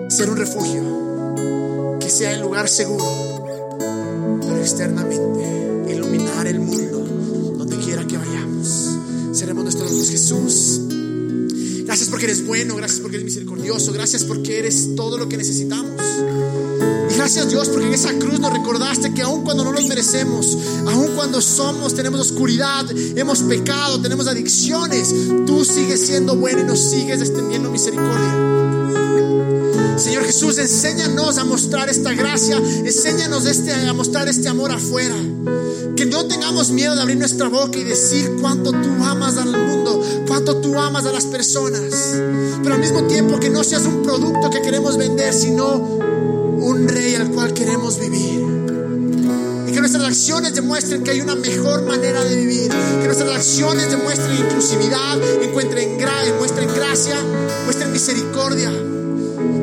ser 0.08 0.30
un 0.30 0.36
refugio, 0.36 1.98
que 1.98 2.08
sea 2.08 2.32
el 2.32 2.42
lugar 2.42 2.68
seguro 2.68 3.35
externamente, 4.66 5.92
iluminar 5.92 6.44
el 6.48 6.58
mundo 6.58 6.98
donde 7.56 7.76
quiera 7.76 8.04
que 8.04 8.18
vayamos. 8.18 8.96
Seremos 9.32 9.62
nuestro 9.62 9.88
Dios 9.88 10.10
Jesús. 10.10 10.80
Gracias 11.84 12.08
porque 12.08 12.24
eres 12.24 12.44
bueno, 12.44 12.74
gracias 12.74 12.98
porque 12.98 13.16
eres 13.16 13.26
misericordioso, 13.26 13.92
gracias 13.92 14.24
porque 14.24 14.58
eres 14.58 14.96
todo 14.96 15.18
lo 15.18 15.28
que 15.28 15.36
necesitamos. 15.36 16.02
Y 17.08 17.14
gracias 17.14 17.48
Dios 17.48 17.68
porque 17.68 17.86
en 17.86 17.94
esa 17.94 18.12
cruz 18.18 18.40
nos 18.40 18.52
recordaste 18.52 19.14
que 19.14 19.22
aun 19.22 19.44
cuando 19.44 19.62
no 19.62 19.70
los 19.70 19.86
merecemos, 19.86 20.58
aun 20.88 21.14
cuando 21.14 21.40
somos, 21.40 21.94
tenemos 21.94 22.18
oscuridad, 22.20 22.84
hemos 23.16 23.42
pecado, 23.42 24.00
tenemos 24.00 24.26
adicciones, 24.26 25.14
tú 25.46 25.64
sigues 25.64 26.04
siendo 26.04 26.34
bueno 26.34 26.62
y 26.62 26.64
nos 26.64 26.80
sigues 26.80 27.20
extendiendo 27.20 27.70
misericordia. 27.70 28.46
Señor 29.96 30.24
Jesús, 30.24 30.58
enséñanos 30.58 31.38
a 31.38 31.44
mostrar 31.44 31.88
esta 31.88 32.12
gracia, 32.12 32.58
enséñanos 32.58 33.46
este, 33.46 33.72
a 33.72 33.92
mostrar 33.94 34.28
este 34.28 34.48
amor 34.48 34.70
afuera. 34.70 35.14
Que 35.96 36.04
no 36.04 36.26
tengamos 36.26 36.70
miedo 36.70 36.94
de 36.94 37.00
abrir 37.00 37.16
nuestra 37.16 37.48
boca 37.48 37.78
y 37.78 37.84
decir 37.84 38.36
cuánto 38.40 38.72
tú 38.72 39.02
amas 39.02 39.38
al 39.38 39.56
mundo, 39.56 40.02
cuánto 40.26 40.58
tú 40.58 40.78
amas 40.78 41.06
a 41.06 41.12
las 41.12 41.24
personas. 41.24 42.14
Pero 42.62 42.74
al 42.74 42.80
mismo 42.80 43.04
tiempo 43.04 43.40
que 43.40 43.48
no 43.48 43.64
seas 43.64 43.84
un 43.84 44.02
producto 44.02 44.50
que 44.50 44.60
queremos 44.60 44.98
vender, 44.98 45.32
sino 45.32 45.76
un 45.76 46.86
rey 46.88 47.14
al 47.14 47.30
cual 47.30 47.54
queremos 47.54 47.98
vivir. 47.98 48.44
Y 49.66 49.72
que 49.72 49.80
nuestras 49.80 50.04
acciones 50.04 50.54
demuestren 50.54 51.02
que 51.04 51.12
hay 51.12 51.22
una 51.22 51.36
mejor 51.36 51.82
manera 51.84 52.22
de 52.22 52.36
vivir. 52.36 52.68
Que 53.00 53.06
nuestras 53.06 53.30
acciones 53.30 53.90
demuestren 53.90 54.36
inclusividad, 54.36 55.18
encuentren, 55.42 55.96
muestren 56.38 56.68
gracia, 56.74 57.16
muestren 57.64 57.92
misericordia. 57.92 58.70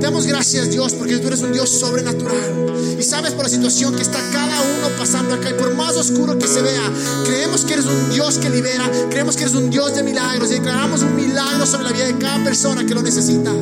Damos 0.04 0.28
gracias 0.28 0.44
Gracias 0.44 0.72
Dios 0.72 0.94
porque 0.96 1.20
tú 1.20 1.28
eres 1.28 1.42
un 1.42 1.54
Dios 1.54 1.70
sobrenatural. 1.70 2.76
Y 3.00 3.02
sabes 3.02 3.32
por 3.32 3.44
la 3.44 3.50
situación 3.50 3.96
que 3.96 4.02
está 4.02 4.20
cada 4.34 4.62
uno 4.62 4.90
pasando 4.98 5.34
acá 5.36 5.50
y 5.50 5.54
por 5.54 5.74
más 5.74 5.96
oscuro 5.96 6.38
que 6.38 6.48
se 6.48 6.62
vea, 6.62 6.92
creemos 7.24 7.64
que 7.64 7.76
eres 7.76 7.86
un 7.86 8.10
Dios 8.10 8.40
que 8.40 8.50
libera, 8.50 8.92
creemos 9.10 9.38
que 9.38 9.44
eres 9.44 9.56
un 9.56 9.70
Dios 9.70 9.96
de 9.96 10.04
milagros 10.04 10.52
y 10.52 10.56
declaramos 10.56 11.02
un 11.02 11.16
milagro 11.16 11.66
sobre 11.66 11.86
la 11.86 11.92
vida 11.94 12.08
de 12.08 12.18
cada 12.18 12.44
persona 12.44 12.86
que 12.86 12.94
lo 12.94 13.02
necesita. 13.02 13.54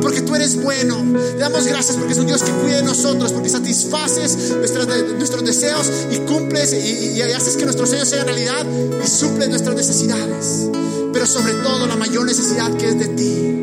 Porque 0.00 0.22
tú 0.22 0.34
eres 0.34 0.56
bueno. 0.62 0.96
Te 1.12 1.36
damos 1.36 1.66
gracias 1.66 1.98
porque 1.98 2.14
es 2.14 2.18
un 2.18 2.26
Dios 2.26 2.42
que 2.42 2.52
cuida 2.52 2.78
de 2.78 2.84
nosotros, 2.84 3.32
porque 3.32 3.50
satisfaces 3.50 4.54
nuestros, 4.56 5.44
deseos 5.44 5.90
y 6.10 6.16
cumples 6.20 6.72
y, 6.72 7.18
y 7.18 7.20
haces 7.20 7.58
que 7.58 7.64
nuestros 7.64 7.90
sueños 7.90 8.08
sean 8.08 8.24
realidad 8.24 8.64
y 9.04 9.06
suples 9.06 9.50
nuestras 9.50 9.76
necesidades. 9.76 10.70
Pero 11.12 11.26
sobre 11.26 11.52
todo 11.52 11.86
la 11.86 11.96
mayor 11.96 12.24
necesidad 12.24 12.72
que 12.78 12.88
es 12.88 12.98
de 12.98 13.08
ti. 13.08 13.60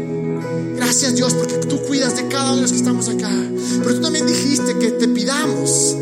Gracias 0.76 1.16
Dios 1.16 1.34
porque 1.34 1.47
tú 1.68 1.82
cuidas 1.84 2.16
de 2.16 2.28
cada 2.28 2.52
uno 2.52 2.58
de 2.58 2.62
los 2.64 2.72
que 2.72 2.78
estamos 2.78 3.08
acá. 3.10 3.32
Pero 3.80 3.96
tú 3.96 4.02
también 4.02 4.26
dijiste 4.26 4.78
que 4.78 4.92
te 4.92 5.08
pidamos, 5.08 5.96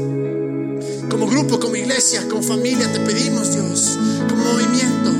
como 1.09 1.27
grupo, 1.27 1.59
como 1.59 1.75
iglesia, 1.75 2.27
como 2.29 2.41
familia, 2.41 2.91
te 2.91 2.99
pedimos 2.99 3.53
Dios, 3.53 3.97
como 4.29 4.43
movimiento. 4.53 5.11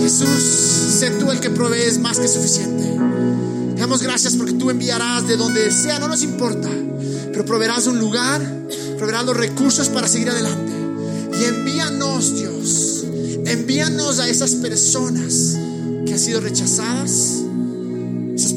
Jesús, 0.00 0.42
sé 0.98 1.10
tú 1.10 1.30
el 1.30 1.40
que 1.40 1.50
provees 1.50 1.98
más 1.98 2.18
que 2.18 2.28
suficiente. 2.28 2.84
Te 3.74 3.80
damos 3.80 4.02
gracias 4.02 4.34
porque 4.34 4.52
tú 4.52 4.70
enviarás 4.70 5.26
de 5.26 5.36
donde 5.36 5.70
sea, 5.70 5.98
no 5.98 6.08
nos 6.08 6.22
importa, 6.22 6.68
pero 7.32 7.44
proveerás 7.44 7.86
un 7.86 7.98
lugar, 7.98 8.40
proveerás 8.98 9.24
los 9.24 9.36
recursos 9.36 9.88
para 9.88 10.08
seguir 10.08 10.30
adelante. 10.30 10.72
Y 11.40 11.44
envíanos, 11.44 12.34
Dios, 12.34 13.04
envíanos 13.46 14.18
a 14.18 14.28
esas 14.28 14.52
personas 14.56 15.56
que 16.04 16.12
han 16.12 16.18
sido 16.18 16.40
rechazadas 16.40 17.42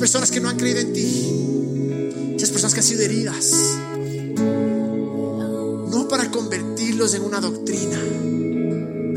personas 0.05 0.29
que 0.29 0.39
no 0.39 0.49
han 0.49 0.57
creído 0.57 0.81
en 0.81 0.93
ti, 0.93 2.35
esas 2.35 2.51
personas 2.51 2.75
que 2.75 2.79
han 2.79 2.85
sido 2.85 3.01
heridas, 3.01 3.51
no 5.89 6.07
para 6.07 6.29
convertirlos 6.29 7.15
en 7.15 7.23
una 7.23 7.41
doctrina, 7.41 7.99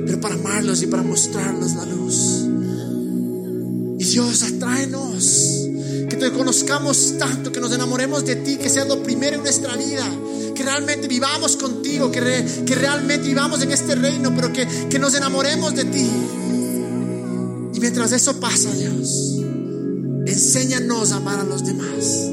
pero 0.07 0.19
para 0.19 0.37
amarlos 0.37 0.83
y 0.83 0.87
para 0.87 1.03
mostrarlos 1.03 1.75
la 1.75 1.85
luz. 1.85 2.47
Y 3.99 4.05
Dios, 4.13 4.43
atráenos, 4.45 5.69
que 6.09 6.17
te 6.17 6.33
conozcamos 6.33 7.17
tanto, 7.19 7.53
que 7.53 7.61
nos 7.61 7.71
enamoremos 7.71 8.25
de 8.25 8.37
ti, 8.37 8.57
que 8.57 8.71
sea 8.71 8.87
lo 8.87 9.03
primero 9.03 9.37
en 9.37 9.43
nuestra 9.43 9.77
vida 9.77 10.11
que 10.55 10.63
realmente 10.63 11.07
vivamos 11.07 11.59
contigo, 11.59 12.11
que, 12.11 12.21
que, 12.65 12.75
realmente 12.75 13.29
vivamos 13.29 13.61
en 13.61 13.73
este 13.73 13.95
reino, 13.95 14.35
pero 14.35 14.55
que, 14.55 14.67
que 14.89 14.99
nos 14.99 15.15
enamoremos 15.15 15.75
de 15.75 15.85
ti. 15.85 16.11
Y 17.75 17.79
mientras 17.79 18.11
eso 18.13 18.41
pasa, 18.41 18.73
Dios, 18.73 19.39
Enséñanos 20.29 21.13
a 21.13 21.17
amar 21.17 21.41
a 21.41 21.45
los 21.45 21.65
demás. 21.65 22.31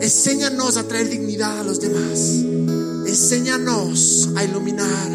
Enséñanos 0.00 0.76
a 0.76 0.88
traer 0.88 1.08
dignidad 1.08 1.60
a 1.60 1.62
los 1.62 1.80
demás. 1.80 2.42
Enséñanos 3.06 4.30
a 4.34 4.42
iluminar 4.42 5.08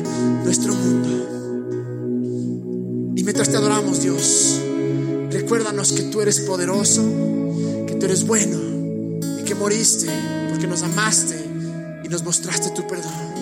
nuestro 0.45 0.73
mundo. 0.73 1.09
Y 3.17 3.23
mientras 3.23 3.49
te 3.49 3.57
adoramos, 3.57 4.01
Dios, 4.01 4.61
recuérdanos 5.31 5.91
que 5.91 6.03
tú 6.03 6.21
eres 6.21 6.39
poderoso, 6.39 7.03
que 7.87 7.95
tú 7.99 8.05
eres 8.05 8.25
bueno 8.25 8.57
y 9.41 9.43
que 9.43 9.53
moriste 9.53 10.07
porque 10.49 10.67
nos 10.67 10.81
amaste 10.81 11.35
y 12.05 12.07
nos 12.07 12.23
mostraste 12.23 12.69
tu 12.69 12.87
perdón. 12.87 13.35